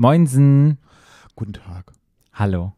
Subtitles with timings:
[0.00, 0.78] Moinsen.
[1.36, 1.92] Guten Tag.
[2.32, 2.72] Hallo.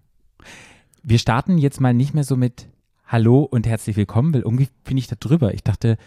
[1.04, 2.66] Wir starten jetzt mal nicht mehr so mit
[3.06, 5.54] Hallo und herzlich willkommen, weil irgendwie bin ich da drüber.
[5.54, 5.98] Ich dachte,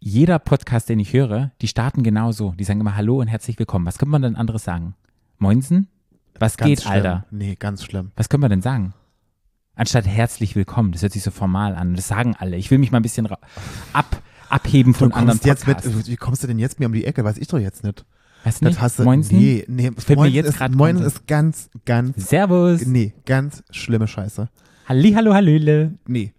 [0.00, 2.56] jeder Podcast, den ich höre, die starten genauso.
[2.58, 3.86] Die sagen immer Hallo und herzlich willkommen.
[3.86, 4.96] Was könnte man denn anderes sagen?
[5.38, 5.86] Moinsen?
[6.40, 6.92] Was Ganz geht, schlimm.
[6.92, 7.26] Alter?
[7.30, 8.10] Nee, ganz schlimm.
[8.16, 8.94] Was können wir denn sagen?
[9.76, 10.90] Anstatt herzlich willkommen.
[10.90, 11.94] Das hört sich so formal an.
[11.94, 12.56] Das sagen alle.
[12.56, 13.28] Ich will mich mal ein bisschen
[13.92, 15.86] ab, abheben von anderen Podcasts.
[15.86, 17.22] mit, wie kommst du denn jetzt mir um die Ecke?
[17.22, 18.04] Weiß ich doch jetzt nicht.
[18.44, 18.76] Weißt du nicht?
[18.76, 19.38] Das hast du, Moinsen?
[19.38, 22.86] nee, nee, Fällt mir Moinsen jetzt ist, grad Moinsen ist ganz, ganz, Servus.
[22.86, 24.48] nee, ganz schlimme Scheiße.
[24.88, 25.94] Halli, hallo, hallöle.
[26.06, 26.32] Nee.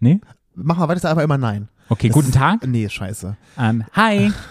[0.00, 0.20] Nee?
[0.54, 1.68] Mach mal weiter, ist einfach immer nein.
[1.88, 2.66] Okay, Das guten ist, Tag.
[2.66, 3.36] Nee, scheiße.
[3.58, 4.32] Ähm, hi.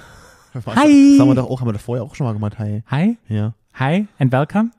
[0.53, 1.17] Das Hi.
[1.19, 2.59] haben wir doch auch, haben wir doch vorher auch schon mal gemacht.
[2.59, 2.83] Hi.
[2.85, 3.17] Hi.
[3.27, 4.69] Ja, Hi and welcome.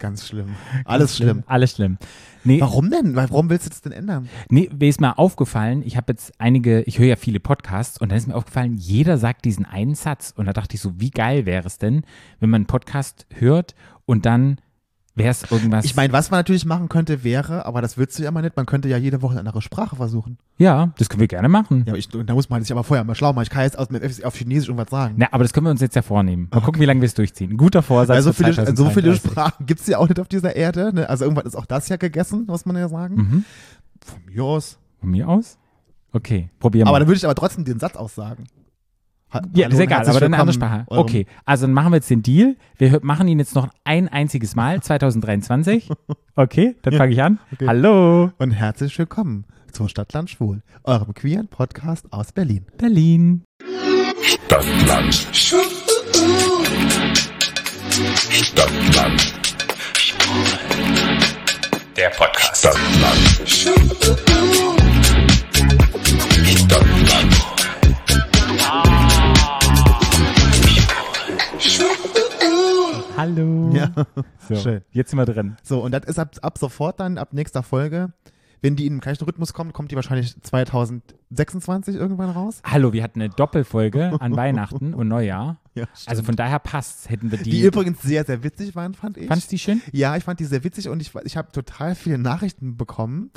[0.00, 0.56] Ganz schlimm.
[0.84, 1.44] Alles schlimm.
[1.46, 1.98] Alles schlimm.
[2.42, 3.14] Nee, Warum denn?
[3.14, 4.28] Warum willst du das denn ändern?
[4.48, 8.08] nee, mir ist mal aufgefallen, ich habe jetzt einige, ich höre ja viele Podcasts und
[8.10, 11.10] dann ist mir aufgefallen, jeder sagt diesen einen Satz und da dachte ich so, wie
[11.10, 12.02] geil wäre es denn,
[12.40, 13.74] wenn man einen Podcast hört
[14.06, 14.56] und dann
[15.22, 15.84] wäre es irgendwas.
[15.84, 18.56] Ich meine, was man natürlich machen könnte, wäre, aber das willst du ja mal nicht,
[18.56, 20.38] man könnte ja jede Woche eine andere Sprache versuchen.
[20.58, 21.84] ja, das können wir gerne machen.
[21.86, 23.44] Ja, aber ich, da muss man sich aber vorher mal schlau machen.
[23.44, 23.88] Ich kann jetzt aus,
[24.24, 25.14] auf Chinesisch irgendwas sagen.
[25.16, 26.48] Na, aber das können wir uns jetzt ja vornehmen.
[26.52, 27.52] Mal gucken, wie lange wir es durchziehen.
[27.52, 28.16] Ein guter Vorsatz.
[28.16, 29.30] Also viele, so viele 2033.
[29.30, 30.92] Sprachen gibt es ja auch nicht auf dieser Erde.
[30.94, 31.08] Ne?
[31.08, 33.14] Also irgendwann ist auch das ja gegessen, muss man ja sagen.
[33.14, 33.44] Mhm.
[34.04, 34.78] Von mir aus.
[35.00, 35.58] Von mir aus?
[36.12, 36.88] Okay, probieren wir.
[36.88, 38.44] Aber dann würde ich aber trotzdem den Satz aussagen.
[39.32, 40.84] Ha- Ja, Hallo ist egal, aber dann eine andere Sprache.
[40.88, 42.56] Okay, also dann machen wir jetzt den Deal.
[42.78, 45.88] Wir machen ihn jetzt noch ein einziges Mal, 2023.
[46.36, 47.38] Okay, dann fange ich an.
[47.52, 47.66] Okay.
[47.66, 52.66] Hallo, Und herzlich willkommen zu Stadtland Schwul, eurem queeren Podcast aus Berlin.
[52.76, 53.44] Berlin.
[54.22, 55.14] Stadtland.
[58.32, 59.34] Stadtland.
[61.96, 62.58] Der Podcast.
[62.60, 63.40] Stadtland.
[66.56, 67.39] Stadtland.
[73.20, 73.70] Hallo.
[73.74, 73.90] Ja,
[74.48, 74.80] so, schön.
[74.92, 75.58] Jetzt sind wir drin.
[75.62, 78.14] So, und das ist ab, ab sofort dann, ab nächster Folge,
[78.62, 82.62] wenn die in dem gleichen Rhythmus kommt, kommt die wahrscheinlich 2026 irgendwann raus.
[82.64, 85.58] Hallo, wir hatten eine Doppelfolge an Weihnachten und Neujahr.
[85.74, 87.50] Ja, Also von daher passt's, hätten wir die.
[87.50, 89.28] die übrigens sehr, sehr witzig waren, fand ich.
[89.28, 89.80] Fandst du die schön?
[89.92, 93.30] Ja, ich fand die sehr witzig und ich, ich habe total viele Nachrichten bekommen,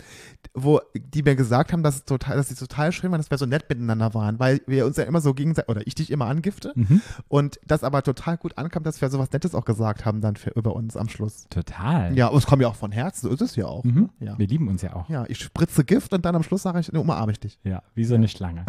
[0.55, 3.45] wo die mir gesagt haben, dass total, dass sie total schön waren, dass wir so
[3.45, 6.71] nett miteinander waren, weil wir uns ja immer so gegenseitig, oder ich dich immer angifte
[6.75, 7.01] Mhm.
[7.27, 10.49] und das aber total gut ankam, dass wir sowas Nettes auch gesagt haben dann für,
[10.51, 11.45] über uns am Schluss.
[11.49, 12.17] Total.
[12.17, 13.83] Ja, und es kommt ja auch von Herzen, so ist es ja auch.
[13.83, 14.09] Mhm.
[14.19, 14.37] Ja.
[14.39, 15.07] Wir lieben uns ja auch.
[15.09, 17.59] ja, ich spritze Gift und dann am Schluss sage ich, ne, umarme ich dich.
[17.63, 18.65] Ja, wie so eine Schlange.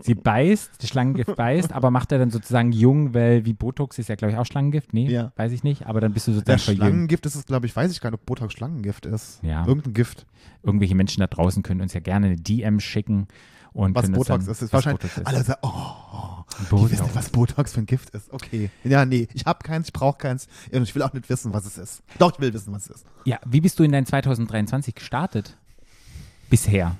[0.00, 4.08] Sie beißt, die Schlangengift beißt, aber macht er dann sozusagen jung, weil wie Botox ist
[4.08, 4.94] ja, glaube ich, auch Schlangengift.
[4.94, 5.32] Nee, Ja.
[5.36, 6.84] weiß ich nicht, aber dann bist du sozusagen verjüngt.
[6.84, 9.40] Schlangengift ist es, glaube ich, weiß ich gar nicht, ob Botox Schlangengift ist.
[9.42, 9.66] Ja.
[9.66, 10.26] Irgendein Gift.
[10.62, 13.28] Irgendwelche Menschen da draußen können uns ja gerne eine DM schicken.
[13.72, 15.02] Und Was Botox dann, ist, ist was wahrscheinlich.
[15.02, 15.26] Botox ist.
[15.26, 16.90] Alle sagen, oh, die Botox.
[16.92, 18.32] wissen nicht, was Botox für ein Gift ist.
[18.32, 18.70] Okay.
[18.84, 20.48] Ja, nee, ich habe keins, ich brauche keins.
[20.72, 22.02] Und ich will auch nicht wissen, was es ist.
[22.18, 23.06] Doch, ich will wissen, was es ist.
[23.26, 25.56] Ja, wie bist du in dein 2023 gestartet?
[26.48, 26.96] Bisher.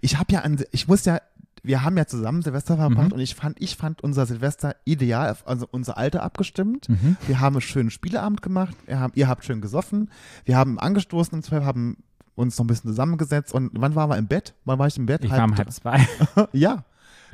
[0.00, 1.20] Ich habe ja an, ich muss ja,
[1.62, 3.12] wir haben ja zusammen Silvester verbracht Mhm.
[3.14, 6.88] und ich fand, ich fand unser Silvester ideal, auf also unser Alter abgestimmt.
[6.88, 7.16] Mhm.
[7.26, 10.10] Wir haben einen schönen Spieleabend gemacht, wir haben, ihr habt schön gesoffen,
[10.44, 11.98] wir haben angestoßen und zwar haben
[12.34, 14.54] uns noch ein bisschen zusammengesetzt und wann waren wir im Bett?
[14.64, 15.24] Wann war ich im Bett?
[15.24, 16.06] Ich war um halb zwei
[16.52, 16.84] Ja,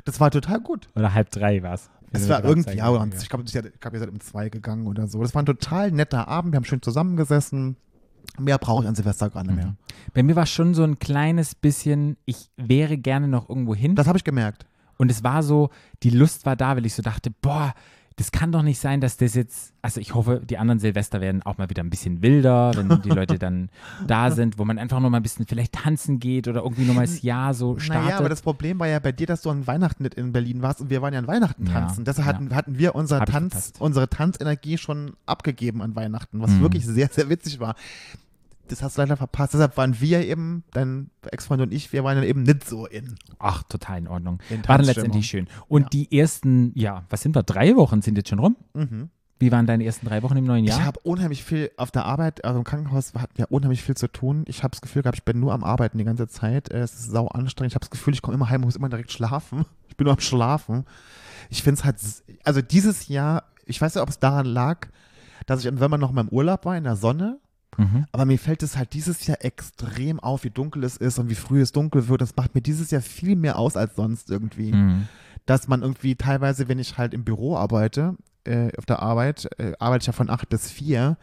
[0.05, 0.87] das war total gut.
[0.95, 1.89] oder halb drei war es.
[2.13, 5.21] Es war irgendwie, ja, ich glaube, ich glaub, ihr seid um zwei gegangen oder so.
[5.21, 7.75] Das war ein total netter Abend, wir haben schön zusammengesessen.
[8.39, 9.75] Mehr brauche ich an Silvester gar nicht mehr.
[10.13, 13.95] Bei mir war schon so ein kleines bisschen, ich wäre gerne noch irgendwo hin.
[13.95, 14.65] Das habe ich gemerkt.
[14.97, 15.69] Und es war so,
[16.03, 17.73] die Lust war da, weil ich so dachte, boah,
[18.17, 21.43] das kann doch nicht sein, dass das jetzt, also ich hoffe, die anderen Silvester werden
[21.43, 23.69] auch mal wieder ein bisschen wilder, wenn die Leute dann
[24.07, 27.05] da sind, wo man einfach noch mal ein bisschen vielleicht tanzen geht oder irgendwie nochmal
[27.05, 28.05] das Jahr so startet.
[28.05, 30.63] Naja, aber das Problem war ja bei dir, dass du an Weihnachten nicht in Berlin
[30.63, 32.05] warst und wir waren ja an Weihnachten Ja, tanzen.
[32.05, 32.33] Deshalb ja.
[32.33, 36.61] hatten, hatten wir unser Tanz, unsere Tanzenergie schon abgegeben an Weihnachten, was Mhm.
[36.61, 37.75] wirklich sehr, sehr witzig war.
[38.67, 39.53] Das hast du leider verpasst.
[39.53, 43.15] Deshalb waren wir eben, dein Ex-Freund und ich, wir waren dann eben nicht so in.
[43.39, 44.39] Ach, total in Ordnung.
[44.49, 45.47] In War dann letztendlich schön.
[45.67, 45.89] Und Ja.
[45.89, 48.55] die ersten, ja, was sind wir, drei Wochen sind jetzt schon rum?
[48.73, 49.09] Mhm.
[49.39, 50.79] Wie waren deine ersten drei Wochen im neuen Jahr?
[50.79, 54.07] Ich habe unheimlich viel auf der Arbeit, also im Krankenhaus hatten wir unheimlich viel zu
[54.11, 54.43] tun.
[54.47, 56.71] Ich habe das Gefühl gehabt, ich bin nur am Arbeiten die ganze Zeit.
[56.71, 57.71] Äh, Es ist sau anstrengend.
[57.71, 59.65] Ich habe das Gefühl, ich komme immer heim und muss immer direkt schlafen.
[59.89, 60.85] Ich bin nur am Schlafen.
[61.49, 61.97] Ich finde es halt,
[62.43, 64.87] also dieses Jahr, ich weiß nicht, ob es daran lag,
[65.47, 67.39] dass ich, wenn man noch mal im Urlaub war, in der Sonne,
[67.77, 68.05] mhm.
[68.11, 71.35] aber mir fällt es halt dieses Jahr extrem auf, wie dunkel es ist und wie
[71.35, 72.21] früh es dunkel wird.
[72.21, 75.07] Das macht mir dieses Jahr viel mehr aus als sonst irgendwie Mhm.
[75.45, 79.73] dass man irgendwie teilweise, wenn ich halt im Büro arbeite, äh, auf der Arbeit, äh,
[79.79, 81.17] arbeite ich ja von 8 bis 4,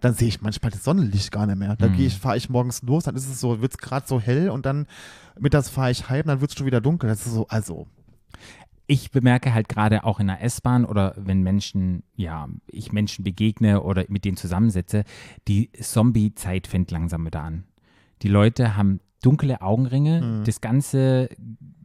[0.00, 1.74] dann sehe ich manchmal das Sonnenlicht gar nicht mehr.
[1.76, 2.10] Da Mhm.
[2.10, 4.86] fahre ich morgens los, dann ist es so, wird es gerade so hell und dann
[5.38, 7.08] mittags fahre ich heim, dann wird es schon wieder dunkel.
[7.10, 7.86] Das ist so, also,
[8.90, 13.82] ich bemerke halt gerade auch in der S-Bahn oder wenn Menschen, ja, ich Menschen begegne
[13.82, 15.04] oder mit denen zusammensetze,
[15.46, 17.64] die Zombie-Zeit fängt langsam wieder an.
[18.22, 20.44] Die Leute haben dunkle Augenringe, Mhm.
[20.44, 21.28] das ganze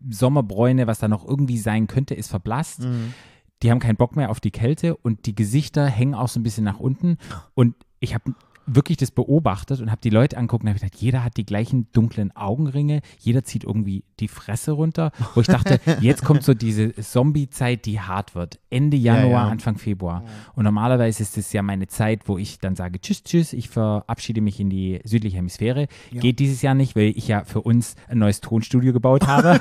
[0.10, 2.82] Sommerbräune, was da noch irgendwie sein könnte, ist verblasst.
[2.84, 3.14] Mhm.
[3.62, 6.44] Die haben keinen Bock mehr auf die Kälte und die Gesichter hängen auch so ein
[6.44, 7.18] bisschen nach unten.
[7.54, 8.34] Und ich habe
[8.66, 11.88] wirklich das beobachtet und habe die Leute angucken und habe gedacht, jeder hat die gleichen
[11.92, 16.94] dunklen Augenringe, jeder zieht irgendwie die Fresse runter, wo ich dachte, jetzt kommt so diese
[16.94, 18.60] Zombie-Zeit, die hart wird.
[18.70, 19.50] Ende Januar, ja.
[19.50, 20.24] Anfang Februar.
[20.56, 24.42] Und normalerweise ist es ja meine Zeit, wo ich dann sage, tschüss, tschüss, ich verabschiede
[24.42, 25.88] mich in die südliche Hemisphäre.
[26.12, 29.60] Geht dieses Jahr nicht, weil ich ja für uns ein neues Tonstudio gebaut habe.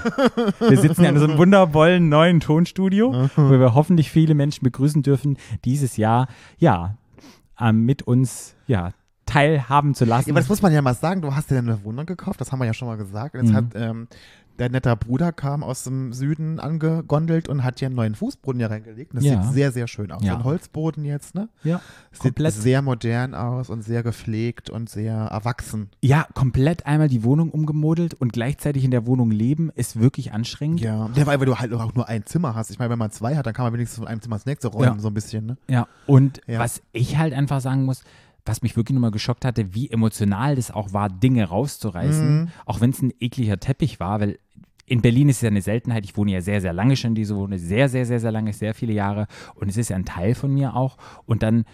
[0.61, 5.03] wir sitzen ja in so einem wundervollen neuen Tonstudio, wo wir hoffentlich viele Menschen begrüßen
[5.03, 6.29] dürfen, dieses Jahr,
[6.59, 6.97] ja,
[7.61, 8.93] ähm, mit uns, ja,
[9.27, 10.29] teilhaben zu lassen.
[10.29, 12.53] Ja, aber das muss man ja mal sagen, du hast dir eine Wohnung gekauft, das
[12.53, 13.35] haben wir ja schon mal gesagt.
[13.35, 13.57] Und jetzt Mhm.
[13.57, 14.09] hat ähm,
[14.63, 18.71] dein netter Bruder kam aus dem Süden angegondelt und hat dir einen neuen Fußboden hier
[18.71, 19.15] reingelegt.
[19.15, 19.43] Das Ja.
[19.43, 20.23] sieht sehr, sehr schön aus.
[20.23, 20.33] Ja.
[20.33, 21.49] So ein Holzboden jetzt, ne?
[21.65, 21.81] ja,
[22.13, 22.55] Sieht komplett.
[22.55, 25.91] sehr modern aus und sehr gepflegt und sehr erwachsen.
[26.01, 30.81] Ja, komplett einmal die Wohnung umgemodelt und gleichzeitig in der Wohnung leben ist wirklich anstrengend.
[30.81, 31.11] Ja.
[31.15, 32.71] ja, weil weil du halt auch nur ein Zimmer hast.
[32.71, 34.69] Ich meine, wenn man zwei hat, dann kann man wenigstens von einem Zimmer ins nächste
[34.69, 34.99] räumen, Ja.
[35.01, 35.57] so ein bisschen, ne?
[35.69, 38.05] Ja, und was ich halt einfach sagen muss,
[38.45, 42.49] was mich wirklich nochmal geschockt hatte, wie emotional das auch war, Dinge rauszureißen, Mhm.
[42.67, 44.39] auch wenn es ein ekliger Teppich war, weil
[44.87, 46.05] in Berlin ist es ja eine Seltenheit.
[46.05, 48.53] Ich wohne ja sehr, sehr lange schon in dieser Wohnung, sehr, sehr, sehr, sehr lange,
[48.53, 50.97] sehr viele Jahre und es ist ja ein Teil von mir auch.
[51.25, 51.65] Und dann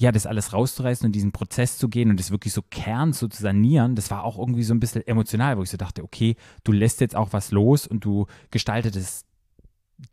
[0.00, 3.26] ja, das alles rauszureißen und diesen Prozess zu gehen und das wirklich so Kern so
[3.26, 6.36] zu sanieren, das war auch irgendwie so ein bisschen emotional, wo ich so dachte, okay,
[6.62, 9.24] du lässt jetzt auch was los und du gestaltet es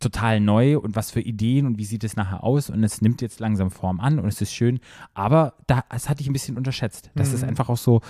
[0.00, 3.22] total neu und was für Ideen und wie sieht es nachher aus und es nimmt
[3.22, 4.80] jetzt langsam Form an und es ist schön,
[5.14, 7.50] aber da, das hatte ich ein bisschen unterschätzt, dass es Mhm.
[7.50, 8.00] einfach auch so,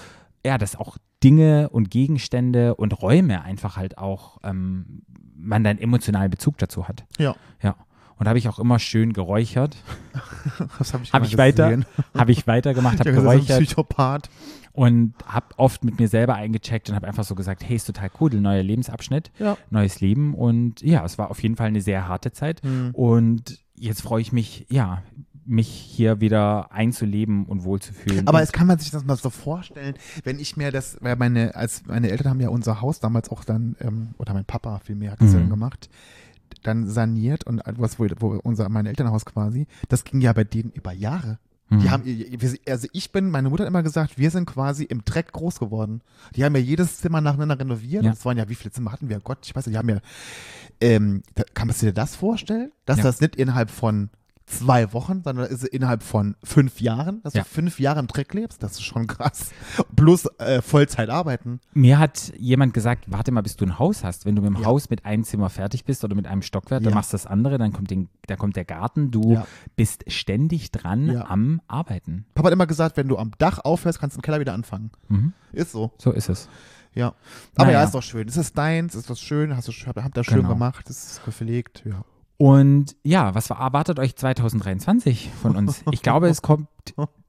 [0.44, 5.02] ja, dass auch Dinge und Gegenstände und Räume einfach halt auch, ähm,
[5.34, 7.04] man da einen emotionalen Bezug dazu hat.
[7.18, 7.34] Ja.
[7.62, 7.76] Ja.
[8.18, 9.76] Und habe ich auch immer schön geräuchert,
[10.78, 11.78] Das habe ich, habe mal ich weiter,
[12.16, 14.30] habe ich weitergemacht, habe Ja, so ein geräuchert Psychopath.
[14.72, 18.10] und habe oft mit mir selber eingecheckt und habe einfach so gesagt, hey, ist total
[18.20, 19.58] cool, neuer Lebensabschnitt, Ja.
[19.70, 22.90] neues Leben und ja, es war auf jeden Fall eine sehr harte Zeit Mhm.
[22.94, 25.02] und jetzt freue ich mich, ja,
[25.48, 28.26] mich hier wieder einzuleben und wohlzufühlen.
[28.26, 31.54] Aber es kann man sich das mal so vorstellen, wenn ich mir das, weil meine,
[31.54, 35.12] als meine Eltern haben ja unser Haus damals auch dann, ähm, oder mein Papa vielmehr
[35.12, 35.34] hat das Mhm.
[35.40, 35.88] dann gemacht,
[36.62, 40.70] dann saniert und was, wo, wo unser, mein Elternhaus quasi, das ging ja bei denen
[40.70, 41.38] über Jahre.
[41.68, 41.90] Die Mhm.
[41.90, 45.32] haben, wir- also ich bin, meine Mutter hat immer gesagt, wir sind quasi im Dreck
[45.32, 46.00] groß geworden.
[46.36, 48.04] Die haben ja jedes Zimmer nacheinander renoviert.
[48.04, 48.10] Ja.
[48.12, 49.18] Und es waren ja, wie viele Zimmer hatten wir?
[49.18, 49.98] Gott, ich weiß nicht, die haben ja,
[50.80, 52.70] ähm, da, kann man sich dir das vorstellen?
[52.84, 53.02] Dass Ja.
[53.02, 54.10] das nicht innerhalb von
[54.46, 57.42] zwei Wochen, sondern ist es innerhalb von fünf Jahren, dass Ja.
[57.42, 59.50] du fünf Jahre im Dreck lebst, das ist schon krass.
[59.96, 61.60] Plus äh, Vollzeit arbeiten.
[61.74, 64.24] Mir hat jemand gesagt, warte mal, bis du ein Haus hast.
[64.24, 64.66] Wenn du mit dem Ja.
[64.66, 66.96] Haus mit einem Zimmer fertig bist oder mit einem Stockwerk, dann Ja.
[66.96, 69.10] machst du das andere, dann kommt, den, da kommt der Garten.
[69.10, 69.42] Du
[69.74, 72.24] bist ständig dran am Arbeiten.
[72.34, 74.90] Papa hat immer gesagt, wenn du am Dach aufhörst, kannst du im Keller wieder anfangen.
[75.08, 75.32] Mhm.
[75.52, 75.92] Ist so.
[75.98, 76.48] So ist es.
[76.94, 77.08] Ja.
[77.56, 77.80] Aber Naja.
[77.80, 78.26] ja, ist doch schön.
[78.28, 80.50] Es ist deins, ist das schön, hast du habt das schön Genau.
[80.50, 82.04] gemacht, es ist gepflegt, ja.
[82.38, 85.82] Und ja, was erwartet euch 2023 von uns?
[85.90, 86.68] Ich glaube, es kommt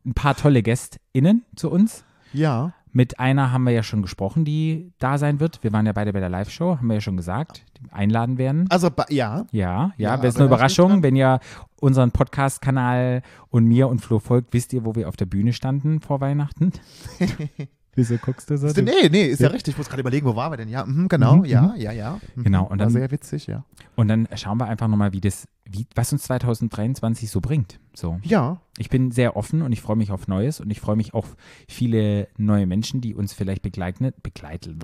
[0.06, 2.04] ein paar tolle GästInnen zu uns.
[2.33, 2.74] Ja.
[2.92, 5.63] Mit einer haben wir ja schon gesprochen, die da sein wird.
[5.63, 8.65] Wir waren ja beide bei der Live-Show, haben wir ja schon gesagt, die einladen werden.
[8.69, 9.45] Also, ja.
[9.51, 11.04] Ja, ja, Ja, das ist eine Überraschung.
[11.04, 11.39] Wenn ihr
[11.80, 16.01] unseren Podcast-Kanal und mir und Flo folgt, wisst ihr, wo wir auf der Bühne standen
[16.01, 16.72] vor Weihnachten.
[17.98, 18.68] Wieso guckst du so?
[18.68, 19.54] Ist, nee, nee, ist ja, Ja.
[19.54, 19.74] richtig.
[19.74, 20.70] Ich muss gerade überlegen, wo waren wir denn?
[20.70, 22.20] Ja, mhm, genau, Mhm, ja, ja, ja.
[22.36, 22.44] Mhm.
[22.44, 23.66] Genau, und War dann- sehr witzig, ja.
[23.96, 27.80] Und dann schauen wir einfach nochmal, wie das, wie, was uns 2023 so bringt.
[27.94, 28.20] So.
[28.24, 31.16] Ja, Ich bin sehr offen und ich freue mich auf Neues und ich freue mich
[31.16, 31.36] auf
[31.68, 34.77] viele neue Menschen, die uns vielleicht begleiten, begleiten,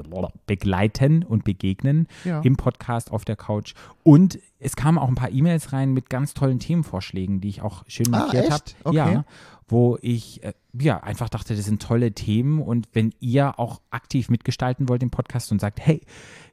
[0.47, 2.41] begleiten und begegnen ja.
[2.41, 3.73] im Podcast auf der Couch.
[4.01, 7.83] Und es kamen auch ein paar E-Mails rein mit ganz tollen Themenvorschlägen, die ich auch
[7.87, 8.55] schön Ah, markiert habe.
[8.65, 8.75] echt?
[8.83, 8.95] Okay.
[8.97, 9.25] Ja,
[9.67, 14.29] wo ich äh, ja einfach dachte, das sind tolle Themen und wenn ihr auch aktiv
[14.29, 16.01] mitgestalten wollt im Podcast und sagt, hey,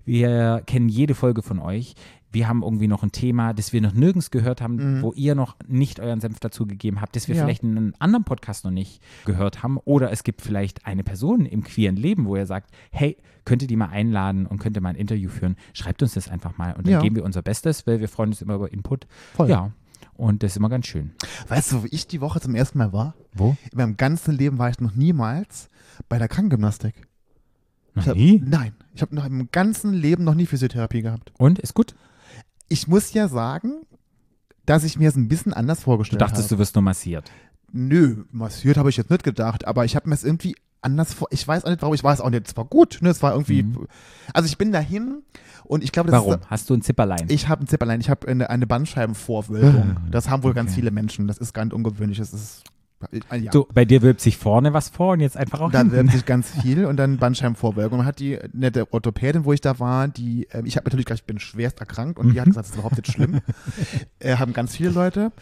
[0.05, 1.95] wir kennen jede Folge von euch.
[2.33, 5.57] Wir haben irgendwie noch ein Thema, das wir noch nirgends gehört haben, wo ihr noch
[5.67, 7.39] nicht euren Senf dazu gegeben habt, das wir Mhm.
[7.39, 7.45] Ja.
[7.45, 9.79] vielleicht in einem anderen Podcast noch nicht gehört haben.
[9.79, 13.69] Oder es gibt vielleicht eine Person im queeren Leben, wo ihr sagt, hey, könnt ihr
[13.69, 15.57] die mal einladen und könnt ihr mal ein Interview führen?
[15.73, 17.01] Schreibt uns das einfach mal und dann Ja.
[17.01, 19.09] geben wir unser Bestes, weil wir freuen uns immer über Input.
[19.35, 19.51] Voll.
[19.51, 19.73] Ja,
[20.21, 21.13] und das ist immer ganz schön.
[21.49, 23.15] Weißt du, wo ich die Woche zum ersten Mal war?
[23.33, 23.57] Wo?
[23.73, 25.69] In meinem ganzen Leben war ich noch niemals
[26.09, 26.95] bei der Krankengymnastik.
[27.95, 28.41] Noch hab, nie?
[28.45, 31.33] Nein, ich habe noch im ganzen Leben noch nie Physiotherapie gehabt.
[31.39, 31.59] Und?
[31.59, 31.95] Ist gut?
[32.69, 33.83] Ich muss ja sagen,
[34.67, 36.55] dass ich mir es ein bisschen anders Du vorgestellt dachtest, habe.
[36.55, 37.31] du wirst nur massiert.
[37.73, 41.29] Nö, massiert habe ich jetzt nicht gedacht, aber ich habe mir es irgendwie anders vor.
[41.31, 41.95] Ich weiß auch nicht, warum.
[41.95, 42.47] Ich weiß auch nicht.
[42.49, 42.99] Es war gut.
[43.03, 43.11] Ne?
[43.11, 43.65] Es war irgendwie.
[44.33, 45.23] Also ich bin dahin
[45.65, 46.27] und ich glaube, das Mhm.
[46.27, 46.41] Warum?
[46.41, 46.51] ist.
[46.51, 47.27] Hast du ein Zipperlein?
[47.29, 49.97] Ich habe ein Zipperlein, ich habe eine, eine Bandscheibenvorwölbung.
[49.97, 50.81] Ah, Das haben wohl ganz okay.
[50.81, 51.27] viele Menschen.
[51.29, 52.19] Das ist ganz ungewöhnlich.
[52.19, 52.63] Das ist.
[53.31, 53.53] äh, Ja.
[53.53, 55.95] So, bei dir wirbt sich vorne was vor und jetzt einfach auch Da hinten.
[55.95, 58.01] wirbt sich ganz viel und dann Bandscheibenvorwölbung.
[58.01, 61.21] Und hat die nette Orthopädin, wo ich da war, die, ähm, ich habe natürlich gesagt,
[61.23, 63.41] ich bin schwerst erkrankt und die hat gesagt, das ist überhaupt nicht schlimm.
[64.19, 65.33] äh, haben ganz viele Leute.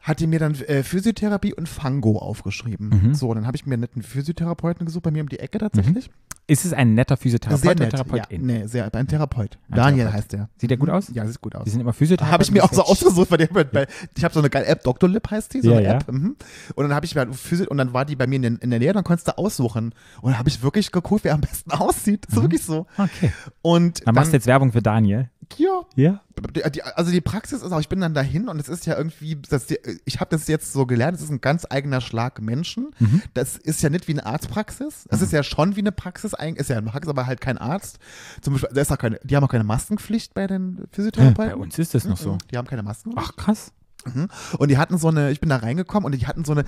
[0.00, 2.88] Hat die mir dann äh, Physiotherapie und Fango aufgeschrieben.
[3.08, 3.14] Mhm.
[3.14, 6.10] So, dann habe ich mir einen netten Physiotherapeuten gesucht, bei mir um die Ecke tatsächlich.
[6.46, 7.80] Ist es ein netter Physiotherapeut sehr nett.
[7.92, 8.46] Ja, Therapeutin?
[8.46, 9.58] nee, sehr, ein Therapeut.
[9.68, 10.16] Ein Daniel Therapeut.
[10.16, 10.48] heißt der.
[10.56, 11.10] Sieht der gut aus?
[11.12, 11.64] Ja, sieht gut aus.
[11.64, 12.32] Die sind immer Physiotherapeuten.
[12.32, 13.86] Habe ich mir auch so ausgesucht, weil, der, weil
[14.16, 15.10] ich habe so eine geile App, Dr.
[15.10, 15.94] Lip heißt die, so Ja, eine ja.
[15.96, 16.10] App.
[16.10, 16.36] Mhm.
[16.74, 18.62] Und dann habe ich mir halt Physio und dann war die bei mir in, der-
[18.62, 19.92] in der Nähe, dann konntest du aussuchen.
[20.22, 22.24] Und dann habe ich wirklich geguckt, wer am besten aussieht.
[22.28, 22.86] Das ist wirklich so.
[22.96, 23.30] Okay.
[23.60, 25.28] Und Dann machst du jetzt Werbung für Daniel.
[25.58, 26.20] ja, Ja.
[26.40, 29.36] Die, also die Praxis ist auch, ich bin dann dahin und es ist ja irgendwie,
[29.48, 29.66] das,
[30.04, 32.90] ich habe das jetzt so gelernt, es ist ein ganz eigener Schlag Menschen.
[32.98, 33.22] Mhm.
[33.34, 35.06] Das ist ja nicht wie eine Arztpraxis.
[35.08, 37.98] Es ist ja schon wie eine Praxis, ist ja eine Praxis, aber halt kein Arzt.
[38.40, 41.52] Zum Beispiel, da ist auch keine, die haben auch keine Maskenpflicht bei den Physiotherapeuten.
[41.52, 42.34] Bei uns ist das noch so.
[42.34, 43.12] Mhm, Die haben keine Masken.
[43.16, 43.72] Ach, krass.
[44.04, 44.28] Mhm.
[44.58, 46.64] Und die hatten so eine, ich bin da reingekommen und die hatten so eine,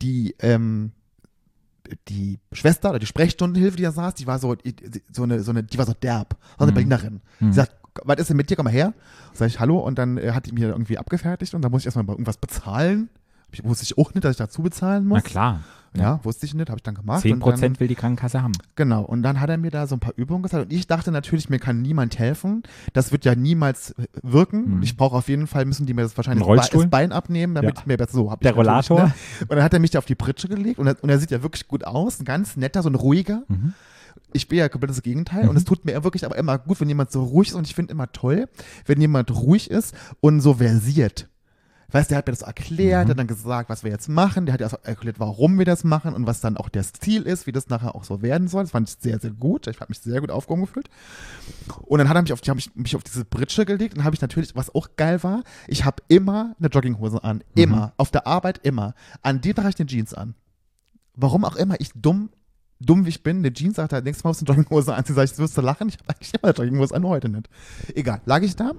[0.00, 0.92] die, ähm,
[2.08, 4.54] die Schwester oder die Sprechstundenhilfe, die da saß, die war so,
[5.12, 6.74] so eine, so eine, die war so derb, war eine Mhm.
[6.74, 7.20] Berlinerin.
[7.40, 7.46] Mhm.
[7.50, 7.72] Die sagt,
[8.04, 8.92] was ist denn mit dir, komm mal her.
[9.32, 11.96] Sag ich, hallo, und dann äh, hat die mir irgendwie abgefertigt und dann musste ich
[11.96, 13.08] erstmal irgendwas bezahlen.
[13.50, 15.22] Ich wusste ich auch nicht, dass ich dazu bezahlen muss.
[15.24, 15.60] Na klar.
[15.96, 17.22] Ja, wusste ich nicht, habe ich dann gemacht.
[17.22, 18.52] Zehn und dann- Prozent will die Krankenkasse haben.
[18.76, 21.10] Genau, und dann hat er mir da so ein paar Übungen gezeigt und ich dachte
[21.10, 22.62] natürlich, mir kann niemand helfen.
[22.92, 24.76] Das wird ja niemals äh, wirken.
[24.76, 24.82] Mhm.
[24.82, 26.82] Ich brauche auf jeden Fall, müssen die mir das wahrscheinlich Ein Rollstuhl?
[26.82, 27.80] das Bein abnehmen, damit Ja.
[27.80, 28.98] ich mir besser so hab Der Rollator?
[29.04, 29.14] Ne?
[29.40, 31.30] Und dann hat er mich da auf die Pritsche gelegt und er, und er sieht
[31.30, 33.44] ja wirklich gut aus, ein ganz netter, so ein ruhiger.
[33.48, 33.72] Mhm.
[34.32, 36.88] Ich bin ja komplett das Gegenteil und es tut mir wirklich aber immer gut, wenn
[36.88, 38.48] jemand so ruhig ist und ich finde immer toll,
[38.86, 41.28] wenn jemand ruhig ist und so versiert.
[41.90, 44.52] Weißt der hat mir das erklärt, der hat dann gesagt, was wir jetzt machen, der
[44.52, 47.46] hat ja auch erklärt, warum wir das machen und was dann auch das Ziel ist,
[47.46, 48.64] wie das nachher auch so werden soll.
[48.64, 49.66] Das fand ich sehr, sehr gut.
[49.68, 50.90] Ich habe mich sehr gut aufgehoben gefühlt.
[51.86, 54.14] Und dann hat er mich auf, die, ich mich auf diese Britsche gelegt und habe
[54.14, 57.42] ich natürlich, was auch geil war, ich habe immer eine Jogginghose an.
[57.54, 57.94] Immer.
[57.96, 58.94] Auf der Arbeit immer.
[59.22, 60.34] An dem trage ich eine Jeans an.
[61.14, 62.28] Warum auch immer ich dumm,
[62.80, 65.04] dumm wie ich bin, eine Jeans sagt, nächstes Mal musst du eine Jogginghose an.
[65.04, 67.48] Sie sagt, ich wirst du lachen, ich habe eigentlich immer eine Jogginghose an, heute nicht.
[67.94, 68.72] Egal, lag ich da.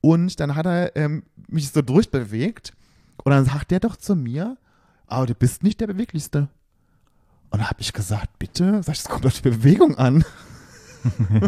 [0.00, 2.72] Und dann hat er ähm, mich so durchbewegt
[3.24, 4.56] und dann sagt der doch zu mir,
[5.06, 6.48] aber du bist nicht der Beweglichste.
[7.50, 10.24] Und dann habe ich gesagt, bitte, sag ich, es kommt auf die Bewegung an.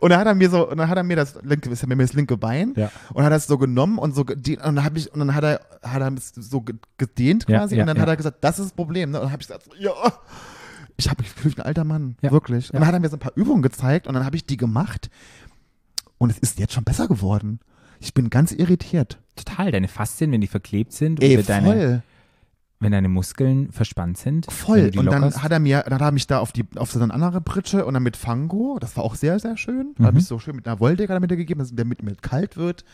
[0.00, 1.88] und dann hat er mir so, und dann hat er mir das linke, ist ja
[1.88, 2.90] mir das linke Bein Ja.
[3.12, 5.44] und hat das so genommen und so gedehnt, und dann habe ich, und dann hat
[5.44, 8.02] er, hat er es so ge- gedehnt Ja, quasi ja, und dann ja.
[8.02, 9.18] hat er gesagt, das ist das Problem, ne?
[9.18, 9.92] Und dann habe ich gesagt, ja,
[10.96, 12.30] ich habe mich gefühlt ein alter Mann, Ja.
[12.30, 12.70] wirklich.
[12.70, 12.80] Und Ja.
[12.80, 15.10] dann hat er mir so ein paar Übungen gezeigt und dann habe ich die gemacht
[16.18, 17.60] und es ist jetzt schon besser geworden.
[18.00, 19.18] Ich bin ganz irritiert.
[19.34, 19.72] Total.
[19.72, 22.02] Deine Faszien, wenn die verklebt sind Ey, oder deine, voll.
[22.80, 24.50] Wenn deine Muskeln verspannt sind.
[24.52, 24.92] Voll.
[24.96, 25.42] Und dann lockerst.
[25.42, 27.84] hat er mir, dann hat er mich da auf die, auf so eine andere Pritsche
[27.84, 29.94] und dann mit Fango, das war auch sehr, sehr schön.
[29.96, 30.06] Da Mhm.
[30.06, 32.84] habe ich so schön mit einer Wolldecke damit gegeben, dass der mit mir kalt wird.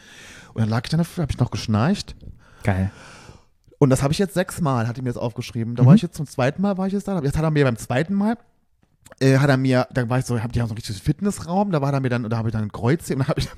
[0.54, 2.16] Und dann lag ich dann dafür, habe ich noch geschnarcht.
[2.62, 2.90] Geil.
[3.78, 5.74] Und das habe ich jetzt sechsmal, hat er mir das aufgeschrieben.
[5.76, 5.86] Da Mhm.
[5.88, 7.20] war ich jetzt zum zweiten Mal, war ich jetzt da.
[7.20, 8.38] Jetzt hat er mir beim zweiten Mal,
[9.20, 11.70] äh, hat er mir, da war ich so, hab die haben so einen richtigen Fitnessraum,
[11.72, 13.48] da war er mir dann, da habe ich dann ein Kreuzheben und dann habe ich,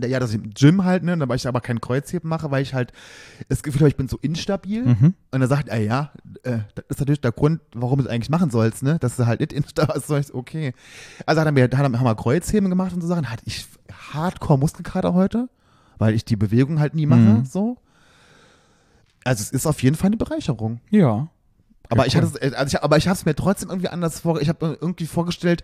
[0.00, 2.72] ja, das ist im Gym halt, ne, weil ich aber kein Kreuzheben mache, weil ich
[2.74, 2.92] halt
[3.48, 4.84] das Gefühl habe, ich bin so instabil.
[4.86, 5.14] Mhm.
[5.30, 6.12] Und er sagt ja,
[6.44, 8.98] äh, das ist natürlich der Grund, warum du es eigentlich machen sollst, ne?
[8.98, 10.72] Dass du halt nicht insta ist, so ich okay.
[11.26, 13.30] Also hat er mir, hat haben wir Kreuzheben gemacht und so Sachen.
[13.30, 13.66] Hatte ich
[14.12, 15.48] hardcore Muskelkater heute,
[15.98, 17.44] weil ich die Bewegung halt nie mache, Mhm.
[17.44, 17.76] so.
[19.24, 20.80] Also es ist auf jeden Fall eine Bereicherung.
[20.90, 21.28] Ja.
[21.88, 22.22] Aber Ja, ich cool.
[22.22, 25.06] hatte also ich, aber ich habe es mir trotzdem irgendwie anders vor, ich habe irgendwie
[25.06, 25.62] vorgestellt,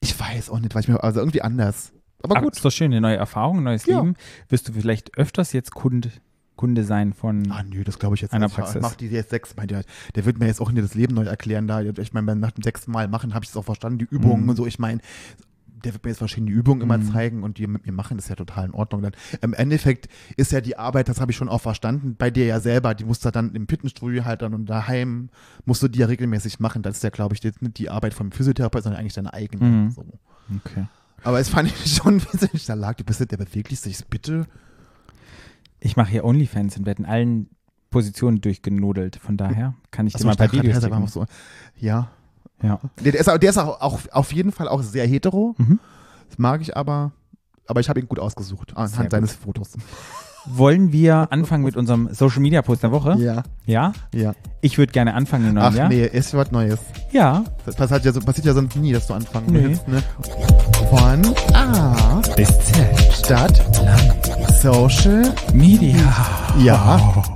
[0.00, 1.92] ich weiß auch nicht, was ich mir, also irgendwie anders.
[2.22, 2.56] Aber Aber gut.
[2.56, 4.00] ist doch schön, eine neue Erfahrung, ein neues Ja.
[4.00, 4.14] Leben.
[4.48, 6.10] Wirst du vielleicht öfters jetzt Kunde,
[6.56, 7.50] Kunde sein von.
[7.50, 8.56] Ah, nö, das glaube ich jetzt Einer nicht.
[8.56, 8.76] Praxis.
[8.76, 9.54] Ich mach die jetzt sechs.
[9.56, 9.82] Mein, der,
[10.14, 11.66] der wird mir jetzt auch nicht das Leben neu erklären.
[11.66, 11.80] Da.
[11.80, 14.48] Ich meine, nach dem sechsten Mal machen, habe ich es auch verstanden, die Übungen Mhm.
[14.50, 14.66] und so.
[14.66, 15.00] Ich meine,
[15.82, 17.10] der wird mir jetzt verschiedene Übungen immer Mhm.
[17.10, 19.00] zeigen und die mit mir machen, das ist ja total in Ordnung.
[19.00, 22.44] Dann, Im Endeffekt ist ja die Arbeit, das habe ich schon auch verstanden, bei dir
[22.44, 25.30] ja selber, die musst du dann im Fitnessstudio halt dann und daheim
[25.64, 26.82] musst du die ja regelmäßig machen.
[26.82, 29.64] Das ist ja, glaube ich, jetzt nicht die Arbeit vom Physiotherapeuten, sondern eigentlich deine eigene.
[29.64, 29.90] Mhm.
[29.92, 30.04] So.
[30.66, 30.84] Okay.
[31.22, 33.88] Aber es fand ich schon witzig, da lag, du bist nicht der beweglichste.
[33.88, 34.46] Ich so, bitte.
[35.80, 37.50] Ich mache hier Onlyfans und werde in allen
[37.90, 39.16] Positionen durchgenudelt.
[39.16, 41.26] Von daher kann ich dir Achso, mal gerade, Videos noch so.
[41.76, 42.10] Ja.
[42.62, 42.78] Ja.
[43.02, 45.54] Der, ist, auch- der ist auch, auch auf jeden Fall auch sehr hetero.
[45.58, 45.78] Mhm.
[46.28, 47.12] Das mag ich aber.
[47.66, 49.72] Aber ich habe ihn gut ausgesucht anhand seines Fotos.
[50.46, 53.16] Wollen wir anfangen mit unserem Social Media Post der Woche?
[53.18, 53.92] Ja, Ja?
[54.14, 54.32] ja.
[54.62, 55.88] Ich würde gerne anfangen im neuen Ach Jahr.
[55.88, 56.78] nee, ist was Neues.
[57.12, 57.44] Ja.
[57.66, 59.62] Das passiert ja, so, passiert ja sonst nie, dass du anfangen Nee.
[59.64, 59.86] willst.
[59.88, 60.02] Ne?
[60.88, 61.22] Von
[61.54, 63.12] A, Bis Z.
[63.12, 63.62] Stadt,
[64.60, 65.32] Social.
[65.52, 65.96] Media.
[66.58, 67.22] Ja.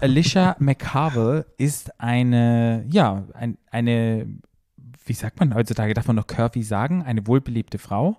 [0.00, 4.26] Alicia McCarville ist eine, ja, ein, eine,
[5.06, 8.16] wie sagt man heutzutage, darf man noch curvy sagen, eine wohlbelebte Frau.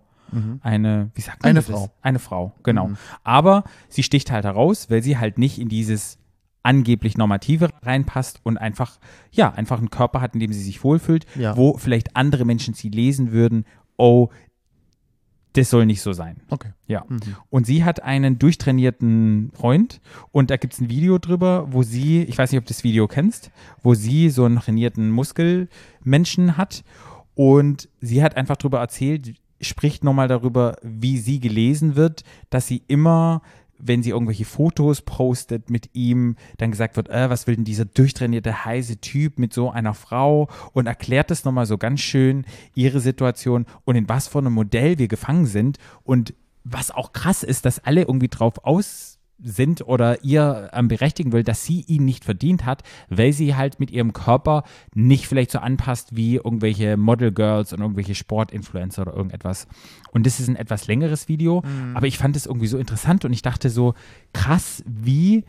[0.62, 1.70] Eine, wie sagt man Eine das?
[1.70, 1.90] Frau.
[2.02, 2.88] Eine Frau, genau.
[2.90, 2.98] Mhm.
[3.24, 6.18] Aber sie sticht halt heraus, weil sie halt nicht in dieses
[6.64, 9.00] angeblich Normative reinpasst und einfach,
[9.32, 11.56] ja, einfach einen Körper hat, in dem sie sich wohlfühlt, Ja.
[11.56, 13.66] wo vielleicht andere Menschen sie lesen würden,
[13.98, 14.30] oh,
[15.54, 16.42] das soll nicht so sein.
[16.50, 16.74] Okay.
[16.88, 17.06] Ja.
[17.50, 20.02] Und sie hat einen durchtrainierten Freund
[20.32, 22.84] und da gibt es ein Video drüber, wo sie, ich weiß nicht, ob du das
[22.84, 23.52] Video kennst,
[23.82, 26.84] wo sie so einen trainierten Muskelmenschen hat
[27.36, 32.84] und sie hat einfach drüber erzählt, spricht nochmal darüber, wie sie gelesen wird, dass sie
[32.88, 33.42] immer
[33.78, 37.86] wenn sie irgendwelche Fotos postet mit ihm, dann gesagt wird, äh, was will denn dieser
[37.86, 40.50] durchtrainierte, heiße Typ mit so einer Frau?
[40.74, 44.98] Und erklärt es nochmal so ganz schön, ihre Situation und in was für einem Modell
[44.98, 45.78] wir gefangen sind.
[46.04, 46.34] Und
[46.64, 51.44] was auch krass ist, dass alle irgendwie drauf aus sind oder ihr ähm, berechtigen will,
[51.44, 54.64] dass sie ihn nicht verdient hat, weil sie halt mit ihrem Körper
[54.94, 59.68] nicht vielleicht so anpasst wie irgendwelche Model Girls und irgendwelche Sportinfluencer oder irgendetwas.
[60.12, 61.64] Und das ist ein etwas längeres Video,
[61.94, 63.94] aber ich fand es irgendwie so interessant und ich dachte so,
[64.34, 65.44] krass, wie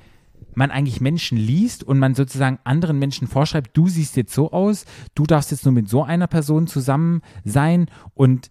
[0.54, 4.86] man eigentlich Menschen liest und man sozusagen anderen Menschen vorschreibt, du siehst jetzt so aus,
[5.14, 8.50] du darfst jetzt nur mit so einer Person zusammen sein und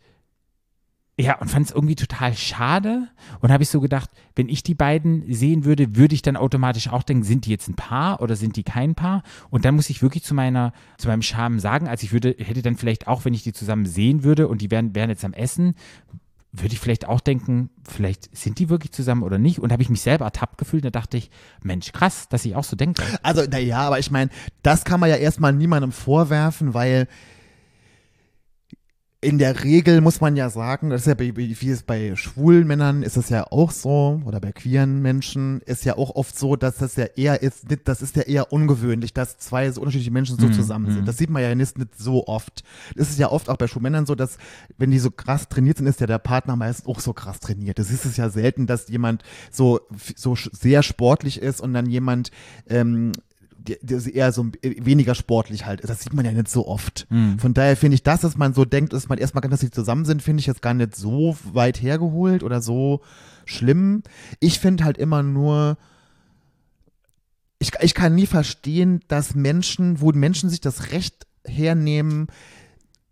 [1.17, 3.07] ja, und fand es irgendwie total schade
[3.39, 6.89] und habe ich so gedacht, wenn ich die beiden sehen würde, würde ich dann automatisch
[6.89, 9.24] auch denken, sind die jetzt ein Paar oder sind die kein Paar?
[9.50, 12.62] Und dann muss ich wirklich zu meiner, zu meinem Charme sagen, also ich würde, hätte
[12.62, 15.31] dann vielleicht auch, wenn ich die zusammen sehen würde und die wären, wären jetzt am
[15.31, 15.75] Essen,
[16.51, 19.60] würde ich vielleicht auch denken, vielleicht sind die wirklich zusammen oder nicht.
[19.60, 21.29] Und habe ich mich selber ertappt gefühlt da dachte ich,
[21.63, 23.03] Mensch, krass, dass ich auch so denke.
[23.24, 24.29] Also, naja, aber ich meine,
[24.63, 27.07] das kann man ja erstmal niemandem vorwerfen, weil
[29.25, 32.67] in der Regel muss man ja sagen, das ist ja bei, wie es bei schwulen
[32.67, 36.55] Männern ist es ja auch so, oder bei queeren Menschen ist ja auch oft so,
[36.55, 40.38] dass das ja eher ist, das ist ja eher ungewöhnlich, dass zwei so unterschiedliche Menschen
[40.38, 41.08] so zusammen sind.
[41.08, 42.63] Das sieht man ja nicht, nicht so oft.
[42.96, 44.38] Das ist ja oft auch bei schwulen Männern so, dass
[44.77, 47.79] wenn die so krass trainiert sind, ist ja der Partner meist auch so krass trainiert.
[47.79, 49.79] Das ist es ja selten, dass jemand so,
[50.15, 52.29] so sehr sportlich ist und dann jemand
[52.69, 53.12] ähm,
[53.67, 55.82] die, die eher so ein- weniger sportlich halt.
[55.82, 55.89] ist.
[55.89, 57.08] Das sieht man ja nicht so oft.
[57.38, 60.06] Von daher finde ich das, dass man so denkt, dass man erstmal, dass sie zusammen
[60.06, 63.01] sind, finde ich jetzt gar nicht so weit hergeholt oder so
[63.45, 64.04] schlimm.
[64.39, 65.78] Ich finde halt immer nur,
[67.60, 72.28] ich, ich kann nie verstehen, dass Menschen, wo Menschen sich das Recht hernehmen,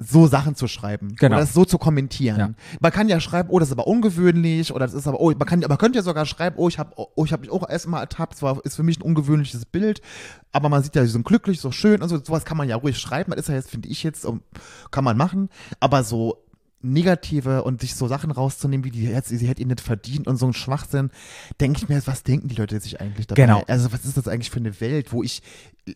[0.05, 1.35] so Sachen zu schreiben Genau.
[1.35, 2.39] oder das so zu kommentieren.
[2.39, 2.49] Ja.
[2.79, 5.47] Man kann ja schreiben, oh, das ist aber ungewöhnlich oder das ist aber, oh, man
[5.47, 8.01] kann, man könnte ja sogar schreiben, oh, ich habe, oh, ich habe mich auch erstmal
[8.01, 10.01] ertappt, zwar ist für mich ein ungewöhnliches Bild,
[10.51, 12.75] aber man sieht ja, sie sind glücklich, so schön und so, sowas kann man ja
[12.75, 14.27] ruhig schreiben, das ist ja jetzt, finde ich jetzt,
[14.91, 16.37] kann man machen, aber so
[16.83, 20.35] negative und sich so Sachen rauszunehmen, wie die jetzt, sie hätte ihn nicht verdient und
[20.35, 21.11] so ein Schwachsinn,
[21.61, 23.41] denke ich mir, was denken die Leute sich eigentlich dabei?
[23.41, 23.63] Genau.
[23.67, 25.41] Also was ist das eigentlich für eine Welt, wo ich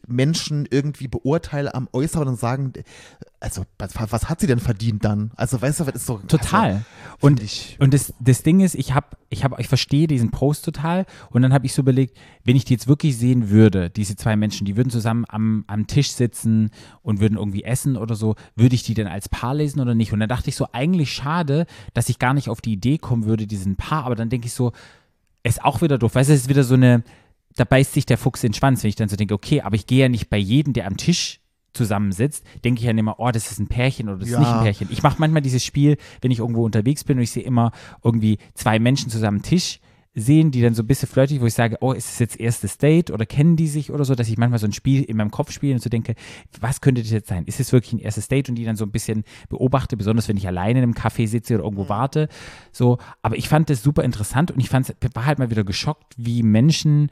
[0.08, 2.72] Menschen irgendwie beurteile am Äußeren und sagen,
[3.40, 5.32] also was, was hat sie denn verdient dann?
[5.36, 6.72] Also weißt du, was ist so Total.
[6.72, 6.84] Also,
[7.22, 10.66] und ich, und das, das Ding ist, ich habe, ich habe, ich verstehe diesen Post
[10.66, 11.06] total.
[11.30, 14.36] Und dann habe ich so überlegt, wenn ich die jetzt wirklich sehen würde, diese zwei
[14.36, 16.72] Menschen, die würden zusammen am, am Tisch sitzen
[17.04, 20.14] und würden irgendwie essen oder so, würde ich die denn als Paar lesen oder nicht?
[20.14, 23.26] Und dann dachte ich so, eigentlich schade, dass ich gar nicht auf die Idee kommen
[23.26, 24.06] würde, diesen Paar.
[24.06, 24.72] Aber dann denke ich so,
[25.44, 26.16] ist auch wieder doof.
[26.16, 27.04] Weißt du, es ist wieder so eine,
[27.56, 29.76] da beißt sich der Fuchs in den Schwanz, wenn ich dann so denke, okay, aber
[29.76, 31.40] ich gehe ja nicht bei jedem, der am Tisch
[31.78, 34.40] zusammensitzt, denke ich ja immer, oh, das ist ein Pärchen oder das ist Ja.
[34.40, 34.88] nicht ein Pärchen.
[34.92, 37.72] Ich mache manchmal dieses Spiel, wenn ich irgendwo unterwegs bin und ich sehe immer
[38.04, 39.80] irgendwie zwei Menschen zusammen am Tisch
[40.20, 42.80] sehen, die dann so ein bisschen flirtig, wo ich sage, oh, ist es jetzt erstes
[42.80, 45.30] Date oder kennen die sich oder so, dass ich manchmal so ein Spiel in meinem
[45.30, 46.16] Kopf spiele und so denke,
[46.60, 47.46] was könnte das jetzt sein?
[47.46, 50.36] Ist es wirklich ein erstes Date und die dann so ein bisschen beobachte, besonders wenn
[50.38, 52.30] ich alleine in einem Café sitze oder irgendwo warte,
[52.72, 56.16] so, aber ich fand das super interessant und ich fand, war halt mal wieder geschockt,
[56.18, 57.12] wie Menschen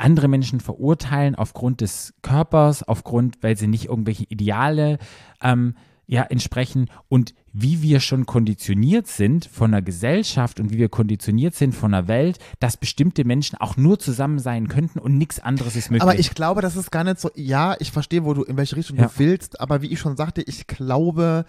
[0.00, 4.98] andere Menschen verurteilen aufgrund des Körpers, aufgrund, weil sie nicht irgendwelche Ideale
[5.42, 5.74] ähm,
[6.06, 11.54] ja, entsprechen und wie wir schon konditioniert sind von der Gesellschaft und wie wir konditioniert
[11.54, 15.76] sind von der Welt, dass bestimmte Menschen auch nur zusammen sein könnten und nichts anderes
[15.76, 16.02] ist möglich.
[16.02, 18.74] aber ich glaube, das ist gar nicht so, ja, ich verstehe, wo du, in welche
[18.76, 19.04] Richtung Ja.
[19.06, 21.44] du willst, aber wie ich schon sagte, ich glaube,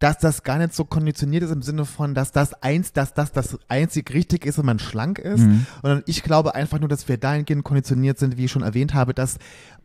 [0.00, 3.32] dass das gar nicht so konditioniert ist im Sinne von, dass das eins, dass das
[3.32, 5.42] das einzig richtig ist, wenn man schlank ist.
[5.42, 5.66] Mhm.
[5.82, 9.12] Sondern ich glaube einfach nur, dass wir dahingehend konditioniert sind, wie ich schon erwähnt habe,
[9.12, 9.38] dass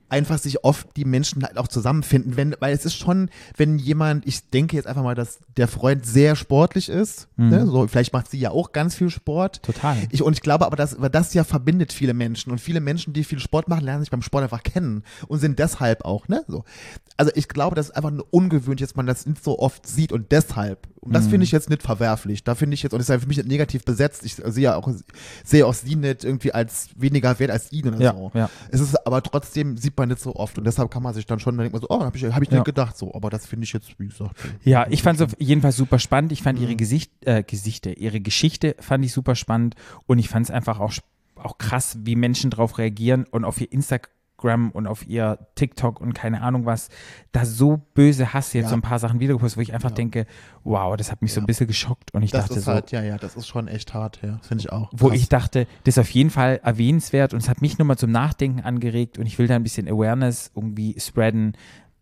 [0.09, 4.27] einfach sich oft die Menschen halt auch zusammenfinden, wenn, weil es ist schon, wenn jemand,
[4.27, 8.29] ich denke jetzt einfach mal, dass der Freund sehr sportlich ist, ne, so, vielleicht macht
[8.29, 9.57] sie ja auch ganz viel Sport.
[9.57, 9.73] Mhm.
[9.73, 9.97] Total.
[10.11, 13.13] Ich, und ich glaube aber, dass, aber das ja verbindet viele Menschen und viele Menschen,
[13.13, 16.43] die viel Sport machen, lernen sich beim Sport einfach kennen und sind deshalb auch, ne,
[16.47, 16.63] so.
[17.17, 20.11] Also ich glaube, das ist einfach nur ungewöhnlich, dass man das nicht so oft sieht
[20.11, 21.29] und deshalb Und das Mhm.
[21.29, 22.43] finde ich jetzt nicht verwerflich.
[22.43, 24.25] Da finde ich jetzt, und das ist ja für mich nicht negativ besetzt.
[24.25, 24.89] Ich sehe ja auch,
[25.43, 28.31] sehe auch sie nicht irgendwie als weniger wert als ihn oder Ja, so.
[28.33, 28.49] ja.
[28.71, 30.57] Es ist aber trotzdem, sieht man nicht so oft.
[30.57, 32.57] Und deshalb kann man sich dann schon, man so, oh, habe ich, hab ich nicht
[32.57, 32.63] Ja.
[32.63, 33.13] gedacht so.
[33.13, 34.35] Aber das finde ich jetzt, wie gesagt.
[34.63, 36.31] Ja, ich fand es auf jeden Fall super spannend.
[36.31, 36.77] Ich fand ihre Mhm.
[36.77, 39.75] Gesicht, äh, Gesichte, ihre Geschichte fand ich super spannend
[40.07, 40.93] und ich fand es einfach auch,
[41.35, 44.09] auch krass, wie Menschen darauf reagieren und auf ihr Instagram
[44.53, 46.89] und auf ihr TikTok und keine Ahnung was,
[47.31, 48.69] da so böse Hass jetzt Ja.
[48.69, 49.95] so ein paar Sachen wiedergepostet, wo ich einfach Ja.
[49.95, 50.25] denke,
[50.63, 51.47] wow, das hat mich so ein Ja.
[51.47, 53.93] bisschen geschockt und ich Das dachte ist so, halt, ja, ja, das ist schon echt
[53.93, 54.39] hart, ja.
[54.43, 54.91] Finde ich auch.
[54.95, 55.17] wo Krass.
[55.17, 58.61] ich dachte, das ist auf jeden Fall erwähnenswert und es hat mich nochmal zum Nachdenken
[58.61, 61.53] angeregt und ich will da ein bisschen Awareness irgendwie spreaden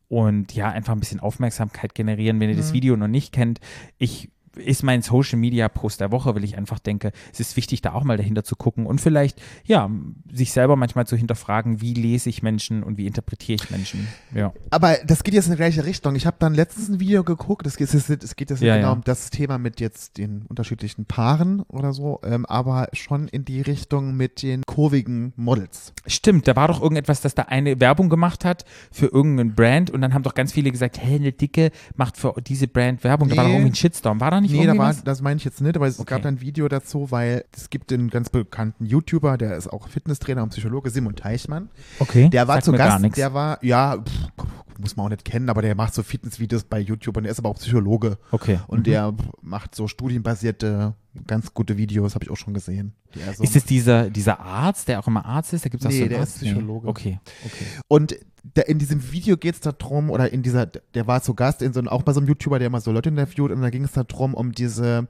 [0.10, 2.74] und ja, einfach ein bisschen Aufmerksamkeit generieren, wenn ihr das Mhm.
[2.74, 3.60] Video noch nicht kennt.
[3.98, 7.82] Ich ist mein Social Media Post der Woche, weil ich einfach denke, es ist wichtig,
[7.82, 9.90] da auch mal dahinter zu gucken und vielleicht, ja,
[10.32, 14.08] sich selber manchmal zu hinterfragen, wie lese ich Menschen und wie interpretiere ich Menschen.
[14.34, 14.54] Ja.
[14.70, 16.16] Aber das geht jetzt in die gleiche Richtung.
[16.16, 18.94] Ich habe dann letztens ein Video geguckt, es geht, es geht, jetzt Ja, genau ja.
[18.94, 23.62] um das Thema mit jetzt den unterschiedlichen Paaren oder so, ähm, aber schon in die
[23.62, 25.94] Richtung mit den kurvigen Models.
[26.08, 30.02] Stimmt, da war doch irgendetwas, dass da eine Werbung gemacht hat für irgendeinen Brand und
[30.02, 33.30] dann haben doch ganz viele gesagt, hey, eine Dicke macht für diese Brand Werbung.
[33.30, 33.56] Da war doch Nee.
[33.58, 34.20] irgendwie ein Shitstorm.
[34.20, 36.10] War da nicht Nee, da war, das meine ich jetzt nicht, aber es Okay.
[36.16, 40.44] gab ein Video dazu, weil es gibt einen ganz bekannten YouTuber, der ist auch Fitnesstrainer
[40.44, 41.70] und Psychologe, Simon Teichmann.
[42.00, 42.30] Okay.
[42.30, 44.44] Der war sagt zu Gast, der war, ja, pff,
[44.80, 47.40] muss man auch nicht kennen, aber der macht so Fitnessvideos bei YouTube und der ist
[47.40, 48.18] aber auch Psychologe.
[48.32, 48.60] Okay.
[48.68, 48.84] Und Mhm.
[48.84, 50.94] der macht so studienbasierte,
[51.28, 52.94] ganz gute Videos, habe ich auch schon gesehen.
[53.16, 55.66] Er so Ist es dieser, dieser Arzt, der auch immer Arzt ist?
[55.66, 56.36] Da gibt es auch Nee, so einen der Arzt?
[56.38, 56.86] ist Psychologe.
[56.86, 56.90] Nee.
[56.92, 57.66] Okay, okay.
[57.88, 58.16] Und
[58.56, 61.72] da, in diesem Video geht es darum, oder in dieser, der war zu Gast in
[61.74, 63.84] so einem, auch bei so einem YouTuber, der immer so Leute interviewt, und da ging
[63.86, 65.08] es darum, um diese,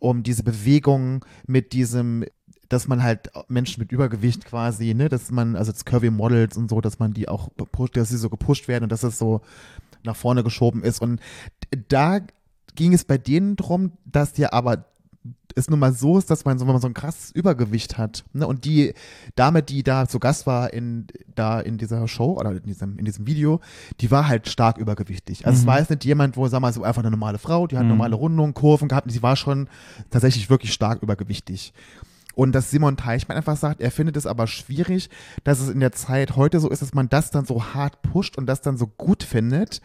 [0.00, 2.24] um diese Bewegung mit diesem,
[2.74, 6.68] dass man halt Menschen mit Übergewicht quasi, ne, dass man, also das Curvy Models und
[6.68, 9.40] so, dass man die auch pusht, dass sie so gepusht werden und dass es so
[10.04, 11.00] nach vorne geschoben ist.
[11.00, 11.20] Und
[11.88, 12.20] da
[12.74, 14.84] ging es bei denen drum, dass die aber
[15.56, 18.24] es nun mal so ist, dass man so, wenn man so ein krasses Übergewicht hat,
[18.32, 18.92] ne, und die
[19.36, 21.06] Dame, die da zu Gast war in,
[21.36, 23.60] da in dieser Show oder in diesem, in diesem Video,
[24.00, 25.46] die war halt stark übergewichtig.
[25.46, 25.68] Also es Mhm.
[25.68, 27.90] war jetzt nicht jemand, wo, sag mal, so einfach eine normale Frau, die hat Mhm.
[27.90, 29.68] normale Rundungen, Kurven gehabt, sie war schon
[30.10, 31.72] tatsächlich wirklich stark übergewichtig.
[32.34, 35.08] Und dass Simon Teichmann einfach sagt, er findet es aber schwierig,
[35.44, 38.36] dass es in der Zeit heute so ist, dass man das dann so hart pusht
[38.36, 39.80] und das dann so gut findet.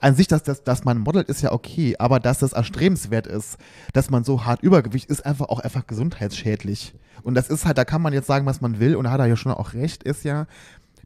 [0.00, 3.58] An sich, dass, dass, dass man modelt, ist ja okay, aber dass das erstrebenswert ist,
[3.92, 6.94] dass man so hart Übergewicht ist, einfach auch einfach gesundheitsschädlich.
[7.22, 9.20] Und das ist halt, da kann man jetzt sagen, was man will, und da hat
[9.20, 10.46] er ja schon auch recht, ist ja,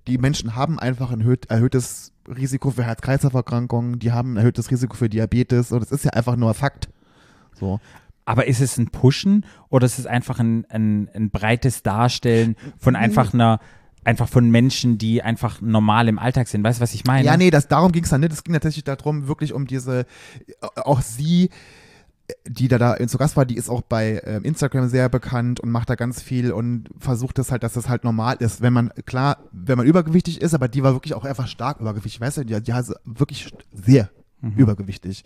[0.06, 4.94] die Menschen haben einfach ein erhöht, erhöhtes Risiko für Herz-Kreislauf-Erkrankungen, die haben ein erhöhtes Risiko
[4.94, 6.88] für Diabetes, und das ist ja einfach nur Fakt.
[7.54, 7.80] So.
[8.26, 12.96] Aber ist es ein Pushen oder ist es einfach ein, ein, ein breites Darstellen von
[12.96, 13.60] einfach einer,
[14.04, 16.64] einfach von Menschen, die einfach normal im Alltag sind?
[16.64, 17.24] Weißt du, was ich meine?
[17.24, 18.32] Ja, nee, das, darum ging es dann nicht.
[18.32, 20.06] Es ging tatsächlich darum, wirklich um diese,
[20.74, 21.50] auch sie,
[22.44, 25.70] die da, da zu Gast war, die ist auch bei ähm, Instagram sehr bekannt und
[25.70, 28.90] macht da ganz viel und versucht das halt, dass das halt normal ist, wenn man,
[29.06, 32.44] klar, wenn man übergewichtig ist, aber die war wirklich auch einfach stark übergewichtig, weißt du,
[32.44, 34.10] die, die hat wirklich sehr
[34.56, 35.24] übergewichtig.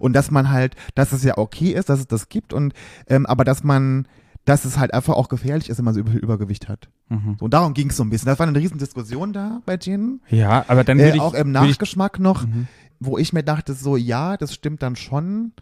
[0.00, 2.72] Und dass man halt, dass es ja okay ist, dass es das gibt und,
[3.08, 4.06] ähm, aber dass man,
[4.44, 6.88] dass es halt einfach auch gefährlich ist, wenn man so über, Übergewicht hat.
[7.08, 7.36] Mhm.
[7.38, 8.26] So, und darum ging es so ein bisschen.
[8.26, 10.20] Das war eine riesen Diskussion da bei denen.
[10.28, 11.20] Ja, aber dann würde Äh, ich.
[11.20, 12.66] auch im Nachgeschmack noch, Mhm.
[12.98, 15.52] wo ich mir dachte, so, ja, das stimmt dann schon.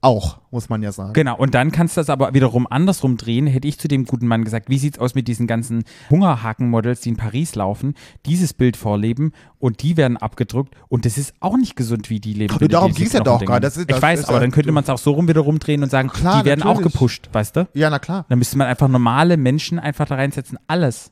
[0.00, 1.12] Auch, muss man ja sagen.
[1.12, 4.28] Genau, und dann kannst du das aber wiederum andersrum drehen, hätte ich zu dem guten
[4.28, 7.94] Mann gesagt, wie sieht's aus mit diesen ganzen Hungerhaken-Models, die in Paris laufen,
[8.26, 12.32] dieses Bild vorleben und die werden abgedruckt und das ist auch nicht gesund, wie die
[12.34, 12.54] leben.
[12.54, 14.90] Ach, darum die ging's ja doch ist- ich weiß, aber ja- dann könnte man es
[14.90, 16.92] auch so rum wiederum drehen und sagen, Klar, die werden auch natürlich.
[16.92, 17.68] gepusht, weißt du?
[17.74, 18.24] Ja, na klar.
[18.28, 21.10] Dann müsste man einfach normale Menschen einfach da reinsetzen, alles.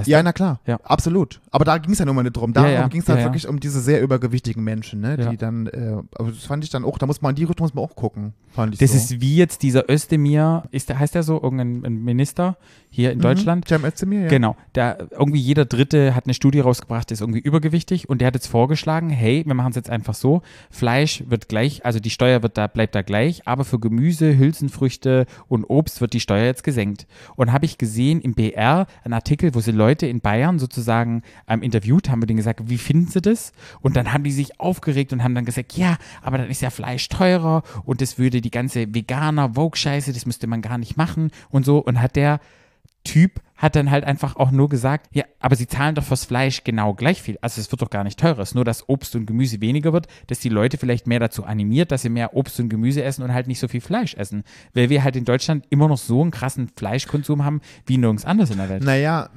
[0.00, 0.24] Weißt Ja, du?
[0.24, 0.60] na klar.
[0.66, 0.78] Ja.
[0.84, 1.40] Absolut.
[1.50, 2.52] Aber da ging es ja nur mal nicht drum.
[2.52, 2.88] Darum Ja, ja.
[2.88, 5.16] ging es halt wirklich um diese sehr übergewichtigen Menschen, ne?
[5.16, 7.74] Die dann, äh, aber das fand ich dann auch, da muss man, die Richtung muss
[7.74, 8.34] man auch gucken.
[8.52, 8.96] Fand ich Das so.
[8.96, 12.56] ist wie jetzt dieser Özdemir, ist der, heißt der so, irgendein ein Minister
[12.88, 13.22] hier in Mhm.
[13.22, 13.68] Deutschland?
[13.68, 14.28] Cem Özdemir, ja.
[14.28, 14.56] Genau.
[14.72, 18.48] Da irgendwie jeder Dritte hat eine Studie rausgebracht, ist irgendwie übergewichtig und der hat jetzt
[18.48, 22.56] vorgeschlagen, hey, wir machen es jetzt einfach so, Fleisch wird gleich, also die Steuer wird
[22.58, 27.06] da, bleibt da gleich, aber für Gemüse, Hülsenfrüchte und Obst wird die Steuer jetzt gesenkt.
[27.36, 31.62] Und habe ich gesehen im BR einen Artikel, wo sie Leute in Bayern sozusagen ähm,
[31.62, 33.52] interviewt haben, und denen gesagt, wie finden sie das?
[33.80, 36.70] Und dann haben die sich aufgeregt und haben dann gesagt, ja, aber dann ist ja
[36.70, 41.30] Fleisch teurer und das würde die ganze Veganer, Vogue-Scheiße, das müsste man gar nicht machen
[41.50, 41.78] und so.
[41.78, 42.40] Und hat der
[43.04, 46.64] Typ hat dann halt einfach auch nur gesagt, ja, aber sie zahlen doch fürs Fleisch
[46.64, 47.38] genau gleich viel.
[47.42, 48.38] Also es wird doch gar nicht teurer.
[48.38, 51.44] Es ist nur, dass Obst und Gemüse weniger wird, dass die Leute vielleicht mehr dazu
[51.44, 54.44] animiert, dass sie mehr Obst und Gemüse essen und halt nicht so viel Fleisch essen.
[54.72, 58.50] Weil wir halt in Deutschland immer noch so einen krassen Fleischkonsum haben, wie nirgends anders
[58.50, 58.82] in der Welt.
[58.82, 59.28] Naja,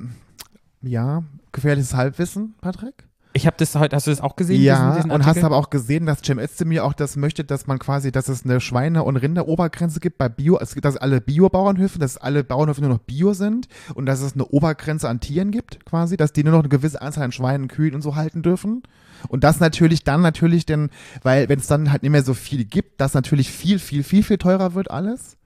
[0.83, 3.07] ja, gefährliches Halbwissen, Patrick.
[3.35, 4.61] Ich habe das heute, hast du das auch gesehen?
[4.61, 7.65] Ja, diesen, diesen und hast aber auch gesehen, dass Cem Özdemir auch das möchte, dass
[7.65, 11.19] man quasi, dass es eine Schweine- und Rinderobergrenze gibt bei Bio, es gibt, dass alle
[11.19, 15.49] Bio-Bauernhöfe, dass alle Bauernhöfe nur noch Bio sind und dass es eine Obergrenze an Tieren
[15.49, 18.43] gibt, quasi, dass die nur noch eine gewisse Anzahl an Schweinen, Kühen und so halten
[18.43, 18.83] dürfen.
[19.29, 20.91] Und das natürlich dann natürlich denn,
[21.23, 24.21] weil wenn es dann halt nicht mehr so viel gibt, das natürlich viel, viel, viel,
[24.21, 25.37] viel teurer wird alles.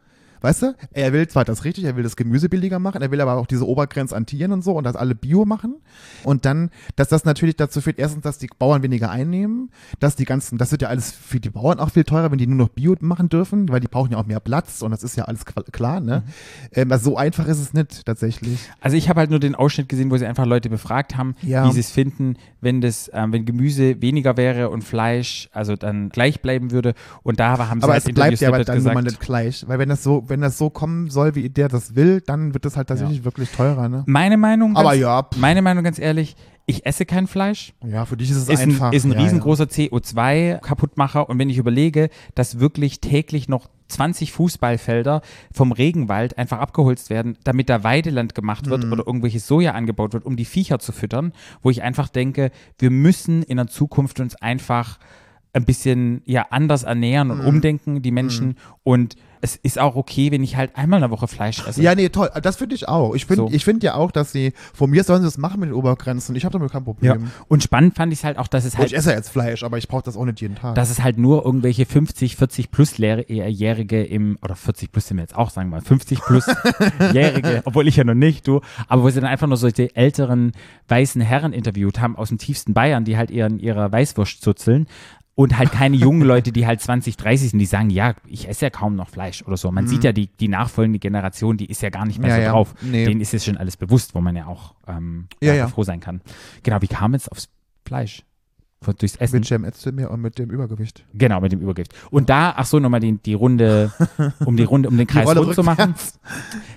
[0.42, 0.76] Weißt du?
[0.92, 3.48] Er will zwar das richtig, er will das Gemüse billiger machen, er will aber auch
[3.48, 5.76] diese Obergrenze an Tieren und so und das alle Bio machen.
[6.24, 10.26] Und dann, dass das natürlich dazu führt, erstens, dass die Bauern weniger einnehmen, dass die
[10.26, 12.70] ganzen, das wird ja alles für die Bauern auch viel teurer, wenn die nur noch
[12.70, 15.46] Bio machen dürfen, weil die brauchen ja auch mehr Platz und das ist ja alles
[15.46, 16.24] klar, ne?
[16.74, 18.60] Ähm, also so einfach ist es nicht, tatsächlich.
[18.82, 21.68] Also ich habe halt nur den Ausschnitt gesehen, wo sie einfach Leute befragt haben, Ja.
[21.68, 26.10] wie sie es finden, wenn das, ähm, wenn Gemüse weniger wäre und Fleisch also dann
[26.10, 26.94] gleich bleiben würde.
[27.24, 29.20] Und da haben sie Aber halt es bleibt ja aber dann gesagt, nun mal nicht
[29.20, 32.54] gleich, weil wenn das so, wenn das so kommen soll, wie der das will, dann
[32.54, 34.04] wird das halt tatsächlich wirklich teurer, ne?
[34.08, 35.38] meine Meinung, Aber ganz, ja, pff.
[35.40, 36.36] meine Meinung ganz ehrlich,
[36.66, 37.74] ich esse kein Fleisch.
[37.86, 38.88] Ja, für dich ist es ist einfach.
[38.88, 39.68] ein, ist ein ja, riesengroßer
[40.28, 41.30] CO2-Kaputtmacher.
[41.30, 45.22] Und wenn ich überlege, dass wirklich täglich noch 20 Fußballfelder
[45.54, 48.92] vom Regenwald einfach abgeholzt werden, damit da Weideland gemacht wird Mhm.
[48.92, 52.92] oder irgendwelches Soja angebaut wird, um die Viecher zu füttern, wo ich einfach denke, wir
[52.92, 55.00] müssen in der Zukunft uns einfach
[55.54, 57.34] ein bisschen ja anders ernähren Mhm.
[57.40, 58.58] und umdenken, die Menschen.
[58.84, 61.82] Und es ist auch okay, wenn ich halt einmal in der Woche Fleisch esse.
[61.82, 62.30] Ja, nee, toll.
[62.42, 63.14] Das finde ich auch.
[63.16, 63.50] Ich finde So.
[63.52, 66.36] ich finde ja auch, dass sie, von mir sollen sie das machen mit den Obergrenzen.
[66.36, 66.86] Ich habe damit kein Ja.
[66.86, 67.32] Problem.
[67.48, 69.30] Und spannend fand ich es halt auch, dass es Und halt ich esse ja jetzt
[69.30, 70.76] Fleisch, aber ich brauche das auch nicht jeden Tag.
[70.76, 75.18] dass es halt nur irgendwelche 50, 40 plus äh, Jährige im, oder 40 plus sind
[75.18, 76.46] wir jetzt auch, sagen wir mal, 50 plus
[77.14, 80.52] Jährige, obwohl ich ja noch nicht, du, aber wo sie dann einfach nur solche älteren
[80.88, 84.88] weißen Herren interviewt haben aus dem tiefsten Bayern, die halt ihren, ihrer Weißwurst zuzeln.
[85.40, 88.66] Und halt keine jungen Leute, die halt 20, 30 sind, die sagen, ja, ich esse
[88.66, 89.72] ja kaum noch Fleisch oder so.
[89.72, 92.32] Man sieht ja, die, die nachfolgende Generation, die ist ja gar nicht mehr Mhm.
[92.32, 92.52] Ja, so ja.
[92.52, 92.74] drauf.
[92.82, 93.06] Nee.
[93.06, 96.00] Denen ist es schon alles bewusst, wo man ja auch ähm, Ja, ja, froh sein
[96.00, 96.22] kann.
[96.64, 97.50] Genau, wie kam es aufs
[97.86, 98.24] Fleisch?
[98.82, 99.42] Von- Durchs Essen?
[99.42, 101.06] mit Özdemir und mit dem Übergewicht.
[101.14, 101.94] Genau, mit dem Übergewicht.
[102.10, 103.92] Und da, ach so, nochmal die, die Runde,
[104.44, 105.94] um die Runde, um den Kreis rund zu machen.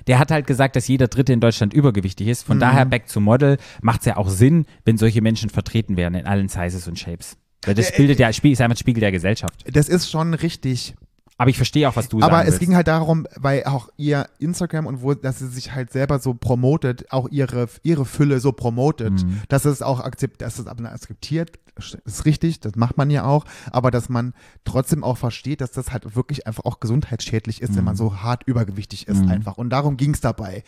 [0.06, 2.42] Der hat halt gesagt, dass jeder Dritte in Deutschland übergewichtig ist.
[2.42, 2.60] Von Mhm.
[2.60, 6.26] daher, back to model, macht es ja auch Sinn, wenn solche Menschen vertreten werden in
[6.26, 7.38] allen Sizes und Shapes.
[7.64, 9.64] Weil das Äh, bildet ja, ist einfach ein Spiegel der Gesellschaft.
[9.66, 10.94] Das ist schon richtig.
[11.40, 12.60] Aber ich verstehe auch, was du Aber sagen es willst.
[12.60, 16.34] ging halt darum, weil auch ihr Instagram und wo, dass sie sich halt selber so
[16.34, 19.40] promotet, auch ihre, ihre Fülle so promotet, Mhm.
[19.48, 21.58] dass es auch akzept, dass es aber akzeptiert,
[22.04, 25.92] ist richtig, das macht man ja auch, aber dass man trotzdem auch versteht, dass das
[25.92, 29.30] halt wirklich einfach auch gesundheitsschädlich ist, wenn man so hart übergewichtig ist Mhm.
[29.30, 29.56] einfach.
[29.56, 30.62] Und darum ging es dabei.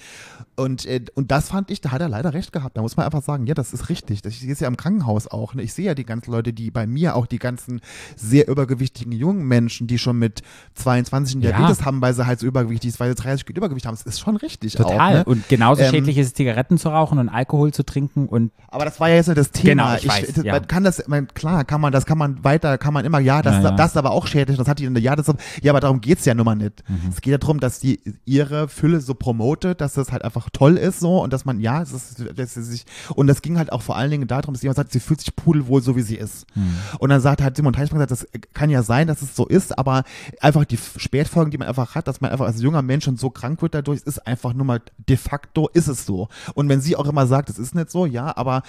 [0.56, 2.78] Und, äh, und das fand ich, da hat er leider recht gehabt.
[2.78, 4.22] Da muss man einfach sagen, ja, das ist richtig.
[4.22, 5.52] Das ist ja im Krankenhaus auch.
[5.54, 5.62] Ne?
[5.62, 7.82] Ich sehe ja die ganzen Leute, die bei mir auch die ganzen
[8.16, 10.42] sehr übergewichtigen jungen Menschen, die schon mit
[10.74, 11.50] 22 einen Ja.
[11.52, 13.94] Diabetes haben, weil sie halt so übergewichtig ist, weil sie 30 Kilo Übergewicht haben.
[13.94, 14.98] Das ist schon richtig Total.
[14.98, 15.14] auch.
[15.14, 15.24] Ne?
[15.24, 18.84] Und genauso Ähm, schädlich ist es, Zigaretten zu rauchen und Alkohol zu trinken und Aber
[18.84, 19.70] das war ja jetzt nicht das Thema.
[19.70, 20.60] Genau, ich weiß, das, ja.
[20.60, 23.56] Kann das, man, klar, kann man, das kann man weiter, kann man immer, ja, das,
[23.56, 23.70] Ja, ja.
[23.72, 26.34] das ist aber auch schädlich, das hat die, ja, das, ja, aber darum geht's ja
[26.34, 26.82] nun mal nicht.
[26.88, 27.10] Mhm.
[27.10, 30.76] Es geht ja darum, dass die ihre Fülle so promotet, dass das halt einfach toll
[30.76, 33.72] ist so und dass man, ja, es ist, dass sie sich, und das ging halt
[33.72, 36.16] auch vor allen Dingen darum, dass jemand sagt, sie fühlt sich pudelwohl so, wie sie
[36.16, 36.46] ist.
[36.54, 36.76] Mhm.
[36.98, 39.78] Und dann sagt halt Simon Teichmann gesagt, das kann ja sein, dass es so ist,
[39.78, 40.04] aber
[40.52, 43.30] einfach die Spätfolgen, die man einfach hat, dass man einfach als junger Mensch schon so
[43.30, 46.28] krank wird dadurch, ist einfach nur mal de facto ist es so.
[46.54, 48.62] Und wenn sie auch immer sagt, es ist nicht so, ja, aber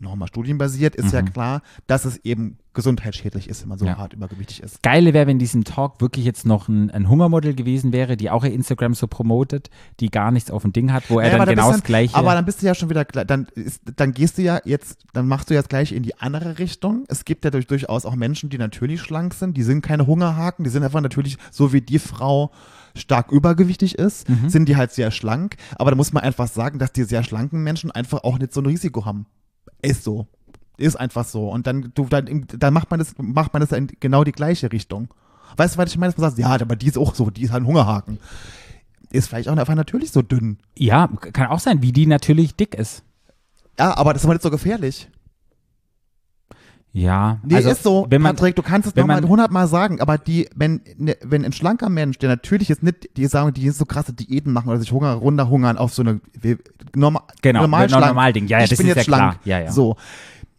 [0.00, 3.90] nochmal studienbasiert ist ja klar, dass es eben gesundheitsschädlich ist, wenn man so Mhm.
[3.90, 3.98] Ja.
[3.98, 4.82] hart übergewichtig ist.
[4.82, 8.44] Geile wäre, wenn diesem Talk wirklich jetzt noch ein, ein Hungermodel gewesen wäre, die auch
[8.44, 11.48] ihr Instagram so promotet, die gar nichts auf dem Ding hat, wo er Ja, dann
[11.48, 12.14] genau bist das Gleiche.
[12.16, 15.04] Aber dann bist du ja schon wieder, gleich- dann, ist, dann gehst du ja jetzt,
[15.12, 17.04] dann machst du jetzt gleich in die andere Richtung.
[17.08, 20.64] Es gibt ja durch, durchaus auch Menschen, die natürlich schlank sind, die sind keine Hungerhaken,
[20.64, 22.50] die sind einfach natürlich, so wie die Frau
[22.94, 24.48] stark übergewichtig ist, Mhm.
[24.48, 25.56] sind die halt sehr schlank.
[25.76, 28.60] Aber da muss man einfach sagen, dass die sehr schlanken Menschen einfach auch nicht so
[28.60, 29.26] ein Risiko haben.
[29.82, 30.26] Ist so.
[30.76, 31.48] Ist einfach so.
[31.50, 34.72] Und dann, du, dann, dann macht man das, macht man das in genau die gleiche
[34.72, 35.08] Richtung.
[35.56, 36.12] Weißt du, was ich meine?
[36.12, 38.18] Dass man sagt, ja, aber die ist auch so, die ist halt ein Hungerhaken.
[39.10, 40.58] Ist vielleicht auch einfach natürlich so dünn.
[40.76, 43.02] ja, kann auch sein, wie die natürlich dick ist.
[43.78, 45.08] Ja, aber das ist aber nicht so gefährlich.
[46.92, 50.18] Ja, Nee, also ist so, wenn man, Patrick, du kannst es nochmal hundertmal sagen, aber
[50.18, 53.84] die, wenn, ne, wenn ein schlanker Mensch, der natürlich jetzt nicht, die sagen, die so
[53.84, 56.20] krasse Diäten machen oder sich Hunger, runterhungern auf so eine
[56.96, 58.06] normal, Genau, normal no- schlank.
[58.06, 58.46] Normalding.
[58.48, 59.40] Ja, ja, ich das bin ist jetzt ja schlank.
[59.42, 59.58] klar.
[59.60, 59.70] Ja, ja.
[59.72, 59.94] So.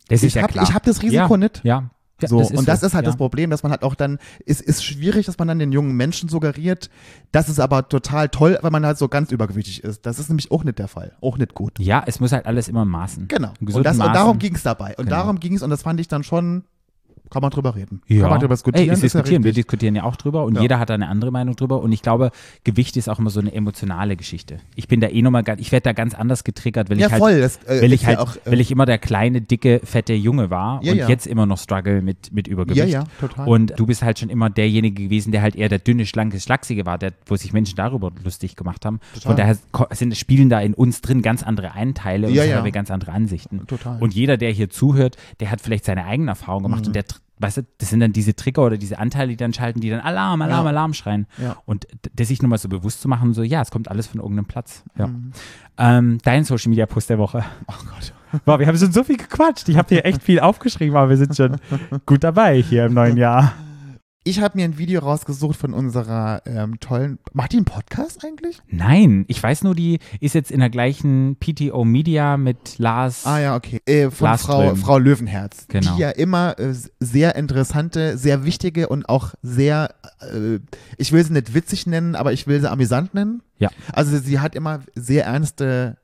[0.07, 0.63] das ist ich ja hab- klar.
[0.67, 1.61] ich hab das Risiko ja, nicht.
[1.65, 1.89] Ja.
[2.23, 3.11] Ja So, das und das ist halt ja.
[3.11, 5.95] das Problem, dass man halt auch dann, es ist schwierig, dass man dann den jungen
[5.95, 6.89] Menschen suggeriert,
[7.31, 10.05] das ist aber total toll, weil man halt so ganz übergewichtig ist.
[10.05, 11.13] Das ist nämlich auch nicht der Fall.
[11.21, 11.79] Auch nicht gut.
[11.79, 13.27] Ja, es muss halt alles immer Maßen.
[13.27, 13.53] Genau.
[13.59, 14.95] Und, das, und darum ging es dabei.
[14.97, 15.17] Und Genau.
[15.17, 16.63] darum ging es, und das fand ich dann schon
[17.31, 18.01] Kann man drüber reden.
[18.07, 18.21] Ja.
[18.21, 18.87] Kann man drüber diskutieren.
[18.89, 19.43] Ey, ist ja diskutieren.
[19.43, 20.61] Wir diskutieren ja auch drüber und Ja.
[20.61, 21.81] jeder hat da eine andere Meinung drüber.
[21.81, 22.31] Und ich glaube,
[22.63, 24.57] Gewicht ist auch immer so eine emotionale Geschichte.
[24.75, 27.21] Ich bin da eh nochmal, ich werde da ganz anders getriggert, weil ja, ich halt,
[27.21, 27.39] voll.
[27.39, 30.49] Das, äh, weil ich halt, auch, äh, weil ich immer der kleine, dicke, fette Junge
[30.49, 32.77] war und jetzt immer noch struggle mit, mit Übergewicht.
[32.89, 33.47] Ja, ja, total.
[33.47, 36.85] Und du bist halt schon immer derjenige gewesen, der halt eher der dünne, schlanke, schlachsige
[36.85, 38.99] war, der, wo sich Menschen darüber lustig gemacht haben.
[39.13, 39.21] Total.
[39.27, 39.57] Von daher
[39.95, 43.13] sind, spielen da in uns drin ganz andere Einteile und Ja, haben wir ganz andere
[43.13, 43.65] Ansichten.
[43.67, 44.01] Total.
[44.01, 46.87] Und jeder, der hier zuhört, der hat vielleicht seine eigenen Erfahrungen gemacht Mhm.
[46.87, 47.05] und der,
[47.41, 50.01] weißt du, das sind dann diese Trigger oder diese Anteile, die dann schalten, die dann
[50.01, 50.69] Alarm, Alarm, Ja.
[50.69, 51.27] Alarm schreien.
[51.41, 51.57] Ja.
[51.65, 54.19] Und das sich nur mal so bewusst zu machen, so, ja, es kommt alles von
[54.19, 54.83] irgendeinem Platz.
[54.97, 55.07] Ja.
[55.07, 55.31] Mhm.
[55.77, 57.43] Ähm, dein Social Media Post der Woche.
[57.67, 58.13] Oh Gott.
[58.45, 59.67] Wow, wir haben schon so viel gequatscht.
[59.67, 61.57] Ich habe hier echt viel aufgeschrieben, aber wir sind schon
[62.05, 63.51] gut dabei hier im neuen Jahr.
[64.23, 67.17] Ich habe mir ein Video rausgesucht von unserer ähm, tollen.
[67.33, 68.59] Macht die einen Podcast eigentlich?
[68.69, 73.25] Nein, ich weiß nur, die ist jetzt in der gleichen PTO Media mit Lars.
[73.25, 73.81] Ah ja, okay.
[73.87, 74.77] Äh, von Lars Frau, Ström.
[74.77, 75.65] Frau Löwenherz.
[75.69, 75.95] Genau.
[75.95, 80.59] Die ja immer äh, sehr interessante, sehr wichtige und auch sehr, äh,
[80.97, 83.41] ich will sie nicht witzig nennen, aber ich will sie amüsant nennen.
[83.57, 83.71] Ja.
[83.91, 85.97] Also sie hat immer sehr ernste,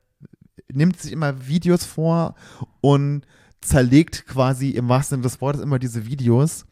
[0.72, 2.34] nimmt sich immer Videos vor
[2.80, 3.22] und
[3.60, 6.64] zerlegt quasi im wahrsten Sinne des Wortes immer diese Videos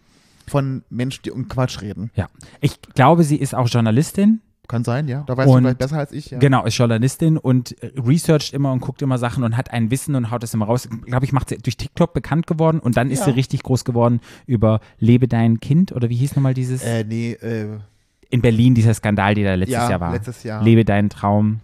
[0.47, 2.11] von Menschen, die um Quatsch reden.
[2.15, 2.29] Ja.
[2.61, 4.41] Ich glaube, sie ist auch Journalistin.
[4.69, 5.23] Kann sein, ja.
[5.29, 6.39] Da weißt du Und- vielleicht besser als ich, ja.
[6.39, 10.33] Genau, ist Journalistin und researcht immer und guckt immer Sachen und hat ein Wissen und
[10.33, 10.89] haut es immer raus.
[11.05, 13.25] Glaube ich, macht sie durch TikTok bekannt geworden und dann ist Ja.
[13.27, 16.83] sie richtig groß geworden über Lebe dein Kind oder wie hieß nochmal dieses?
[16.83, 17.79] Äh, nee, äh,
[18.29, 20.13] in Berlin dieser Skandal, der da letztes ja, Jahr war.
[20.13, 20.61] letztes Jahr.
[20.65, 21.61] Lebe deinen Traum.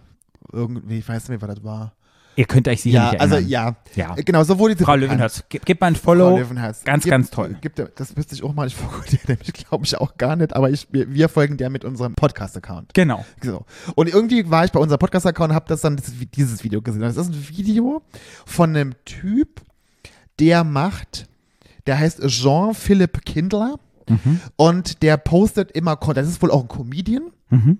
[0.53, 1.93] Irgendwie, ich weiß nicht mehr, was das war.
[2.35, 3.49] Ihr könnt euch sicher Ja, nicht also erinnern.
[3.51, 3.75] ja.
[3.95, 4.17] ja.
[4.17, 4.95] Äh, Genau, so wurde Frau.
[4.95, 6.37] Löwenherz, gib, gib mal ein Frau Follow.
[6.37, 7.55] Ganz, Gibt- ganz toll.
[7.77, 10.55] Der- das müsste ich auch mal, ich folge dir nämlich, glaube ich, auch gar nicht,
[10.55, 12.93] aber ich, wir, wir folgen dir mit unserem Podcast-Account.
[12.93, 13.23] Genau.
[13.41, 13.65] So.
[13.95, 15.99] Und irgendwie war ich bei unserem Podcast-Account und habe das dann
[16.35, 17.01] dieses Video gesehen.
[17.01, 18.01] Das ist ein Video
[18.45, 19.61] von einem Typ,
[20.39, 21.27] der macht,
[21.85, 23.75] der heißt Jean-Philippe Kindler
[24.09, 24.41] Mhm.
[24.57, 27.79] und der postet immer, das ist wohl auch ein Comedian, Mhm.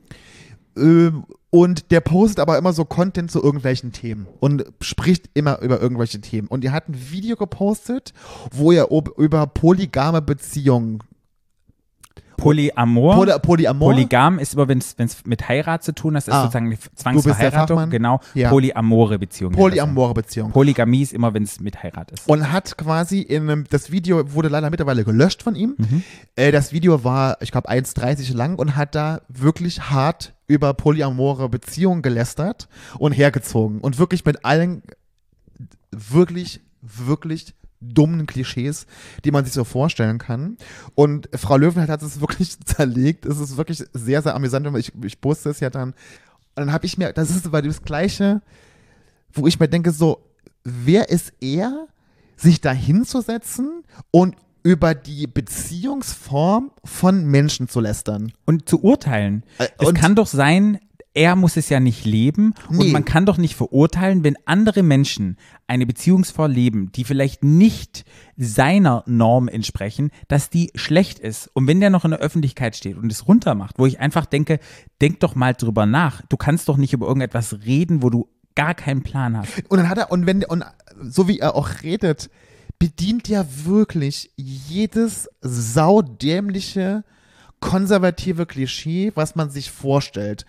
[0.77, 5.79] ähm, und der postet aber immer so Content zu irgendwelchen Themen und spricht immer über
[5.79, 6.47] irgendwelche Themen.
[6.47, 8.11] Und er hat ein Video gepostet,
[8.51, 11.03] wo er über polygame Beziehungen,
[12.37, 13.15] Polyamor.
[13.15, 16.41] Poly, Polyamor, Polygam ist immer, wenn es mit Heirat zu tun hat, ist Ah.
[16.43, 17.89] sozusagen eine Zwangsverheiratung.
[17.89, 18.19] Genau.
[18.33, 18.49] Ja.
[18.49, 19.55] Polyamore Beziehungen.
[19.55, 20.51] polyamore Beziehungen.
[20.51, 22.27] Polygamie ist immer, wenn es mit Heirat ist.
[22.27, 25.75] Und hat quasi in einem, das Video wurde leider mittlerweile gelöscht von ihm.
[25.77, 26.03] Mhm.
[26.35, 31.49] Äh, das Video war, ich glaube, 1,30 lang und hat da wirklich hart über polyamore
[31.49, 32.67] Beziehungen gelästert
[32.97, 33.79] und hergezogen.
[33.79, 34.83] Und wirklich mit allen
[35.91, 38.85] wirklich, wirklich dummen Klischees,
[39.23, 40.57] die man sich so vorstellen kann.
[40.95, 43.25] Und Frau Löwenheit hat es wirklich zerlegt.
[43.25, 44.67] Es ist wirklich sehr, sehr amüsant.
[44.77, 45.89] Ich, ich poste es ja dann.
[46.55, 48.41] Und dann habe ich mir, das ist aber das Gleiche,
[49.33, 50.23] wo ich mir denke, so,
[50.63, 51.87] wer ist er,
[52.37, 58.31] sich da hinzusetzen und über die Beziehungsform von Menschen zu lästern?
[58.45, 59.43] Und zu urteilen.
[59.57, 60.79] Äh, es kann doch sein,
[61.15, 62.91] er muss es ja nicht leben und Nee.
[62.91, 68.03] man kann doch nicht verurteilen, wenn andere Menschen eine Beziehungsform leben, die vielleicht nicht
[68.35, 71.49] seiner Norm entsprechen, dass die schlecht ist.
[71.53, 74.59] Und wenn der noch in der Öffentlichkeit steht und es runtermacht, wo ich einfach denke,
[75.01, 76.21] denk doch mal drüber nach.
[76.29, 79.63] Du kannst doch nicht über irgendetwas reden, wo du gar keinen Plan hast.
[79.69, 80.63] Und dann hat er, und wenn, und
[81.01, 82.29] so wie er auch redet,
[82.79, 87.03] bedient er wirklich jedes saudämliche,
[87.59, 90.45] konservative Klischee, was man sich vorstellt.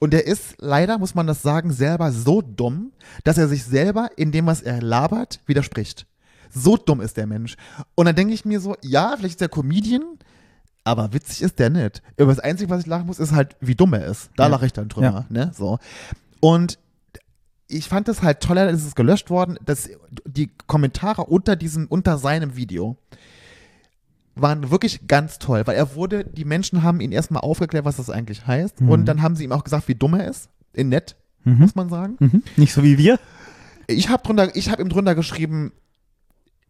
[0.00, 2.92] Und er ist leider, muss man das sagen, selber so dumm,
[3.24, 6.06] dass er sich selber in dem, was er labert, widerspricht.
[6.50, 7.56] So dumm ist der Mensch.
[7.94, 10.02] Und dann denke ich mir so, ja, vielleicht ist der Comedian,
[10.84, 12.00] aber witzig ist der nicht.
[12.18, 14.30] Aber das Einzige, was ich lachen muss, ist halt, wie dumm er ist.
[14.36, 14.48] Da Ja.
[14.50, 15.26] lache ich dann drüber.
[15.28, 15.50] Ne?
[15.54, 15.78] So.
[16.40, 16.78] Und
[17.66, 19.90] ich fand es halt toller, dass es gelöscht worden, dass
[20.24, 22.96] die Kommentare unter diesem, unter seinem Video
[24.40, 28.10] waren wirklich ganz toll, weil er wurde, die Menschen haben ihn erstmal aufgeklärt, was das
[28.10, 28.80] eigentlich heißt.
[28.80, 28.88] Mhm.
[28.90, 30.48] Und dann haben sie ihm auch gesagt, wie dumm er ist.
[30.72, 31.58] In nett, Mhm.
[31.58, 32.42] muss man sagen.
[32.56, 33.18] Nicht so wie wir.
[33.86, 35.72] Ich habe habe ihm drunter geschrieben,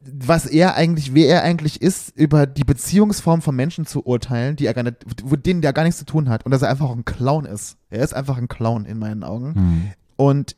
[0.01, 4.67] was er eigentlich, wer er eigentlich ist, über die Beziehungsform von Menschen zu urteilen, die
[4.67, 6.91] er gar nicht, mit denen der gar nichts zu tun hat und dass er einfach
[6.91, 7.77] ein Clown ist.
[7.91, 9.53] Er ist einfach ein Clown in meinen Augen.
[9.55, 9.83] Mhm.
[10.17, 10.57] Und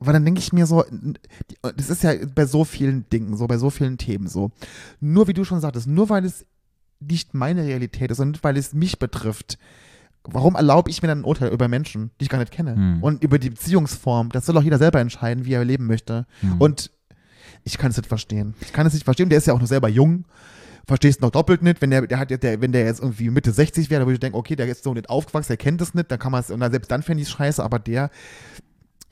[0.00, 0.84] weil dann denke ich mir so,
[1.76, 4.50] das ist ja bei so vielen Dingen, so bei so vielen Themen so.
[4.98, 6.46] Nur wie du schon sagtest, nur weil es
[7.00, 9.58] nicht meine Realität ist und nicht weil es mich betrifft,
[10.24, 12.74] warum erlaube ich mir dann ein Urteil über Menschen, die ich gar nicht kenne?
[12.74, 13.02] Hm.
[13.02, 16.26] Und über die Beziehungsform, das soll auch jeder selber entscheiden, wie er leben möchte.
[16.40, 16.60] Hm.
[16.60, 16.90] Und
[17.64, 18.54] ich kann es nicht verstehen.
[18.60, 19.28] Ich kann es nicht verstehen.
[19.28, 20.24] Der ist ja auch noch selber jung.
[20.86, 23.90] Verstehst noch doppelt nicht, wenn der, der hat, der, wenn der jetzt irgendwie Mitte 60
[23.90, 26.10] wäre, da würde ich denken, okay, der ist so nicht aufgewachsen, der kennt es nicht,
[26.10, 28.10] dann kann man es, und dann, selbst dann fände ich es scheiße, aber der,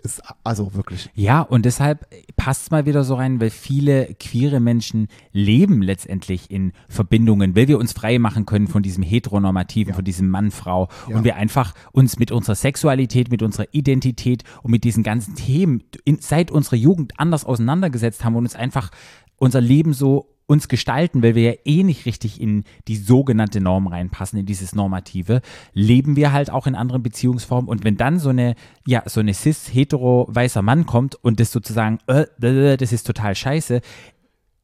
[0.02, 1.10] Ist also wirklich.
[1.14, 6.50] Ja, und deshalb passt es mal wieder so rein, weil viele queere Menschen leben letztendlich
[6.52, 9.94] in Verbindungen, weil wir uns frei machen können von diesem Heteronormativen, Ja.
[9.96, 11.16] von diesem Mann-Frau Ja.
[11.16, 15.82] und wir einfach uns mit unserer Sexualität, mit unserer Identität und mit diesen ganzen Themen
[16.04, 18.90] in, seit unserer Jugend anders auseinandergesetzt haben und uns einfach
[19.36, 23.86] unser Leben so uns gestalten, weil wir ja eh nicht richtig in die sogenannte Norm
[23.86, 25.42] reinpassen, in dieses Normative,
[25.74, 27.68] leben wir halt auch in anderen Beziehungsformen.
[27.68, 28.54] Und wenn dann so eine,
[28.86, 32.26] ja, so eine cis-hetero weißer Mann kommt und das sozusagen, äh,
[32.78, 33.82] das ist total scheiße,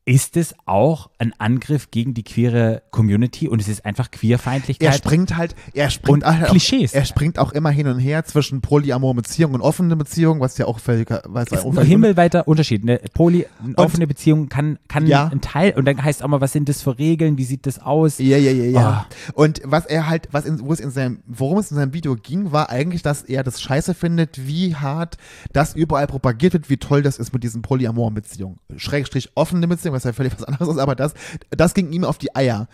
[0.07, 4.95] ist es auch ein Angriff gegen die queere Community und es ist einfach Er Queerfeindlichkeit.
[4.97, 6.93] springt halt, er springt Und halt Klischees.
[6.93, 10.59] Auch, er springt auch immer hin und her zwischen polyamoren Beziehungen und offenen Beziehungen, was
[10.59, 12.83] ja auch völlig, was ist ein himmelweiter Unterschied.
[12.83, 15.29] Eine poly, eine offene Beziehung kann, kann Ja.
[15.29, 17.79] ein Teil, und dann heißt auch mal, was sind das für Regeln, wie sieht das
[17.79, 18.19] aus?
[18.19, 18.81] Ja, ja, ja, ja.
[18.81, 19.07] Ah.
[19.33, 22.15] Und was er halt, was in, wo es in seinem, worum es in seinem Video
[22.15, 25.17] ging, war eigentlich, dass er das scheiße findet, wie hart
[25.55, 28.59] das überall propagiert wird, wie toll das ist mit diesen polyamoren Beziehungen.
[28.77, 31.15] Schrägstrich offene Beziehungen, was ja völlig was anderes ist, aber das,
[31.51, 32.69] das ging ihm auf die Eier.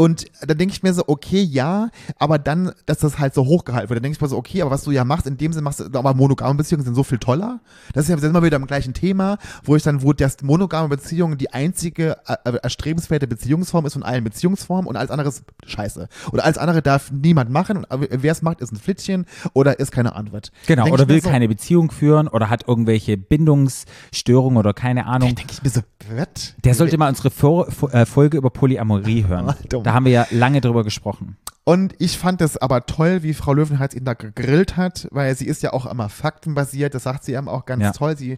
[0.00, 1.90] Und da denke ich mir so, okay, ja,
[2.20, 4.70] aber dann, dass das halt so hochgehalten wird, da denke ich mir so, okay, aber
[4.70, 7.18] was du ja machst, in dem Sinne machst du, aber monogame Beziehungen sind so viel
[7.18, 7.58] toller.
[7.94, 11.36] Das ist ja wir wieder am gleichen Thema, wo ich dann, wo das monogame Beziehung
[11.36, 16.08] die einzige äh, äh, erstrebenswerte Beziehungsform ist von allen Beziehungsformen und alles andere ist scheiße.
[16.30, 19.90] Oder alles andere darf niemand machen und wer es macht, ist ein Flittchen oder ist
[19.90, 20.52] keine Antwort.
[20.68, 25.34] Genau, Denk oder will so, keine Beziehung führen oder hat irgendwelche Bindungsstörungen oder keine Ahnung.
[25.34, 25.80] denke ich mir so,
[26.14, 26.54] was?
[26.62, 29.54] Der sollte mal unsere Vor äh, Folge über Polyamorie hören.
[29.88, 31.38] Da haben wir ja lange drüber gesprochen.
[31.64, 35.46] Und ich fand es aber toll, wie Frau Löwenherz ihn da gegrillt hat, weil sie
[35.46, 37.92] ist ja auch immer faktenbasiert, das sagt sie eben auch ganz Ja.
[37.92, 38.14] toll.
[38.14, 38.36] Sie,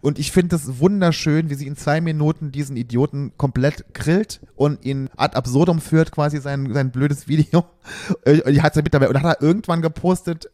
[0.00, 4.84] und ich finde es wunderschön, wie sie in zwei Minuten diesen Idioten komplett grillt und
[4.84, 7.64] ihn ad absurdum führt, quasi sein, sein blödes Video.
[8.24, 10.50] Und die hat sie mit dabei, und hat er irgendwann gepostet,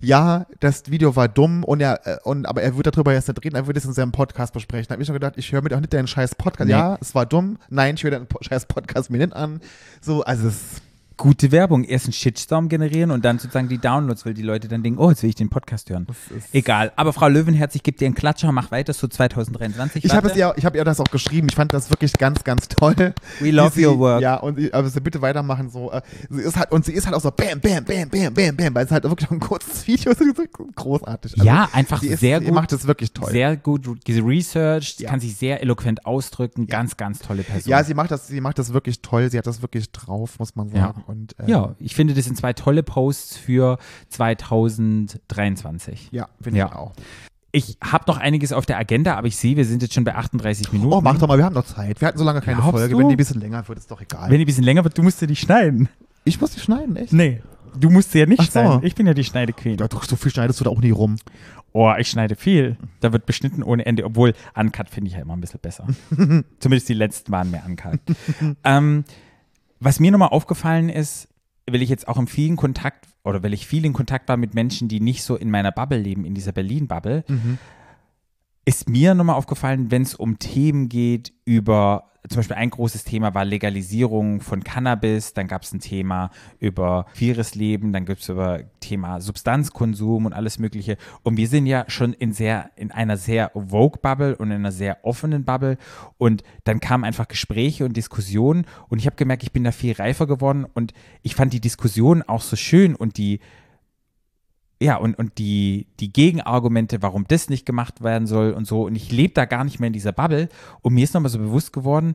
[0.00, 3.44] ja, das Video war dumm und er, äh, und, aber er wird darüber jetzt nicht
[3.44, 4.86] reden, er wird es in seinem Podcast besprechen.
[4.88, 6.66] Da habe ich schon gedacht, ich höre mir doch nicht deinen scheiß Podcast.
[6.66, 6.72] Nee.
[6.72, 7.58] Ja, es war dumm.
[7.68, 9.60] Nein, ich höre deinen scheiß Podcast mir nicht an.
[10.00, 10.82] So, also es
[11.20, 11.84] Gute Werbung.
[11.84, 15.10] Erst einen Shitstorm generieren und dann sozusagen die Downloads, weil die Leute dann denken, oh,
[15.10, 16.06] jetzt will ich den Podcast hören.
[16.52, 16.92] Egal.
[16.96, 20.02] Aber Frau Löwenherz, ich gebe dir einen Klatscher, mach weiter, so 2023.
[20.02, 21.48] Ich habe ja, ich habe ihr das auch geschrieben.
[21.50, 23.12] Ich fand das wirklich ganz, ganz toll.
[23.38, 24.22] We love sie, your work.
[24.22, 25.92] Ja, und sie- aber sie bitte weitermachen so.
[25.92, 26.00] äh,
[26.30, 28.74] Sie ist halt und sie ist halt auch so bam, bam, bam, bam, bam, bam,
[28.74, 30.22] weil es halt wirklich ein kurzes Video ist.
[30.74, 31.32] Großartig.
[31.34, 32.54] Also, Ja, einfach sie ist, sehr sie gut.
[32.54, 33.30] macht es wirklich toll.
[33.30, 35.10] Sehr gut researched, Ja.
[35.10, 37.70] kann sich sehr eloquent ausdrücken, ganz, ganz tolle Person.
[37.70, 39.30] ja, sie macht das, sie macht das wirklich toll.
[39.30, 40.94] Sie hat das wirklich drauf, muss man Ja.
[41.10, 46.08] Und, äh, ja, ich finde, das sind zwei tolle Posts für 2023.
[46.12, 46.66] Ja, finde Ja.
[46.66, 46.92] ich auch.
[47.52, 50.14] Ich habe noch einiges auf der Agenda, aber ich sehe, wir sind jetzt schon bei
[50.14, 50.92] 38 Minuten.
[50.92, 52.00] Oh, mach doch mal, wir haben noch Zeit.
[52.00, 52.94] Wir hatten so lange keine Glaubst Folge.
[52.94, 52.98] du?
[53.00, 54.30] Wenn die ein bisschen länger wird, ist doch egal.
[54.30, 55.88] Wenn die ein bisschen länger wird, du musst sie nicht schneiden.
[56.22, 57.12] ich muss die schneiden, echt?
[57.12, 57.42] Nee,
[57.76, 58.50] du musst sie ja nicht Ach so.
[58.52, 58.86] schneiden.
[58.86, 59.78] Ich bin ja die Schneidequeen.
[59.78, 61.16] Ja, doch, so viel schneidest du da auch nie rum.
[61.72, 62.76] Oh, ich schneide viel.
[63.00, 65.88] Da wird beschnitten ohne Ende, obwohl Uncut finde ich ja immer ein bisschen besser.
[66.60, 67.98] Zumindest die letzten waren mehr Uncut.
[68.62, 69.02] ähm,
[69.80, 71.28] was mir nochmal aufgefallen ist,
[71.68, 74.54] weil ich jetzt auch im vielen Kontakt oder weil ich viel in Kontakt war mit
[74.54, 77.24] Menschen, die nicht so in meiner Bubble leben, in dieser Berlin-Bubble,
[78.64, 83.34] ist mir nochmal aufgefallen, wenn es um Themen geht über, zum Beispiel ein großes Thema
[83.34, 88.28] war Legalisierung von Cannabis, dann gab es ein Thema über queeres Leben, dann gibt es
[88.28, 90.98] über Thema Substanzkonsum und alles Mögliche.
[91.22, 95.04] Und wir sind ja schon in sehr, in einer sehr Vogue-Bubble und in einer sehr
[95.04, 95.78] offenen Bubble.
[96.18, 99.94] Und dann kamen einfach Gespräche und Diskussionen und ich habe gemerkt, ich bin da viel
[99.94, 100.92] reifer geworden und
[101.22, 103.40] ich fand die Diskussion auch so schön und die,
[104.82, 108.86] ja, und, und die, die Gegenargumente, warum das nicht gemacht werden soll und so.
[108.86, 110.48] Und ich lebe da gar nicht mehr in dieser Bubble.
[110.80, 112.14] Und mir ist nochmal so bewusst geworden,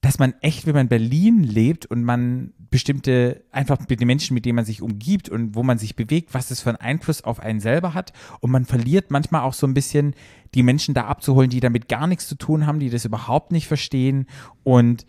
[0.00, 4.34] dass man echt, wenn man in Berlin lebt und man bestimmte, einfach mit den Menschen,
[4.34, 7.22] mit denen man sich umgibt und wo man sich bewegt, was das für einen Einfluss
[7.22, 8.12] auf einen selber hat.
[8.40, 10.14] Und man verliert manchmal auch so ein bisschen
[10.56, 13.68] die Menschen da abzuholen, die damit gar nichts zu tun haben, die das überhaupt nicht
[13.68, 14.26] verstehen.
[14.64, 15.06] Und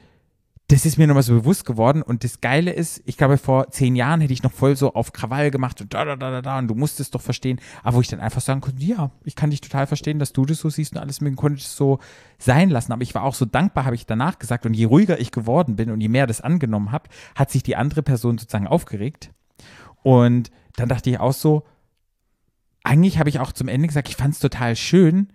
[0.74, 2.02] das ist mir nochmal so bewusst geworden.
[2.02, 5.14] Und das Geile ist, ich glaube, vor zehn Jahren hätte ich noch voll so auf
[5.14, 7.62] Krawall gemacht und da, da, da, da, da, und du musst es doch verstehen.
[7.84, 10.48] Aber wo ich dann einfach sagen konnte, ja, ich kann dich total verstehen, dass du
[10.48, 12.00] das so siehst und alles mögen, konnte ich so
[12.40, 12.92] sein lassen.
[12.92, 14.66] Aber ich war auch so dankbar, habe ich danach gesagt.
[14.66, 17.76] Und je ruhiger ich geworden bin und je mehr das angenommen habe, hat sich die
[17.76, 19.30] andere Person sozusagen aufgeregt.
[20.02, 21.66] Und dann dachte ich auch so,
[22.84, 25.28] eigentlich habe ich auch zum Ende gesagt, ich fand es total schön,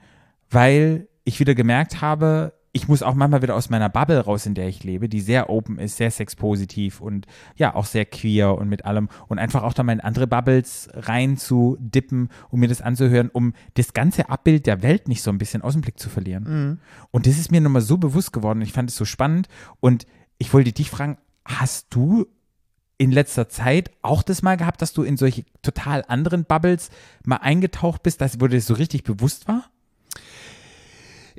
[0.50, 4.54] weil ich wieder gemerkt habe, ich muss auch manchmal wieder aus meiner Bubble raus, in
[4.54, 7.26] der ich lebe, die sehr open ist, sehr sexpositiv und
[7.56, 10.88] ja, auch sehr queer und mit allem und einfach auch da mal in andere Bubbles
[10.94, 15.30] rein zu dippen, um mir das anzuhören, um das ganze Abbild der Welt nicht so
[15.30, 16.80] ein bisschen aus dem Blick zu verlieren.
[17.10, 19.48] Und das ist mir nochmal so bewusst geworden ich fand es so spannend
[19.80, 20.06] und
[20.38, 22.26] ich wollte dich fragen, hast du
[22.98, 26.90] in letzter Zeit auch das mal gehabt, dass du in solche total anderen Bubbles
[27.24, 29.70] mal eingetaucht bist, dass, wo dir das so richtig bewusst war?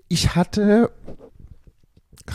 [0.07, 0.91] Ich hatte,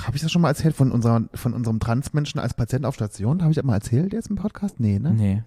[0.07, 3.41] habe ich das schon mal erzählt, von, unserer, von unserem Transmenschen als Patient auf Station?
[3.43, 4.81] Habe ich das mal erzählt jetzt im Podcast?
[4.81, 5.13] Nee, ne?
[5.13, 5.43] Nee.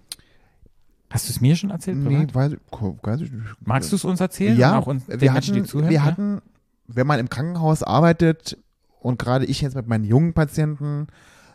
[1.09, 1.97] Hast du es mir schon erzählt?
[1.97, 3.45] Nee, weiß, ich- weiß ich nicht.
[3.65, 4.57] Magst du es uns erzählen?
[4.57, 5.89] Ja, auch uns, wir Menschen, hatten, die zuhören?
[5.89, 6.03] wir ja?
[6.03, 6.41] hatten,
[6.87, 8.57] wenn man im Krankenhaus arbeitet
[8.99, 11.07] und gerade ich jetzt mit meinen jungen Patienten,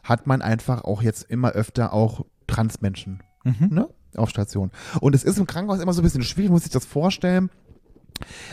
[0.03, 3.69] hat man einfach auch jetzt immer öfter auch Transmenschen Mhm.
[3.71, 4.71] ne, auf Station.
[5.01, 7.51] Und es ist im Krankenhaus immer so ein bisschen schwierig, muss ich das vorstellen.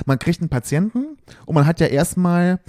[0.05, 2.59] Man kriegt einen Patienten und man hat ja erstmal,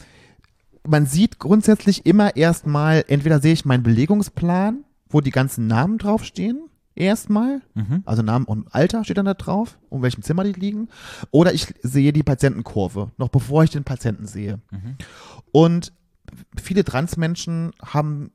[0.87, 6.61] man sieht grundsätzlich immer erstmal, entweder sehe ich meinen Belegungsplan, wo die ganzen Namen draufstehen,
[6.95, 8.03] erstmal, Mhm.
[8.05, 10.89] also Namen und Alter steht dann da drauf, um welchem Zimmer die liegen.
[11.31, 14.61] Oder ich sehe die Patientenkurve, noch bevor ich den Patienten sehe.
[14.71, 14.97] Mhm.
[15.53, 15.93] Und
[16.61, 18.31] viele Transmenschen haben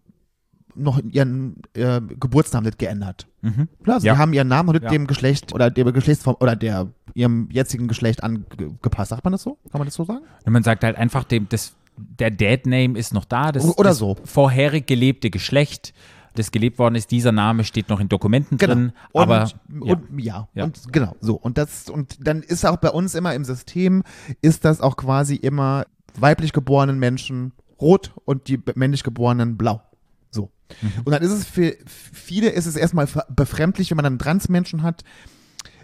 [0.77, 3.27] noch ihren äh, Geburtsnamen nicht geändert.
[3.41, 3.69] Mhm.
[3.83, 4.13] Klar, also Ja.
[4.15, 4.89] die haben ihren Namen nicht Ja.
[4.89, 9.11] dem Geschlecht oder der Geschlechtsform oder der ihrem jetzigen Geschlecht angepasst.
[9.11, 9.57] Sagt man das so?
[9.71, 10.25] Kann man das so sagen?
[10.45, 13.51] Und man sagt halt einfach, dem, das, der Dead-Name ist noch da.
[13.51, 14.17] Das, Oder das so.
[14.23, 15.93] vorherig gelebte Geschlecht,
[16.35, 18.91] das gelebt worden ist, dieser Name steht noch in Dokumenten drin.
[19.11, 19.53] Und, aber ja.
[19.79, 20.47] und, ja.
[20.53, 20.63] Ja.
[20.65, 21.35] und genau so.
[21.35, 24.03] Und das, und dann ist auch bei uns immer im System,
[24.41, 25.85] ist das auch quasi immer
[26.17, 29.81] weiblich geborenen Menschen rot und die männlich geborenen blau.
[30.29, 30.51] So.
[30.81, 30.91] Mhm.
[31.05, 35.03] Und dann ist es für viele ist es erstmal befremdlich, wenn man dann Transmenschen hat.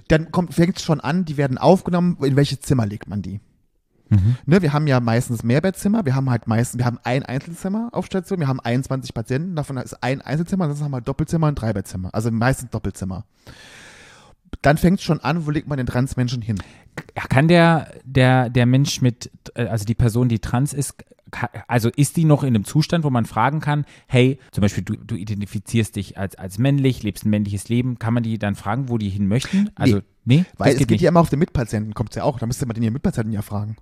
[0.07, 3.39] Dann kommt, fängt es schon an, die werden aufgenommen, in welches Zimmer legt man die?
[4.11, 4.35] Mhm.
[4.45, 8.05] Ne, wir haben ja meistens Mehrbettzimmer, wir haben halt meistens, wir haben ein Einzelzimmer auf
[8.05, 12.09] Station, wir haben 21 Patienten, davon ist ein Einzelzimmer, das haben wir Doppelzimmer und Dreibettzimmer,
[12.13, 13.23] also meistens Doppelzimmer.
[14.61, 16.57] Dann fängt es schon an, wo legt man den Transmenschen hin?
[17.29, 21.05] Kann der, der, der Mensch mit, äh, also die Person, die trans ist,
[21.69, 24.97] also ist die noch in einem Zustand, wo man fragen kann, hey, zum Beispiel du,
[24.97, 28.89] du identifizierst dich als, als männlich, lebst ein männliches Leben, kann man die dann fragen,
[28.89, 29.69] wo die hin möchten?
[29.75, 32.23] Also, nee, Weil das es geht geht ja immer auf den Mitpatienten, kommt es ja
[32.23, 33.77] auch, da müsste man den Mitpatienten ja fragen.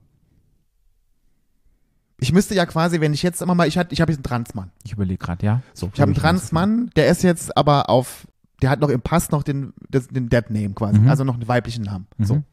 [2.20, 4.24] Ich müsste ja quasi, wenn ich jetzt immer mal, ich, hat- ich habe jetzt einen
[4.24, 4.72] Transmann.
[4.84, 5.61] Ich überlege gerade, ja.
[5.74, 8.28] So, ich habe einen Transmann, der ist jetzt aber auf,
[8.61, 11.07] der hat noch im Pass noch den, das, den Dead Name quasi, Mhm.
[11.09, 12.07] also noch einen weiblichen Namen.
[12.17, 12.26] Mhm.
[12.26, 12.43] So.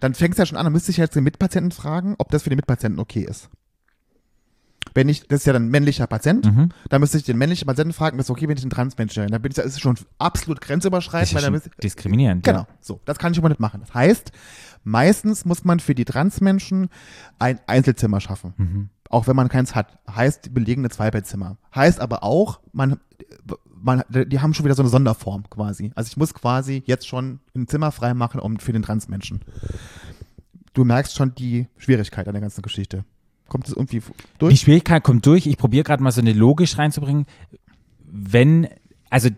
[0.00, 2.42] Dann fängt es ja schon an, dann müsste ich jetzt den Mitpatienten fragen, ob das
[2.42, 3.48] für den Mitpatienten okay ist.
[4.94, 6.68] Wenn ich, das ist ja dann ein männlicher Patient, Mhm.
[6.88, 9.30] dann müsste ich den männlichen Patienten fragen, ist okay, wenn ich einen Transmenschen höre.
[9.30, 12.44] Dann bin ich, das ist schon absolut Das grenzüberschreitend, weil ja dann müsste, diskriminierend.
[12.44, 13.00] Genau, so.
[13.04, 13.80] Das kann ich aber nicht machen.
[13.80, 14.32] Das heißt,
[14.84, 16.88] meistens muss man für die Transmenschen
[17.38, 18.90] ein Einzelzimmer schaffen.
[19.10, 19.98] Auch wenn man keins hat.
[20.08, 21.56] Heißt, die belegen eine Zweibettzimmer.
[21.74, 22.98] Heißt aber auch, man,
[23.82, 25.92] man, die haben schon wieder so eine Sonderform quasi.
[25.94, 29.40] Also ich muss quasi jetzt schon ein Zimmer frei machen um, für den Transmenschen.
[30.74, 33.04] Du merkst schon die Schwierigkeit an der ganzen Geschichte.
[33.48, 34.60] Kommt es irgendwie Die durch?
[34.60, 35.46] Schwierigkeit kommt durch.
[35.46, 37.26] Ich probiere gerade mal so eine Logik reinzubringen.
[38.04, 38.68] Wenn,
[39.08, 39.30] also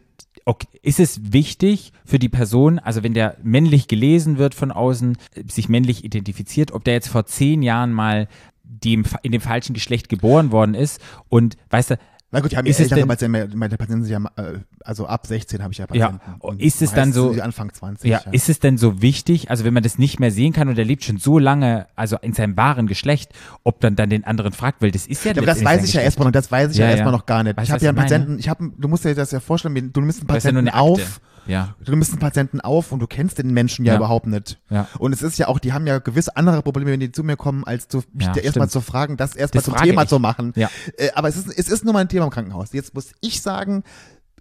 [0.44, 5.18] okay, ist es wichtig für die Person, also wenn der männlich gelesen wird von außen,
[5.46, 8.28] sich männlich identifiziert, ob der jetzt vor zehn Jahren mal
[8.68, 11.96] dem, in dem falschen Geschlecht geboren worden ist und weißt du,
[12.30, 15.06] Na gut, die haben ja Ist es ältere Patienten, meine Patienten sind ja, äh, also
[15.06, 16.08] ab 16 habe ich ja Ja.
[16.10, 16.40] Patienten.
[16.40, 18.10] Und Ist es dann so- die Anfang 20.
[18.10, 20.76] ja, ist es denn so wichtig, also wenn man das nicht mehr sehen kann und
[20.78, 23.32] er lebt schon so lange, also in seinem wahren Geschlecht,
[23.64, 25.94] ob dann dann den anderen fragt, weil das ist ja Ja, aber das weiß ich
[25.94, 27.18] ja erstmal noch, das weiß ich ja, Ja, erstmal ja.
[27.18, 27.56] noch gar nicht.
[27.56, 28.06] Weißt ich habe ja ich einen?
[28.08, 31.20] Patienten, ich habe, du musst dir das ja vorstellen, du nimmst einen ja Patienten auf,
[31.48, 33.98] Ja, du nimmst einen Patienten auf und du kennst den Menschen ja, Ja.
[33.98, 34.60] überhaupt nicht.
[34.70, 34.86] ja.
[34.98, 37.36] Und es ist ja auch, die haben ja gewisse andere Probleme, wenn die zu mir
[37.36, 40.08] kommen, als zu, mich Ja, da erstmal zu fragen, das erstmal zum Thema ich.
[40.08, 40.52] zu machen.
[40.56, 40.68] Ja.
[40.96, 42.72] Äh, aber es ist, es ist nur mal ein Thema im Krankenhaus.
[42.72, 43.82] Jetzt muss ich sagen,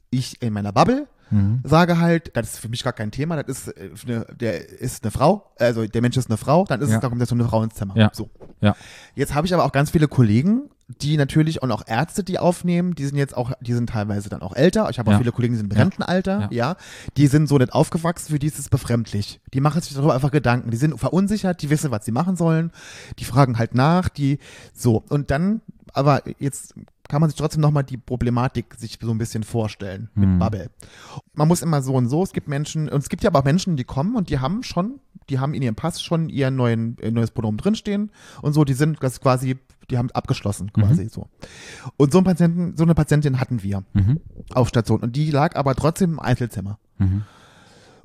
[0.09, 1.59] ich in meiner Bubble Mhm.
[1.65, 5.03] sage halt, das ist für mich gar kein Thema, das ist äh, eine, der ist
[5.03, 6.95] eine Frau, also der Mensch ist eine Frau, dann ist Ja.
[6.95, 7.97] es, da kommt jetzt so eine Frau ins Zimmer.
[7.97, 8.11] Ja.
[8.13, 8.29] So.
[8.61, 8.77] Ja.
[9.13, 10.69] Jetzt habe ich aber auch ganz viele Kollegen,
[11.01, 14.41] die natürlich und auch Ärzte, die aufnehmen, die sind jetzt auch, die sind teilweise dann
[14.41, 14.89] auch älter.
[14.89, 15.17] Ich habe auch Ja.
[15.17, 15.77] viele Kollegen, die sind im.
[15.77, 16.47] Rentenalter, ja.
[16.69, 16.75] Ja.
[17.17, 19.41] Die sind so nicht aufgewachsen, für die ist es befremdlich.
[19.53, 20.71] Die machen sich darüber einfach Gedanken.
[20.71, 22.71] Die sind verunsichert, die wissen, was sie machen sollen.
[23.19, 24.39] Die fragen halt nach, die
[24.73, 25.03] so.
[25.09, 25.59] Und dann,
[25.91, 26.73] aber jetzt
[27.09, 30.39] kann man sich trotzdem nochmal die Problematik sich so ein bisschen vorstellen mit Hm.
[30.39, 30.69] Bubble.
[31.33, 32.23] Man muss immer so und so.
[32.23, 34.63] Es gibt Menschen, und es gibt ja aber auch Menschen, die kommen und die haben
[34.63, 34.99] schon,
[35.29, 38.97] die haben in ihrem Pass schon ihr neuen, neues Pronomen drinstehen und so, die sind
[39.01, 39.57] das quasi,
[39.89, 41.27] die haben abgeschlossen quasi so.
[41.97, 44.19] Und so einen Patienten, so eine Patientin hatten wir Mhm.
[44.53, 46.77] auf Station und die lag aber trotzdem im Einzelzimmer.
[46.97, 47.23] Mhm.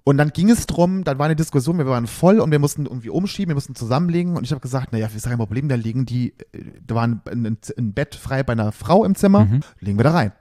[0.05, 2.87] Und dann ging es drum, dann war eine Diskussion, wir waren voll und wir mussten
[2.87, 6.07] irgendwie umschieben, wir mussten zusammenlegen und ich habe gesagt, naja, ist kein Problem, da liegen
[6.07, 9.61] die, äh, da war ein, ein, Bett frei bei einer Frau im Zimmer, Mhm.
[9.79, 10.33] legen wir da rein.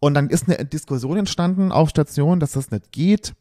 [0.00, 3.34] Und dann ist eine Diskussion entstanden auf Station, dass das nicht geht,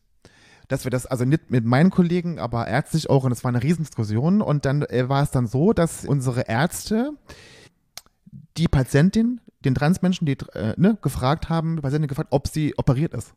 [0.68, 3.64] dass wir das, also nicht mit meinen Kollegen, aber ärztlich auch, und es war eine
[3.64, 7.14] Riesendiskussion und dann äh, war es dann so, dass unsere Ärzte
[8.58, 13.14] die Patientin den Transmenschen, die äh, ne, gefragt haben, bei Patienten gefragt, ob sie operiert
[13.14, 13.34] ist.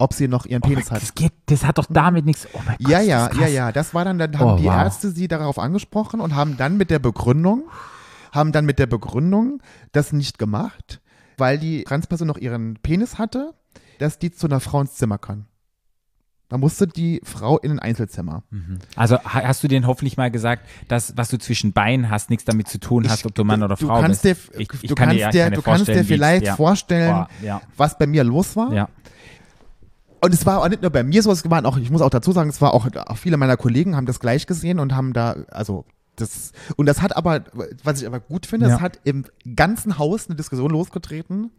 [0.00, 1.02] Ob sie noch ihren Oh Penis hat.
[1.02, 2.46] das, geht, das hat doch damit nichts.
[2.52, 3.72] Oh mein Gott, Ja, ja, ja, ja.
[3.72, 4.74] Das war dann, dann haben Oh, die wow.
[4.76, 7.64] Ärzte sie darauf angesprochen und haben dann mit der Begründung,
[8.32, 9.60] haben dann mit der Begründung
[9.92, 11.00] das nicht gemacht,
[11.36, 13.54] weil die Transperson noch ihren Penis hatte,
[13.98, 15.46] dass die zu einer Frau ins Zimmer kann.
[16.50, 18.42] Da musste die Frau in ein Einzelzimmer.
[18.96, 22.46] Also ha- hast du denen hoffentlich mal gesagt, dass was du zwischen Beinen hast, nichts
[22.46, 24.54] damit zu tun hast, ob du Mann oder du Frau kannst bist.
[24.54, 26.56] Dir, Ich- ich du kann kannst dir dir, du kannst dir vielleicht ja.
[26.56, 27.60] vorstellen, Boah, ja.
[27.76, 28.72] was bei mir los war.
[28.72, 28.88] Ja.
[30.20, 32.10] Und es war auch nicht nur bei mir so, es waren auch, ich muss auch
[32.10, 35.12] dazu sagen, es war auch, auch viele meiner Kollegen haben das gleich gesehen und haben
[35.12, 35.84] da, also
[36.16, 37.44] das, und das hat aber,
[37.84, 38.74] was ich aber gut finde, Ja.
[38.76, 41.50] es hat im ganzen Haus eine Diskussion losgetreten,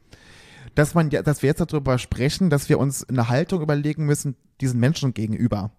[0.75, 4.35] dass man, ja- dass wir jetzt darüber sprechen, dass wir uns eine Haltung überlegen müssen,
[4.59, 5.71] diesen Menschen gegenüber.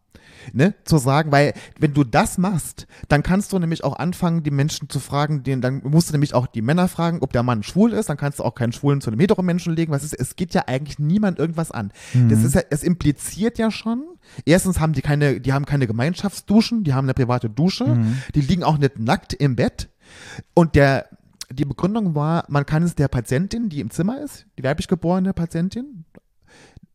[0.52, 4.50] Ne, zu sagen, weil wenn du das machst, dann kannst du nämlich auch anfangen, die
[4.50, 7.62] Menschen zu fragen, den, dann musst du nämlich auch die Männer fragen, ob der Mann
[7.62, 10.14] schwul ist, dann kannst du auch keinen Schwulen zu einem hetero Menschen legen, was ist,
[10.14, 11.92] es geht ja eigentlich niemand irgendwas an.
[12.28, 14.02] Das ist ja, es impliziert ja schon,
[14.46, 17.98] erstens haben die keine, die haben keine Gemeinschaftsduschen, die haben eine private Dusche,
[18.34, 19.90] die liegen auch nicht nackt im Bett
[20.54, 21.10] und der,
[21.52, 25.34] die Begründung war, man kann es der Patientin, die im Zimmer ist, die weiblich geborene
[25.34, 26.04] Patientin,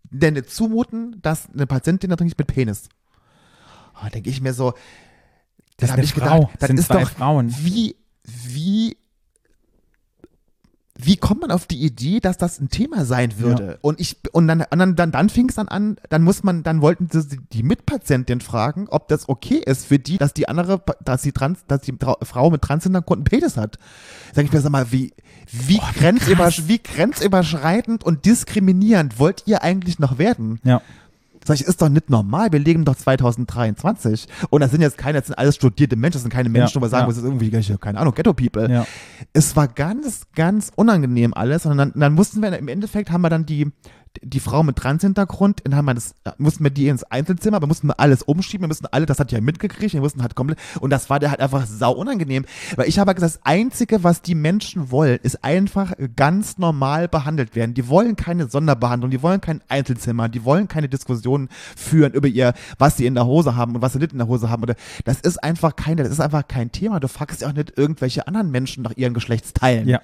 [0.09, 2.89] denn nicht zumuten, dass eine Patientin da drin ist mit Penis.
[4.01, 4.73] Da denke ich mir so,
[5.77, 6.39] Das dann ist hab eine ich Frau.
[6.47, 7.53] gedacht, Das sind ist zwei doch, Frauen.
[7.59, 8.97] wie, wie,
[10.97, 13.79] wie kommt man auf die Idee, dass das ein Thema sein würde?
[13.81, 16.63] Und ich, und dann, und dann, dann, dann fing es dann an, dann muss man,
[16.63, 20.81] dann wollten sie die Mitpatientin fragen, ob das okay ist für die, dass die andere,
[21.03, 23.77] dass die Trans, dass die Trau- Frau mit Transhintergrund Penis hat.
[24.33, 25.13] Sag ich mir, sag mal, wie,
[25.51, 30.61] wie, grenzüber, wie grenzüberschreitend und diskriminierend wollt ihr eigentlich noch werden?
[30.63, 30.81] Ja.
[31.47, 34.27] Sag ich, ist doch nicht normal, wir leben doch 2023.
[34.49, 36.81] Und das sind jetzt keine, das sind alles studierte Menschen, das sind keine Menschen, Ja,
[36.81, 37.07] wo wir sagen, ja.
[37.07, 38.71] das ist irgendwie, keine Ahnung, Ghetto-People.
[38.71, 38.87] Ja.
[39.31, 41.67] Es war ganz, ganz unangenehm alles.
[41.67, 43.71] Und dann, dann mussten wir, im Endeffekt haben wir dann die,
[44.23, 48.23] die Frau mit Trans-Hintergrund, dann wir das, mussten wir die ins Einzelzimmer, wir mussten alles
[48.23, 51.19] umschieben, wir mussten alle, das hat ja mitgekriegt, wir mussten halt komplett, und das war
[51.19, 52.45] der halt einfach sau unangenehm.
[52.75, 57.55] Weil ich habe gesagt, das Einzige, was die Menschen wollen, ist einfach ganz normal behandelt
[57.55, 57.73] werden.
[57.73, 62.53] Die wollen keine Sonderbehandlung, die wollen kein Einzelzimmer, die wollen keine Diskussionen führen über ihr,
[62.77, 64.63] was sie in der Hose haben und was sie nicht in der Hose haben.
[64.63, 66.99] Oder das ist einfach keine, das ist einfach kein Thema.
[66.99, 69.87] Du fragst ja auch nicht irgendwelche anderen Menschen nach ihren Geschlechtsteilen.
[69.87, 70.01] Ja.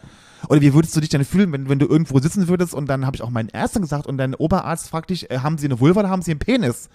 [0.50, 3.06] Oder wie würdest du dich denn fühlen, wenn, wenn du irgendwo sitzen würdest und dann
[3.06, 5.80] habe ich auch meinen Ärzten gesagt und dein Oberarzt fragt dich, äh, haben sie eine
[5.80, 6.90] Vulva oder haben sie einen Penis?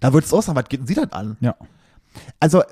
[0.00, 1.36] Da würdest du auch sagen, was geht denn sie das an?
[1.40, 1.54] Ja.
[2.40, 2.62] Also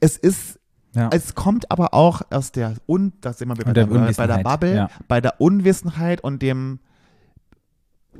[0.00, 0.58] es ist,
[0.94, 1.10] Ja.
[1.12, 4.00] es kommt aber auch aus der, und das sehen wir bei der, der bei der
[4.02, 4.90] Unwissenheit, Bubble, ja.
[5.08, 6.80] bei der Unwissenheit und dem,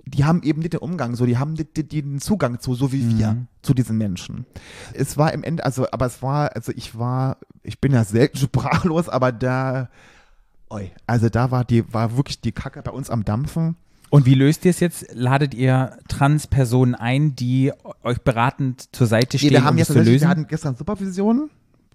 [0.07, 2.93] die haben eben nicht den Umgang so, die haben nicht den- den Zugang zu, so
[2.93, 3.47] wie wir, Mhm.
[3.61, 4.47] zu diesen Menschen.
[4.95, 8.39] Es war im Ende, also, aber es war, also ich war, ich bin ja selten
[8.93, 9.89] sprachlos, aber da,
[11.07, 13.77] also da war die, war wirklich die Kacke bei uns am Dampfen.
[14.11, 15.07] Und wie löst ihr es jetzt?
[15.15, 19.89] Ladet ihr Trans-Personen ein, die euch beratend zur Seite Nee, stehen, wir haben um jetzt
[19.93, 20.21] zu lösen?
[20.21, 21.49] wir hatten gestern Supervision.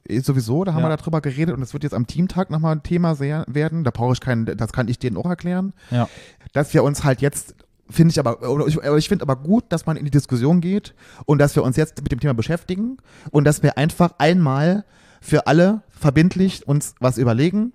[0.09, 0.89] eh, Sowieso, da haben Ja.
[0.89, 3.83] wir darüber geredet und es wird jetzt am Teamtag nochmal ein Thema sehr, werden.
[3.83, 5.73] Da brauche ich keinen, das kann ich denen auch erklären.
[5.91, 6.07] ja.
[6.53, 7.53] Dass wir uns halt jetzt,
[7.89, 10.95] finde ich aber, ich, aber ich finde aber gut, dass man in die Diskussion geht
[11.25, 12.97] und dass wir uns jetzt mit dem Thema beschäftigen
[13.31, 14.85] und dass wir einfach einmal
[15.21, 17.73] für alle verbindlich uns was überlegen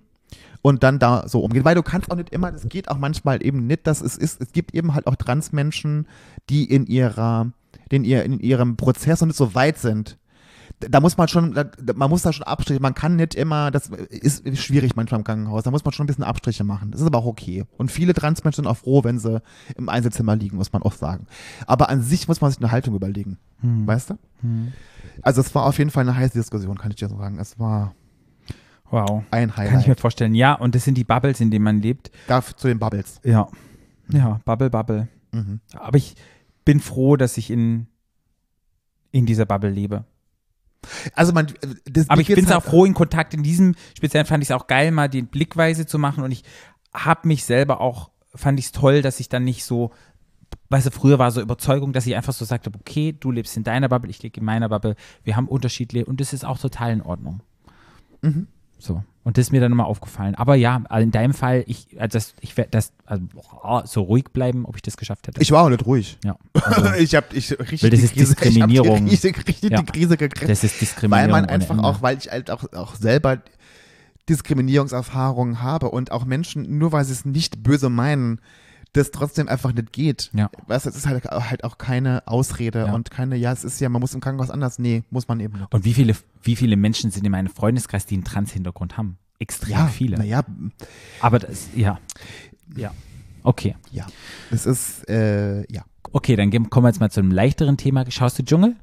[0.63, 1.65] und dann da so umgehen.
[1.65, 4.41] Weil du kannst auch nicht immer, das geht auch manchmal eben nicht, dass es ist,
[4.41, 6.07] es gibt eben halt auch Transmenschen,
[6.49, 7.51] die in ihrer,
[7.91, 10.17] in, ihr, in ihrem Prozess noch nicht so weit sind.
[10.79, 13.89] Da muss man schon, da, man muss da schon Abstriche, man kann nicht immer, das
[13.89, 16.91] ist schwierig manchmal im Krankenhaus, da muss man schon ein bisschen Abstriche machen.
[16.91, 17.65] Das ist aber auch okay.
[17.77, 19.41] Und viele Transmenschen sind auch froh, wenn sie
[19.75, 21.27] im Einzelzimmer liegen, muss man auch sagen.
[21.67, 23.37] Aber an sich muss man sich eine Haltung überlegen.
[23.59, 23.85] Hm.
[23.85, 24.13] Weißt du?
[25.21, 27.37] Also es war auf jeden Fall eine heiße Diskussion, kann ich dir so sagen.
[27.37, 27.93] Es war
[28.89, 29.23] Wow.
[29.31, 29.99] ein Kann ich mir Highlight.
[29.99, 30.35] vorstellen.
[30.35, 32.11] Ja, und das sind die Bubbles, in denen man lebt.
[32.27, 33.19] Dafür zu den Bubbles.
[33.23, 33.47] Ja.
[34.11, 35.07] Ja, Bubble, Bubble.
[35.31, 35.61] Mhm.
[35.73, 36.15] Aber ich
[36.65, 37.87] bin froh, dass ich in,
[39.11, 40.05] in dieser Bubble lebe.
[41.15, 41.47] Also man,
[41.85, 44.49] das, Aber ich bin geht's auch halt- froh, in Kontakt in diesem Speziellen fand ich
[44.49, 46.23] es auch geil, mal die Blickweise zu machen.
[46.23, 46.43] Und ich
[46.93, 49.91] habe mich selber auch, fand ich es toll, dass ich dann nicht so,
[50.69, 53.63] weißt du, früher war so Überzeugung, dass ich einfach so sagte, okay, du lebst in
[53.63, 56.91] deiner Bubble, ich lebe in meiner Bubble, wir haben unterschiedliche und das ist auch total
[56.91, 57.41] in Ordnung.
[58.21, 58.47] Mhm.
[58.83, 59.01] So.
[59.23, 60.35] Und das ist mir dann nochmal aufgefallen.
[60.35, 64.25] Aber ja, in deinem Fall, ich, also das, ich werde das, also boah, so ruhig
[64.33, 65.41] bleiben, ob ich das geschafft hätte.
[65.41, 66.17] Ich war auch nicht ruhig.
[66.25, 66.35] ja.
[66.53, 69.07] Also, ich habe ich richtig das die ist Krise, Diskriminierung.
[69.07, 69.81] Ich hab die richtig, Ja.
[69.81, 70.51] die Krise gekriegt.
[70.51, 71.31] das ist Diskriminierung.
[71.33, 73.37] weil man einfach auch, weil ich halt auch, auch selber
[74.27, 78.41] Diskriminierungserfahrungen habe und auch Menschen, nur weil sie es nicht böse meinen,
[78.93, 80.29] das trotzdem einfach nicht geht.
[80.33, 80.49] Ja.
[80.67, 82.93] Weißt du, es ist halt, halt auch keine Ausrede Ja.
[82.93, 84.79] und keine, ja, es ist ja, man muss im Krankenhaus anders.
[84.79, 85.73] Nee, muss man eben nicht.
[85.73, 89.17] Und wie viele, wie viele Menschen sind in meinem Freundeskreis, die einen Trans-Hintergrund haben?
[89.39, 90.17] extrem viele.
[90.17, 90.45] Naja,
[91.19, 91.99] Aber das, ja.
[92.77, 92.93] Ja.
[93.41, 93.75] Okay.
[93.91, 94.05] ja.
[94.51, 95.83] Es ist, äh, ja.
[96.13, 98.09] Okay, dann gehen- kommen wir jetzt mal zu einem leichteren Thema.
[98.09, 98.75] Schaust du Dschungel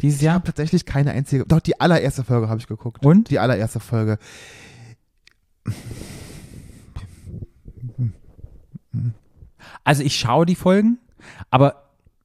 [0.00, 0.34] dieses Ich Jahr?
[0.34, 3.04] habe tatsächlich keine einzige, doch die allererste Folge habe ich geguckt.
[3.06, 3.30] Und?
[3.30, 4.18] Die allererste Folge.
[9.84, 10.98] Also ich schaue die Folgen,
[11.50, 11.82] aber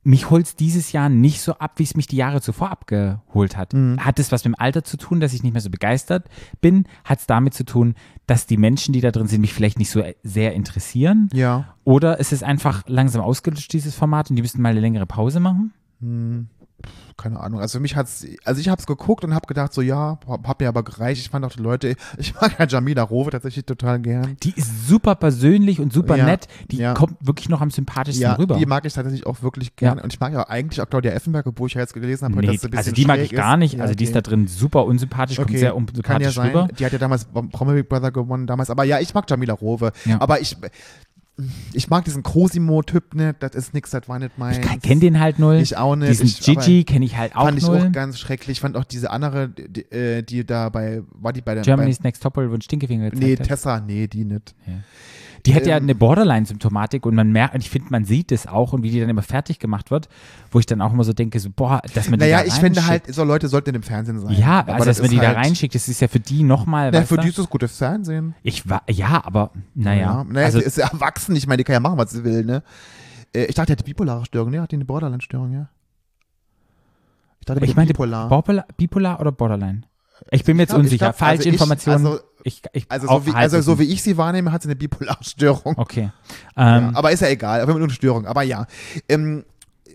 [0.08, 3.58] mich holt es dieses Jahr nicht so ab, wie es mich die Jahre zuvor abgeholt
[3.58, 3.74] hat.
[3.74, 4.00] Mhm.
[4.00, 6.30] Hat es was mit dem Alter zu tun, dass ich nicht mehr so begeistert
[6.62, 6.86] bin?
[7.04, 7.94] Hat es damit zu tun,
[8.26, 11.28] dass die Menschen, die da drin sind, mich vielleicht nicht so sehr interessieren?
[11.34, 11.76] Ja.
[11.84, 15.42] Oder ist es einfach langsam ausgelutscht, dieses Format, und die müssten mal eine längere Pause
[15.42, 15.74] machen?
[16.00, 16.48] Hm,
[17.18, 17.60] keine Ahnung.
[17.60, 20.48] Also für mich hat's, also ich habe es geguckt und habe gedacht so, ja, hab,
[20.48, 21.20] hab mir aber gereicht.
[21.20, 24.38] Ich fand auch die Leute, ich mag ja Jamila Rowe tatsächlich total gern.
[24.44, 26.48] Die ist super persönlich und super Ja, nett.
[26.70, 26.94] Die ja.
[26.94, 28.58] kommt wirklich noch am sympathischsten Ja, rüber.
[28.58, 30.00] die mag ich tatsächlich auch wirklich gern.
[30.00, 32.48] Und ich mag ja eigentlich auch Claudia Effenberg, obwohl ich ja jetzt gelesen habe, Nee,
[32.48, 33.82] dass sie ein bisschen also die mag ich gar nicht.
[33.82, 36.48] Also die ist da drin super unsympathisch, kommt Okay, sehr kann ja unsympathisch sein.
[36.50, 36.68] rüber.
[36.78, 38.70] Die hat ja damals Promi Big Brother gewonnen damals.
[38.70, 39.92] Aber ja, ich mag Jamila Rowe.
[40.20, 40.56] Aber ich,
[41.74, 43.36] ich mag diesen Cosimo-Typ nicht.
[43.40, 44.60] Das ist nix, das war nicht mein.
[44.62, 45.56] Ich kenne den halt null.
[45.58, 46.10] Ich auch nicht.
[46.12, 47.88] Diesen Ich- Gigi kenne ich halt auch Fand ich null.
[47.88, 48.58] auch ganz schrecklich.
[48.58, 51.64] Ich fand auch diese andere, die, äh, die da bei, war die bei der.
[51.64, 53.48] Germany's Next Topmodel, wo ein Stinkefinger bei, Nee, gezeigt hat.
[53.58, 54.56] Tessa, nee, die nicht.
[55.48, 58.74] Die hat ja eine Borderline-Symptomatik und man merkt, und ich finde, man sieht es auch
[58.74, 60.10] und wie die dann immer fertig gemacht wird,
[60.52, 62.54] wo ich dann auch immer so denke, so, boah, dass man die Naja, da ich
[62.54, 64.36] finde halt, so Leute sollten im Fernsehen sein.
[64.38, 66.44] Ja, Aber also das dass man die da halt- reinschickt, das ist ja für die
[66.44, 68.36] nochmal, weißt für die ist das gutes Fernsehen.
[68.44, 70.24] Ich war, ja, aber naja.
[70.28, 71.36] Naja, also, sie ist ja erwachsen.
[71.36, 72.62] Ich meine, die kann ja machen, was sie will, ne?
[73.34, 74.52] Äh, Ich dachte, die hat bipolare Störung.
[74.52, 75.70] Ne, hat die eine Borderline-Störung, ja?
[77.40, 78.30] Ich dachte, ich meinte bipolar.
[78.30, 79.82] bipolar, bipolar oder Borderline?
[80.32, 81.06] Ich bin mir jetzt glaub- ich unsicher.
[81.12, 82.06] glaub, also Falsche ich- Informationen.
[82.06, 84.76] also- ich, ich, Also, so wie, also so wie ich sie wahrnehme, hat sie eine
[84.78, 85.78] bipolare-Störung.
[85.78, 86.12] Okay.
[86.56, 88.26] Ja, Ähm, aber ist ja egal, aber nur eine Störung.
[88.26, 88.66] Aber ja.
[89.10, 89.44] Ähm,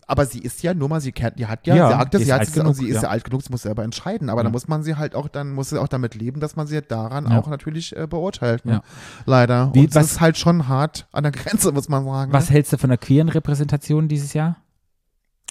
[0.07, 2.25] aber sie ist ja nur mal, sie kennt, die hat ja, Ja, sagt ja, die
[2.27, 3.03] sie, hat es- genug, sie ist ja.
[3.05, 3.09] ja.
[3.09, 4.29] alt genug, sie muss selber entscheiden.
[4.29, 4.45] Aber Ja.
[4.45, 6.83] dann muss man sie halt auch, dann muss sie auch damit leben, dass man sie
[6.83, 7.39] daran Ja.
[7.39, 8.67] auch natürlich äh, beurteilt.
[8.67, 8.73] Ne?
[8.73, 8.83] Ja.
[9.25, 9.71] Leider.
[9.73, 12.33] Wie- Und was- das ist halt schon hart an der Grenze, muss man sagen.
[12.33, 12.55] was ne?
[12.55, 14.57] hältst du von der queeren Repräsentation dieses Jahr?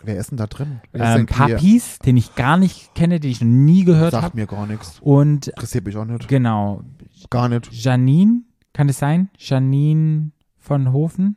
[0.04, 0.82] Wer ist denn da drin?
[0.94, 1.26] Ähm?
[1.26, 4.38] Papis, den ich gar nicht kenne, den ich noch nie gehört Sagt habe.
[4.38, 4.98] mir gar nichts.
[5.02, 6.28] Und Interessiert mich auch nicht.
[6.28, 6.84] genau,
[7.30, 7.72] Gar nicht.
[7.72, 8.42] Janine,
[8.74, 9.30] kann es sein?
[9.38, 11.36] Janine von Hofen?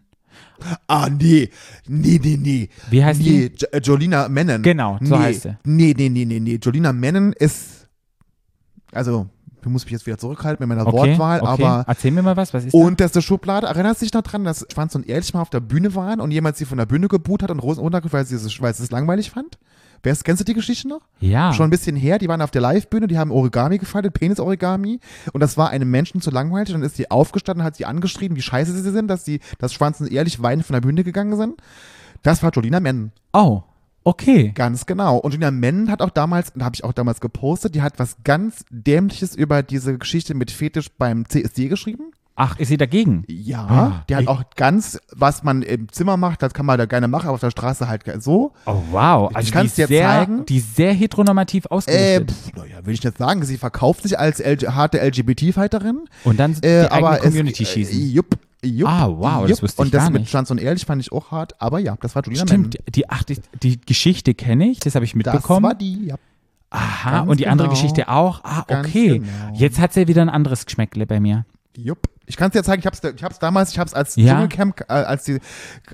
[0.86, 1.50] Ah, nee.
[1.86, 2.68] Nee, nee, nee.
[2.90, 3.56] Wie heißt nee, die?
[3.56, 4.62] Jo- äh, Jolina Mennen.
[4.62, 5.56] Genau, so nee, heißt sie.
[5.64, 6.58] Nee, nee, nee, nee, nee.
[6.60, 7.88] Jolina Mennen ist,
[8.92, 9.28] also,
[9.64, 11.64] ich muss mich jetzt wieder zurückhalten mit meiner Okay, Wortwahl, okay.
[11.64, 13.66] aber Erzähl mir mal was, was ist unterste Schublade.
[13.66, 16.30] Erinnerst du dich noch dran, dass Schwanz und Ehrlich mal auf der Bühne waren und
[16.30, 18.82] jemand sie von der Bühne geboot hat und Rosen runtergeguckt, weil sie es, weil sie
[18.82, 19.58] es langweilig fand?
[20.02, 21.00] Wer kennst du die Geschichte noch?
[21.20, 21.26] da?
[21.26, 21.52] Ja.
[21.54, 25.00] Schon ein bisschen her, die waren auf der Live-Bühne, die haben Origami gefaltet, Penis-Origami
[25.32, 28.36] und das war einem Menschen zu langweilig und dann ist sie aufgestanden, hat sie angeschrien,
[28.36, 31.36] wie scheiße sie sind, dass sie, dass Schwanz und Ehrlich weinend von der Bühne gegangen
[31.38, 31.54] sind.
[32.22, 33.12] Das war Jolina Mennen.
[33.32, 33.62] Oh,
[34.04, 34.52] okay.
[34.54, 35.18] Ganz genau.
[35.18, 38.16] Und Julia Menn hat auch damals, da habe ich auch damals gepostet, die hat was
[38.24, 42.12] ganz Dämliches über diese Geschichte mit Fetisch beim CSD geschrieben.
[42.36, 43.22] Ach, ist sie dagegen?
[43.28, 46.86] Ja, Ah, die hat auch ganz, was man im Zimmer macht, das kann man da
[46.86, 48.52] gerne machen, aber auf der Straße halt so.
[48.66, 49.30] Oh, wow.
[49.32, 50.44] Also Ich kann's die ist dir sehr, zeigen.
[50.46, 52.32] Die ist sehr heteronormativ Äh, ausgerichtet.
[52.32, 56.00] pf, naja, will ich nicht sagen, sie verkauft sich als L harte LGBT-Fighterin.
[56.24, 57.96] Und dann die Äh, eigene aber Community es, schießen.
[58.00, 60.30] Äh, jupp, jupp, Ah, wow, das wusste ich Und das mit nicht.
[60.32, 63.22] Schwanz und Ehrlich fand ich auch hart, aber ja, das war Julia Stimmt, die, ach,
[63.22, 65.62] die, die Geschichte kenne ich, das habe ich Das mitbekommen.
[65.66, 66.16] war die, ja.
[66.70, 67.78] Aha, ganz und die andere genau.
[67.80, 68.40] Geschichte auch.
[68.42, 69.20] Ah, okay.
[69.20, 69.28] genau.
[69.54, 71.46] Jetzt hat sie ja wieder ein anderes Geschmäckle bei mir.
[71.76, 72.08] Jupp.
[72.26, 74.16] Ich kann es dir zeigen, ich habe es ich hab's damals, ich habe es als
[74.16, 74.32] Ja.
[74.34, 75.38] Dschungelcamp, äh, als die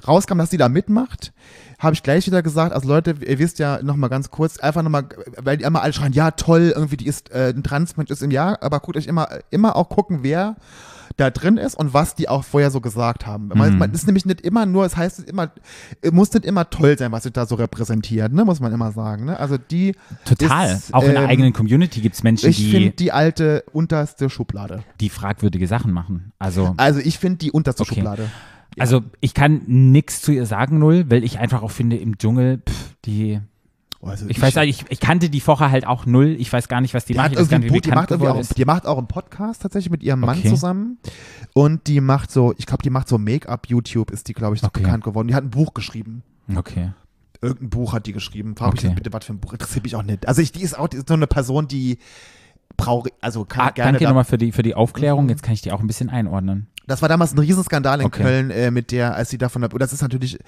[0.06, 1.32] rauskam, dass die da mitmacht,
[1.80, 4.82] habe ich gleich wieder gesagt, also Leute, ihr wisst ja noch mal ganz kurz, einfach
[4.82, 5.08] noch mal,
[5.38, 8.30] weil die immer alle schreien, ja toll, irgendwie die ist, äh, ein Transmensch ist im
[8.30, 10.56] Jahr, aber guckt euch immer, immer auch gucken, wer
[11.20, 13.48] da drin ist und was die auch vorher so gesagt haben.
[13.54, 13.78] Man, Mhm.
[13.78, 15.50] man ist nämlich nicht immer nur, es heißt immer,
[16.00, 18.92] es muss nicht immer toll sein, was sie da so repräsentiert, ne, muss man immer
[18.92, 19.38] sagen, ne?
[19.38, 19.94] Also die
[20.24, 20.72] Total.
[20.74, 23.64] Ist, auch in der ähm, eigenen Community gibt es Menschen, ich die, finde die alte
[23.72, 24.82] unterste Schublade.
[25.00, 26.32] die fragwürdige Sachen machen.
[26.38, 27.96] Also, Also ich finde die unterste Okay.
[27.96, 28.30] Schublade.
[28.76, 28.82] Ja.
[28.82, 32.58] also ich kann nichts zu ihr sagen, null, weil ich einfach auch finde, im Dschungel,
[32.58, 33.40] pff, die.
[34.02, 36.34] Also Ich weiß ich, ich kannte die vorher halt auch null.
[36.38, 37.32] Ich weiß gar nicht, was die, Die macht.
[37.32, 40.20] Ich irgendwie, nicht, die, macht irgendwie auch, die macht auch einen Podcast tatsächlich mit ihrem
[40.20, 40.48] Mann Okay.
[40.48, 40.98] zusammen.
[41.52, 44.68] Und die macht so, ich glaube, die macht so Make-up-YouTube, ist die, glaube ich, so
[44.68, 44.82] Okay.
[44.82, 45.28] bekannt geworden.
[45.28, 46.22] Die hat ein Buch geschrieben.
[46.56, 46.92] Okay.
[47.42, 48.56] Irgendein Buch hat die geschrieben.
[48.56, 48.88] Frag mich Okay.
[48.88, 49.52] jetzt bitte, was für ein Buch.
[49.52, 50.26] Interessiert mich auch nicht.
[50.26, 51.98] Also ich, die ist auch die ist so eine Person, die
[52.76, 53.92] braucht, also kann Ah, gerne.
[53.92, 55.24] danke Da, nochmal für die, für die Aufklärung.
[55.24, 55.30] Mhm.
[55.30, 56.68] Jetzt kann ich die auch ein bisschen einordnen.
[56.86, 58.22] das war damals ein Riesenskandal in Okay.
[58.22, 60.38] Köln äh, mit der, als sie davon, das ist natürlich,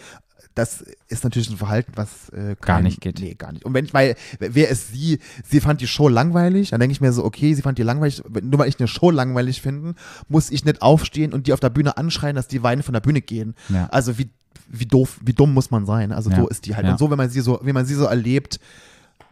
[0.54, 3.20] das ist natürlich ein Verhalten, was äh, Gar kein- nicht geht.
[3.20, 3.64] Nee, gar nicht.
[3.64, 5.18] Und wenn ich, weil, wer ist sie?
[5.44, 6.70] Sie fand die Show langweilig.
[6.70, 8.22] Dann denke ich mir so, okay, sie fand die langweilig.
[8.42, 9.94] Nur weil ich eine Show langweilig finde,
[10.28, 13.00] muss ich nicht aufstehen und die auf der Bühne anschreien, dass die Weine von der
[13.00, 13.54] Bühne gehen.
[13.70, 13.86] Ja.
[13.90, 14.28] Also wie,
[14.68, 16.12] wie doof, wie dumm muss man sein?
[16.12, 16.36] Also Ja.
[16.36, 16.84] so ist die halt.
[16.86, 16.92] Ja.
[16.92, 18.60] Und so, wenn man sie so, wie man sie so erlebt,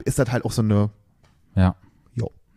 [0.05, 0.91] ist das halt auch so eine,
[1.55, 1.75] Ja.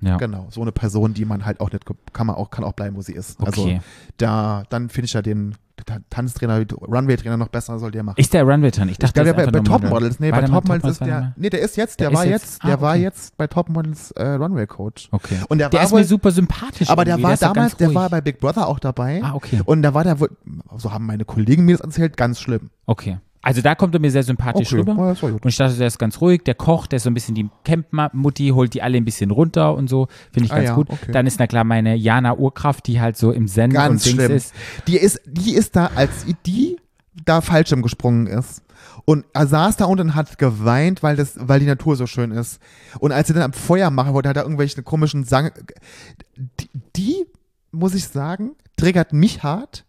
[0.06, 0.18] Ja.
[0.18, 1.84] Genau, so eine Person, die man halt auch nicht,
[2.14, 3.39] kann man auch, kann auch bleiben, wo sie ist.
[3.43, 3.82] Also Okay.
[4.18, 8.16] da, dann finde ich ja den Ta- Tanztrainer, Runway-Trainer noch besser, soll der machen.
[8.20, 8.88] Ist der Runway-Tan?
[8.89, 11.01] Ich Ich dachte, glaube, der bei, ist bei Topmodels, nee, War bei der Topmodels ist
[11.01, 12.82] war der der, nee, der ist jetzt, Der der, ist war jetzt- jetzt, ah, der
[12.82, 13.01] war okay.
[13.01, 15.10] jetzt bei Topmodels äh, Runway-Coach.
[15.12, 15.39] Okay.
[15.49, 16.89] Und der Der war ist wohl, mir super sympathisch.
[16.89, 19.22] aber der war ist ganz damals, der war bei Big Brother auch dabei.
[19.24, 19.62] Ah, okay.
[19.66, 20.30] Und da war der wohl,
[20.78, 22.70] so haben meine Kollegen mir das erzählt, ganz schlimm.
[22.86, 23.18] Okay.
[23.44, 25.16] Also da kommt er mir sehr sympathisch Okay, rüber.
[25.22, 25.28] ja.
[25.28, 27.50] Und ich dachte, der ist ganz ruhig, der kocht, der ist so ein bisschen die
[27.66, 30.08] Camp-Mutti, holt die alle ein bisschen runter und so.
[30.32, 30.89] Finde ich Ah ganz ja, gut.
[30.89, 31.12] okay.
[31.12, 34.16] Dann ist na klar meine Jana Urkraft, die halt so im Zen und Ganz Dings
[34.16, 34.32] schlimm.
[34.32, 34.54] ist.
[34.88, 36.78] Die ist, die ist da, als die
[37.26, 38.62] da Fallschirm gesprungen ist.
[39.06, 42.32] Und er saß da unten und hat geweint, weil, das, weil die Natur so schön
[42.32, 42.62] ist.
[43.00, 45.52] Und als sie dann am Feuer machen wollte, hat er irgendwelche komischen Sang.
[46.60, 47.26] Die, die,
[47.72, 49.84] muss ich sagen, triggert mich hart.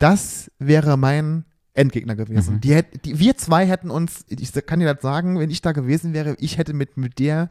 [0.00, 1.44] Das wäre mein
[1.78, 2.56] Endgegner gewesen.
[2.56, 2.60] Mhm.
[2.60, 5.72] Die hätt, die, wir zwei hätten uns, ich kann dir das sagen, wenn ich da
[5.72, 7.50] gewesen wäre, ich hätte mit, mit der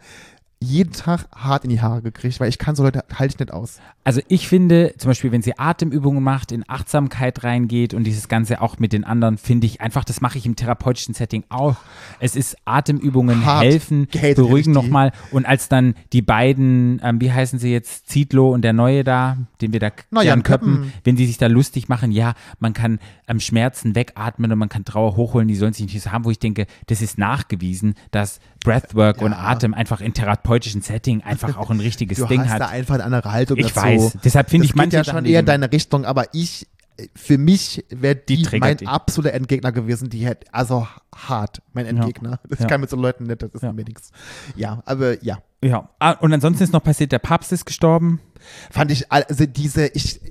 [0.60, 3.54] jeden Tag hart in die Haare gekriegt, weil ich kann so Leute halte ich nicht
[3.54, 3.80] aus.
[4.04, 8.62] Also ich finde, zum Beispiel, wenn sie Atemübungen macht, in Achtsamkeit reingeht und dieses Ganze
[8.62, 11.76] auch mit den anderen, finde ich einfach, das mache ich im therapeutischen Setting auch.
[12.20, 13.66] Es ist Atemübungen Hart.
[13.66, 15.12] helfen, Gehatet beruhigen nochmal.
[15.32, 19.38] Und als dann die beiden, ähm, wie heißen sie jetzt, Zietlow und der Neue da,
[19.62, 20.94] den wir da Na, Jan Jan Köppen, Köppen.
[21.04, 24.86] wenn die sich da lustig machen, ja, man kann ähm, Schmerzen wegatmen und man kann
[24.86, 28.40] Trauer hochholen, die sollen sich nicht so haben, wo ich denke, das ist nachgewiesen, dass
[28.68, 29.38] Breathwork und Ja.
[29.40, 32.62] Atem einfach in therapeutischen Setting einfach auch ein richtiges Du Ding hast hat.
[32.62, 33.86] da einfach eine andere Haltung Ich dazu.
[33.88, 34.18] weiß.
[34.24, 36.68] Deshalb finde ich manche ja schon die eher deine Richtung, aber ich,
[37.16, 38.88] für mich wäre Die die, mein dich.
[38.88, 40.10] absoluter Endgegner gewesen.
[40.10, 42.40] Die hätte, also hart, mein Endgegner.
[42.50, 42.66] Das Ja.
[42.68, 43.72] kann mit so Leuten nicht, das ist Ja.
[43.74, 44.12] mir nichts.
[44.56, 45.38] Ja, aber ja.
[45.64, 48.20] Ja, ah, und ansonsten ist noch passiert, der Papst ist gestorben.
[48.72, 50.22] Fand ich, also diese, ich,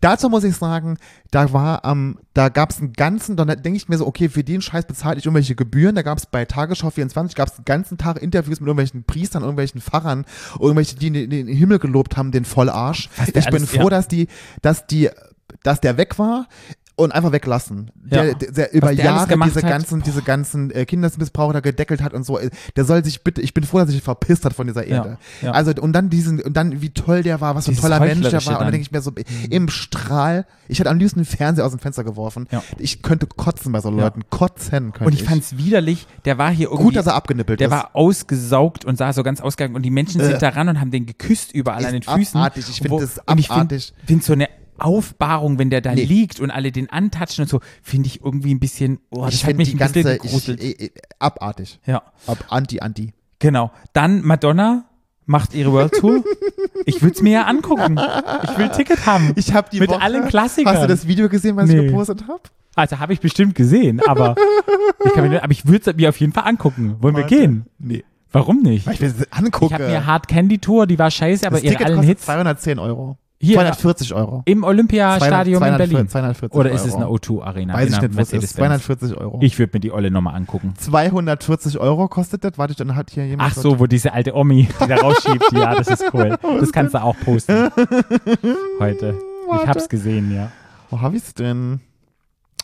[0.00, 0.98] dazu muss ich sagen,
[1.30, 4.44] da war, ähm, da gab es einen ganzen, dann denke ich mir so, okay, für
[4.44, 5.94] den Scheiß bezahle ich irgendwelche Gebühren.
[5.94, 9.42] Da gab es bei Tagesschau 24, gab es den ganzen Tag Interviews mit irgendwelchen Priestern,
[9.42, 10.24] irgendwelchen Pfarrern,
[10.58, 13.08] irgendwelche, die den, den Himmel gelobt haben, den Vollarsch.
[13.26, 13.90] Ich bin alles- froh, ja.
[13.90, 14.28] dass die,
[14.60, 15.10] dass die,
[15.62, 16.48] dass der weg war.
[17.02, 17.90] Und einfach weglassen.
[17.94, 18.34] Der, Ja.
[18.34, 19.68] der, der über der Jahre diese hat.
[19.68, 22.38] ganzen, diese ganzen äh, Kindesmissbraucher da gedeckelt hat und so.
[22.38, 24.86] Äh, Der soll sich bitte, ich bin froh, dass er sich verpisst hat von dieser
[24.86, 25.18] Erde.
[25.40, 25.52] ja.
[25.52, 28.28] Also, und dann diesen, und dann, wie toll der war, was für ein toller Mensch
[28.28, 28.58] der war.
[28.58, 29.12] Und dann denke ich mir so,
[29.50, 32.48] im Strahl, ich hätte am liebsten einen Fernseher aus dem Fenster geworfen.
[32.50, 32.62] Ja.
[32.78, 34.22] Ich könnte kotzen bei so Leuten.
[34.30, 37.68] Kotzen könnte Und ich fand's widerlich, der war hier irgendwie, Gut, dass er abgenippelt der
[37.68, 37.72] ist.
[37.72, 40.38] war ausgesaugt und sah so ganz ausgegangen und die Menschen sind Äh.
[40.38, 42.38] daran und haben den geküsst überall Ist an den Füßen.
[42.40, 42.68] abartig.
[42.68, 43.92] Ich find Wo- das Und ich finde abartig.
[44.06, 44.48] find so eine
[44.84, 46.04] Aufbahrung, wenn der da Nee.
[46.04, 49.46] liegt und alle den antatschen und so, finde ich irgendwie ein bisschen, oh, das ich
[49.46, 50.60] hat mich die ein ganze, bisschen ich, gegruselt.
[50.62, 51.78] äh, äh, abartig.
[51.86, 53.12] ja, Ab, anti, anti.
[53.38, 53.70] genau.
[53.92, 54.84] Dann Madonna
[55.26, 56.24] macht ihre World Tour.
[56.84, 57.98] ich würde es mir ja angucken.
[58.44, 59.32] Ich will ein Ticket haben.
[59.36, 60.74] Ich habe die Mit Woche, allen Klassikern.
[60.74, 61.80] Hast du das Video gesehen, was Nee.
[61.80, 62.40] ich gepostet habe?
[62.74, 64.34] Also habe ich bestimmt gesehen, aber
[65.04, 66.96] ich, kann mir, aber ich würde es mir auf jeden Fall angucken.
[67.00, 67.34] Wollen wir Warte.
[67.36, 67.66] gehen?
[67.78, 68.02] Nee.
[68.32, 68.86] Warum nicht?
[68.86, 69.66] Weil ich mir das angucke.
[69.66, 72.24] Ich habe mir Hard Candy Tour, die war scheiße, aber das ihre Ticket allen Hits
[72.24, 73.18] 210 Euro.
[73.44, 74.42] Hier, 240 Euro.
[74.44, 76.08] im Olympiastadion in 240, Berlin.
[76.08, 77.74] 240 Oder ist es eine O2 Arena?
[77.74, 78.32] Weiß in ich einer nicht, was ist.
[78.58, 78.84] Mercedes-Benz?
[78.84, 79.38] 240 Euro.
[79.42, 80.74] Ich würde mir die Olle nochmal angucken.
[80.78, 82.56] 240 Euro kostet das.
[82.56, 83.50] Warte, dann hat hier jemand.
[83.50, 85.52] Ach so, wo diese alte Omi, die da rausschiebt.
[85.54, 86.38] Ja, das ist cool.
[86.60, 87.70] Das kannst du auch posten.
[88.78, 89.18] Heute.
[89.60, 90.52] Ich hab's gesehen, ja.
[90.90, 91.80] Wo hab ich's denn?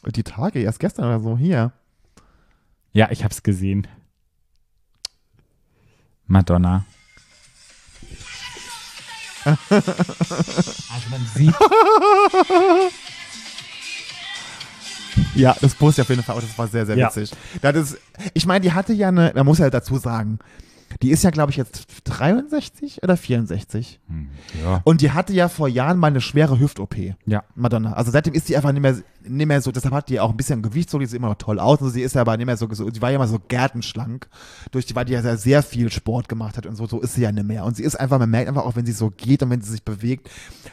[0.07, 1.37] Die Tage, erst gestern oder so.
[1.37, 1.73] Hier.
[2.93, 3.89] Ja, ich hab's gesehen.
[6.27, 6.85] Madonna.
[9.71, 11.55] Also man sieht,
[15.35, 16.41] Ja, das Post auf jeden Fall.
[16.41, 17.09] Das war sehr, sehr Ja.
[17.09, 17.33] witzig.
[17.61, 17.99] Das ist,
[18.35, 20.39] ich meine, die hatte ja eine, man muss ja dazu sagen,
[21.03, 24.01] die ist ja, glaube ich, jetzt 63 oder 64.
[24.63, 24.81] ja.
[24.85, 26.97] Und die hatte ja vor Jahren mal eine schwere Hüft-OP.
[27.27, 27.43] ja.
[27.55, 27.93] Madonna.
[27.93, 28.97] Also seitdem ist sie einfach nicht mehr,
[29.29, 31.37] nicht mehr so, deshalb hat die auch ein bisschen Gewicht, so die sieht immer noch
[31.37, 31.81] toll aus.
[31.81, 34.29] Und sie ist ja aber nicht mehr so, so sie war ja immer so gärtenschlank,
[34.71, 37.15] durch die, weil die ja sehr, sehr viel Sport gemacht hat und so, so ist
[37.15, 37.65] sie ja nicht mehr.
[37.65, 39.71] Und sie ist einfach, man merkt einfach auch, wenn sie so geht und wenn sie
[39.71, 40.31] sich bewegt,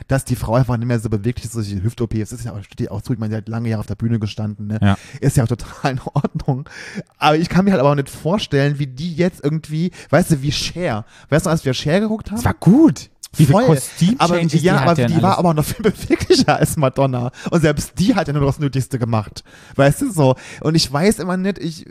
[0.08, 2.16] dass die Frau einfach nicht mehr so beweglich ist, durch die Hüft-OP.
[2.16, 3.88] Es ist ja auch, steht ja auch zu, ich meine, sie hat lange Jahre auf
[3.88, 4.80] der Bühne gestanden, ne?
[4.82, 4.98] Ja.
[5.22, 6.70] Ist ja auch total in Ordnung.
[7.18, 10.42] Aber ich kann mir halt aber auch nicht vorstellen, wie die jetzt irgendwie, weißt du,
[10.42, 11.06] wie Cher.
[11.30, 12.40] Weißt du, als wir Cher geguckt haben?
[12.40, 13.10] Es war gut.
[13.38, 13.66] Wie Voll.
[13.66, 17.32] Kostüm aber, Changes ja, die aber die war aber noch viel beweglicher als Madonna.
[17.52, 19.44] Und selbst die hat ja nur das Nötigste gemacht.
[19.76, 20.36] Weißt du so?
[20.62, 21.86] Und ich weiß immer nicht, ich,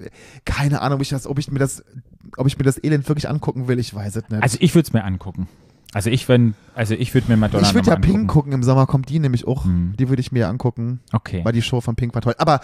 [0.45, 1.85] keine Ahnung, ob ich das, ob ich mir das,
[2.37, 4.43] ob ich mir das Elend wirklich angucken will, ich weiß es nicht.
[4.43, 5.49] Also ich würde es mir angucken.
[5.93, 8.27] Also ich wenn, also ich würde mir Madonna ich würde ja Pink angucken.
[8.27, 9.65] gucken, im Sommer kommt die nämlich auch.
[9.65, 9.95] Mhm.
[9.97, 11.43] Die würde ich mir angucken, Okay.
[11.45, 12.35] weil die Show von Pink war toll.
[12.39, 12.59] Aber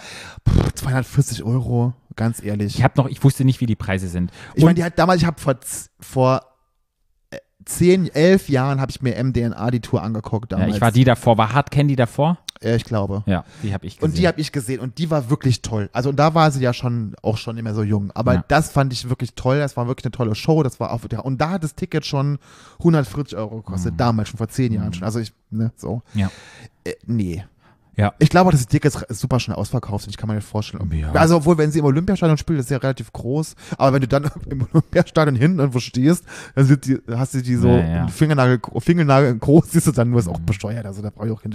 [0.49, 2.75] pff, 240 Euro, ganz ehrlich.
[2.77, 4.31] Ich habe noch, ich wusste nicht, wie die Preise sind.
[4.55, 5.55] Ich Und- meine, die hat damals, ich habe vor,
[6.01, 6.41] vor
[7.65, 10.75] 10, 11 Jahren habe ich mir MDNA die Tour angeguckt ja, damals.
[10.75, 11.37] ich war die davor.
[11.37, 12.37] War Hard Candy davor?
[12.63, 13.23] Ja, ich glaube.
[13.25, 14.09] Ja, die habe ich gesehen.
[14.11, 15.89] Und die habe ich gesehen und die war wirklich toll.
[15.93, 18.11] Also und da war sie ja schon auch schon immer so jung.
[18.13, 18.45] Aber Ja.
[18.47, 19.57] das fand ich wirklich toll.
[19.57, 20.61] Das war wirklich eine tolle Show.
[20.61, 22.37] Das war auch und da hat das Ticket schon
[22.79, 23.95] 140 Euro gekostet.
[23.97, 25.03] Damals schon vor zehn Jahren schon.
[25.03, 26.03] Also ich ne so.
[26.13, 26.19] Mhm.
[26.19, 26.31] Ja.
[26.83, 27.43] Äh, nee.
[27.97, 28.13] Ja.
[28.19, 30.11] Ich glaube, dass die Tickets super schnell ausverkauft sind.
[30.11, 30.89] Ich kann mir nicht vorstellen.
[30.93, 31.11] Ja.
[31.11, 33.55] Also, obwohl, wenn sie im Olympiastadion spielt, ist ja relativ groß.
[33.77, 36.23] Aber wenn du dann im Olympiastadion hinten irgendwo stehst,
[36.55, 38.07] dann sind die, hast du die so Ja, ja.
[38.07, 40.85] Fingernagel, Fingernagel groß, siehst du dann, nur ist auch besteuert.
[40.85, 41.53] Also, da brauche ich auch hin.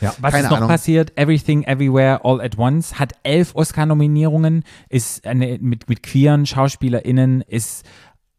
[0.00, 0.68] Ja, was Keine ist noch Ahnung.
[0.70, 1.12] passiert?
[1.16, 7.84] Everything Everywhere All at Once hat elf Oscar-Nominierungen, ist eine, mit, mit queeren SchauspielerInnen, ist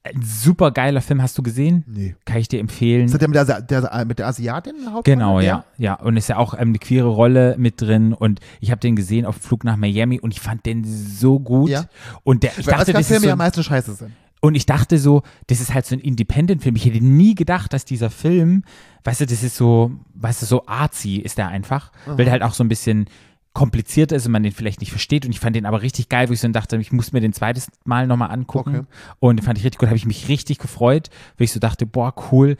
[0.05, 1.21] ein super geiler Film.
[1.21, 1.83] Hast du gesehen?
[1.87, 2.15] Nee.
[2.25, 3.05] Kann ich dir empfehlen.
[3.05, 5.03] Ist das der mit der, der, mit der Asiatin Hauptrolle?
[5.03, 5.47] Genau, Der?
[5.47, 5.93] ja, ja.
[5.95, 8.13] Und ist ja auch ähm, eine queere Rolle mit drin.
[8.13, 11.39] Und ich habe den gesehen auf dem Flug nach Miami und ich fand den so
[11.39, 11.69] gut.
[11.69, 11.85] Ja.
[12.23, 14.11] Und der, ich Weil dachte, das ist Oscar-Filme so ja meistens scheiße sind.
[14.41, 16.75] und ich dachte so, das ist halt so ein Independent-Film.
[16.75, 18.63] Ich hätte nie gedacht, dass dieser Film,
[19.05, 22.43] weißt du, das ist so, weißt du, so artsy ist der einfach, weil der halt
[22.43, 23.05] auch so ein bisschen
[23.55, 25.25] kompliziert ist und man den vielleicht nicht versteht.
[25.25, 27.33] Und ich fand den aber richtig geil, wo ich so dachte, ich muss mir den
[27.33, 28.75] zweites Mal nochmal angucken.
[28.75, 28.85] Okay.
[29.19, 31.87] Und den fand ich richtig gut, habe ich mich richtig gefreut, weil ich so dachte,
[31.87, 32.57] boah, cool,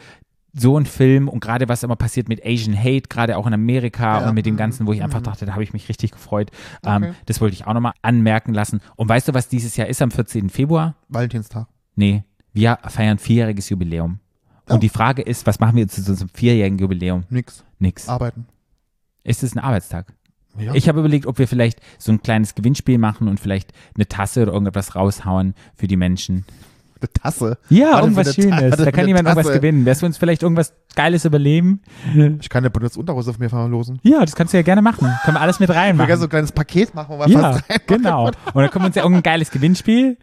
[0.57, 4.21] so ein Film und gerade was immer passiert mit Asian Hate, gerade auch in Amerika
[4.21, 4.29] Ja.
[4.29, 4.57] und mit dem Mhm.
[4.59, 6.49] Ganzen, wo ich einfach dachte, da habe ich mich richtig gefreut.
[6.85, 7.13] Ähm, Okay.
[7.25, 8.79] das wollte ich auch nochmal anmerken lassen.
[8.95, 10.49] Und weißt du, was dieses Jahr ist am 14.
[10.49, 10.95] Februar?
[11.09, 11.67] Valentinstag.
[11.95, 12.23] Nee,
[12.53, 14.19] wir feiern vierjähriges Jubiläum.
[14.69, 14.79] Und Oh.
[14.79, 17.25] die Frage ist, was machen wir zu unserem vierjährigen Jubiläum?
[17.29, 17.65] Nix.
[17.79, 18.07] Nix.
[18.07, 18.45] Arbeiten.
[19.25, 20.13] Ist es ein Arbeitstag?
[20.57, 20.73] Ja.
[20.73, 24.43] Ich habe überlegt, ob wir vielleicht so ein kleines Gewinnspiel machen und vielleicht eine Tasse
[24.43, 26.45] oder irgendetwas raushauen für die Menschen.
[27.01, 27.57] Eine Tasse.
[27.69, 28.77] Ja, irgendwas Schönes.
[28.77, 29.59] Da kann jemand irgendwas Tasse.
[29.59, 29.85] gewinnen.
[29.85, 31.81] Wirst du uns vielleicht irgendwas Geiles überleben?
[32.39, 33.99] Ich kann eine benutzt Unterhose auf mir verlosen.
[34.03, 35.09] Ja, das kannst du ja gerne machen.
[35.25, 36.17] Können wir alles mit Ich will gerne reinmachen.
[36.17, 38.27] so ein kleines Paket machen, wo man Ja, fast rein genau.
[38.27, 40.17] Und dann können wir uns ja irgendein geiles Gewinnspiel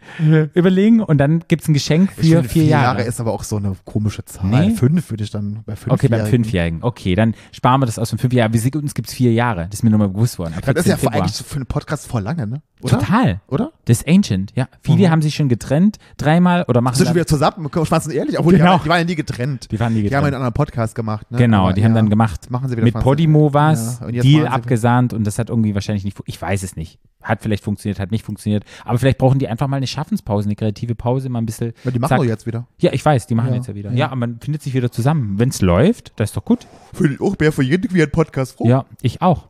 [0.55, 3.03] überlegen und dann gibt es ein Geschenk für finde, vier Jahre.
[3.03, 4.47] ist aber auch so eine komische Zahl.
[4.47, 4.71] Nee?
[4.75, 6.45] Fünf würde ich dann bei fünf Okay, beim Jährigen.
[6.45, 6.79] Fünfjährigen.
[6.83, 8.53] Okay, dann sparen wir das aus dem Fünfjährigen.
[8.53, 9.67] Wir sind, uns gibt es vier Jahre.
[9.71, 10.55] Das ist mir nur mal bewusst worden.
[10.65, 10.97] Das ist ja 14.
[10.97, 11.23] vor, Februar.
[11.23, 12.63] eigentlich so für einen Podcast vor lange, ne?
[12.81, 12.99] Oder?
[12.99, 13.41] Total.
[13.49, 13.73] Oder?
[13.85, 14.69] Das ist ancient, ja.
[14.83, 15.11] Viele Mhm.
[15.13, 18.55] haben sich schon getrennt, dreimal oder machen Sind schon wieder zusammen, schwarz und ehrlich, obwohl
[18.55, 18.79] Genau.
[18.79, 19.71] die, die waren ja nie getrennt.
[19.71, 20.27] Die waren nie Die haben getrennt.
[20.27, 21.39] einen anderen Podcast gemacht, ne?
[21.39, 24.47] Genau, Aber die haben ja, dann gemacht, machen sie wieder mit Podimo was, Ja, Deal
[24.47, 26.99] abgesahnt und das hat irgendwie wahrscheinlich nicht, ich weiß es nicht.
[27.23, 28.65] Hat vielleicht funktioniert, hat nicht funktioniert.
[28.85, 31.73] Aber vielleicht brauchen die einfach mal eine Schaffenspause, eine kreative Pause, mal ein bisschen.
[31.85, 32.19] Ja, die machen zack.
[32.19, 32.67] doch jetzt wieder.
[32.81, 33.91] Ja, ich weiß, die machen Ja, jetzt ja wieder.
[33.93, 33.97] ja.
[33.97, 35.39] Ja, aber man findet sich wieder zusammen.
[35.39, 36.67] Wenn es läuft, das ist doch gut.
[36.93, 38.69] Für auch mehr für jeden queeren Podcast froh.
[38.69, 39.47] Ja, ich auch.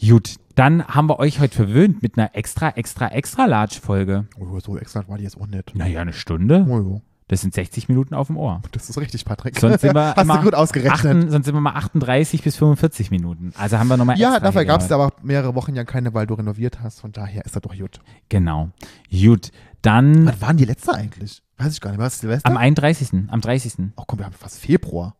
[0.00, 4.26] Gut, dann haben wir euch heute verwöhnt mit einer extra, extra, extra large Folge.
[4.38, 5.74] Oh, so extra war die jetzt auch nicht.
[5.74, 6.66] Naja, eine Stunde.
[6.68, 7.02] Oh, jo.
[7.28, 8.60] Das sind 60 Minuten auf dem Ohr.
[8.72, 9.58] das ist richtig, Patrick.
[9.58, 10.92] Sonst sind wir Hast du gut ausgerechnet.
[10.92, 13.54] achten, sonst sind wir mal 38 bis 45 Minuten.
[13.56, 16.12] Also haben wir nochmal ja, extra dafür hier gab es aber mehrere Wochen ja keine,
[16.12, 17.00] weil du renoviert hast.
[17.00, 18.00] Von daher ist das doch gut.
[18.28, 18.68] Genau.
[19.10, 19.50] Gut,
[19.80, 21.42] dann Was waren die letzte eigentlich?
[21.56, 22.00] Weiß ich gar nicht.
[22.00, 22.50] Was Silvester?
[22.50, 23.08] am 31.
[23.28, 23.74] Am 30.
[23.96, 25.16] oh komm, wir haben fast Februar.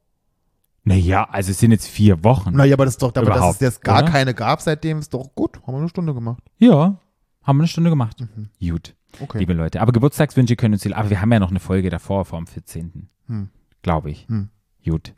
[0.85, 2.55] Naja, also es sind jetzt vier Wochen.
[2.57, 4.11] Naja, aber das ist doch, aber dass es jetzt gar oder?
[4.11, 5.61] keine gab seitdem, ist doch gut.
[5.67, 6.43] Haben wir eine Stunde gemacht.
[6.59, 6.99] Ja,
[7.43, 8.21] haben wir eine Stunde gemacht.
[8.21, 8.49] Mhm.
[8.61, 9.39] Gut, Okay.
[9.39, 9.81] liebe Leute.
[9.81, 13.09] Aber Geburtstagswünsche können uns, aber wir haben ja noch eine Folge davor, vor dem 14.
[13.27, 13.49] Hm.
[13.83, 14.27] Glaube ich.
[14.29, 14.49] Hm.
[14.85, 15.15] Gut.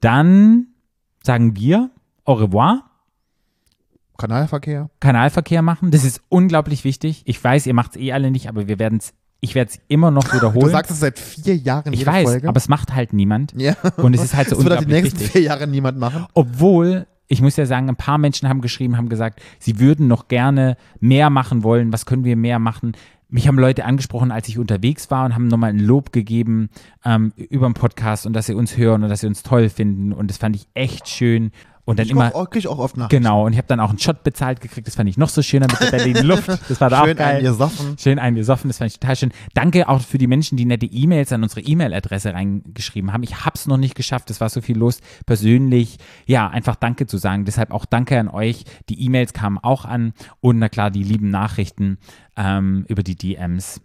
[0.00, 0.68] Dann
[1.22, 1.90] sagen wir
[2.24, 2.84] au revoir.
[4.18, 4.90] Kanalverkehr.
[5.00, 5.90] Kanalverkehr machen.
[5.90, 7.22] Das ist unglaublich wichtig.
[7.26, 9.14] Ich weiß, ihr macht es eh alle nicht, aber wir werden es,
[9.44, 10.70] ich werde es immer noch Du wiederholen.
[10.70, 12.48] sagst es seit vier Jahren ich weiß, Folge.
[12.48, 13.52] aber es macht halt niemand.
[13.56, 13.74] ja.
[13.98, 15.32] Und es ist halt so das wird halt die unglaublich nächsten wichtig.
[15.32, 16.26] vier Jahre niemand machen.
[16.32, 20.28] Obwohl, ich muss ja sagen, ein paar Menschen haben geschrieben, haben gesagt, sie würden noch
[20.28, 21.92] gerne mehr machen wollen.
[21.92, 22.92] Was können wir mehr machen?
[23.28, 26.68] Mich haben Leute angesprochen, als ich unterwegs war und haben nochmal ein Lob gegeben
[27.04, 30.12] ähm, über den Podcast und dass sie uns hören und dass sie uns toll finden.
[30.12, 31.50] Und das fand ich echt schön.
[31.84, 33.08] Und dann Ich immer, krieg ich auch oft nach.
[33.08, 34.86] genau, und ich habe dann auch einen Shot bezahlt gekriegt.
[34.86, 36.46] Das fand ich noch so schöner mit der Berlin Luft.
[36.68, 37.36] Das war da Schön auch geil.
[37.36, 37.96] einen gesoffen.
[37.98, 39.32] Schön eingesoffen, das fand ich total schön.
[39.54, 43.24] Danke auch für die Menschen, die nette E-Mails an unsere E-Mail-Adresse reingeschrieben haben.
[43.24, 45.00] Ich hab's noch nicht geschafft, es war so viel los.
[45.26, 47.44] Persönlich, ja, einfach Danke zu sagen.
[47.44, 48.64] Deshalb auch Danke an euch.
[48.88, 51.98] Die E-Mails kamen auch an und na klar, die lieben Nachrichten
[52.36, 53.80] ähm, über die DMs.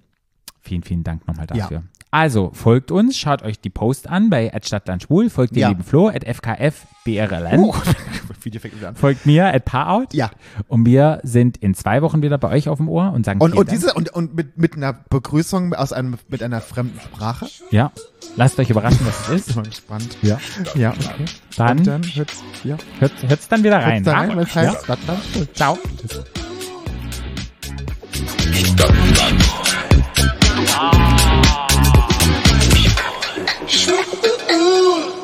[0.62, 1.82] Vielen, vielen Dank nochmal Ja.
[2.10, 5.68] Also, folgt uns, schaut euch die Post an bei @stadtlandschwul, folgt dem Ja.
[5.70, 7.74] lieben Flo, at FKFBRLN, Uh,
[8.44, 8.96] Video fängt wieder an.
[8.96, 10.08] folgt mir, at Paarout.
[10.14, 10.32] Ja.
[10.70, 13.54] Und wir sind in zwei Wochen wieder bei euch auf dem Ohr und sagen Und,
[13.56, 17.48] und diese und, und mit, mit einer Begrüßung aus einem mit einer fremden Sprache.
[17.72, 17.92] Ja,
[18.38, 19.48] lasst euch überraschen, was es Ich ist.
[19.48, 20.18] bin mal gespannt.
[20.22, 20.40] Ja.
[20.76, 21.26] Ja, okay.
[21.58, 23.96] Dann, Und dann hört's, ja, hört, hört's dann wieder rein.
[23.96, 24.36] hört's da rein, wa?
[24.38, 25.56] weil es heißt Stadtland.
[25.56, 25.78] Ciao.
[28.54, 29.67] Stadtland.
[30.70, 31.68] Ah.
[33.68, 35.17] Shut the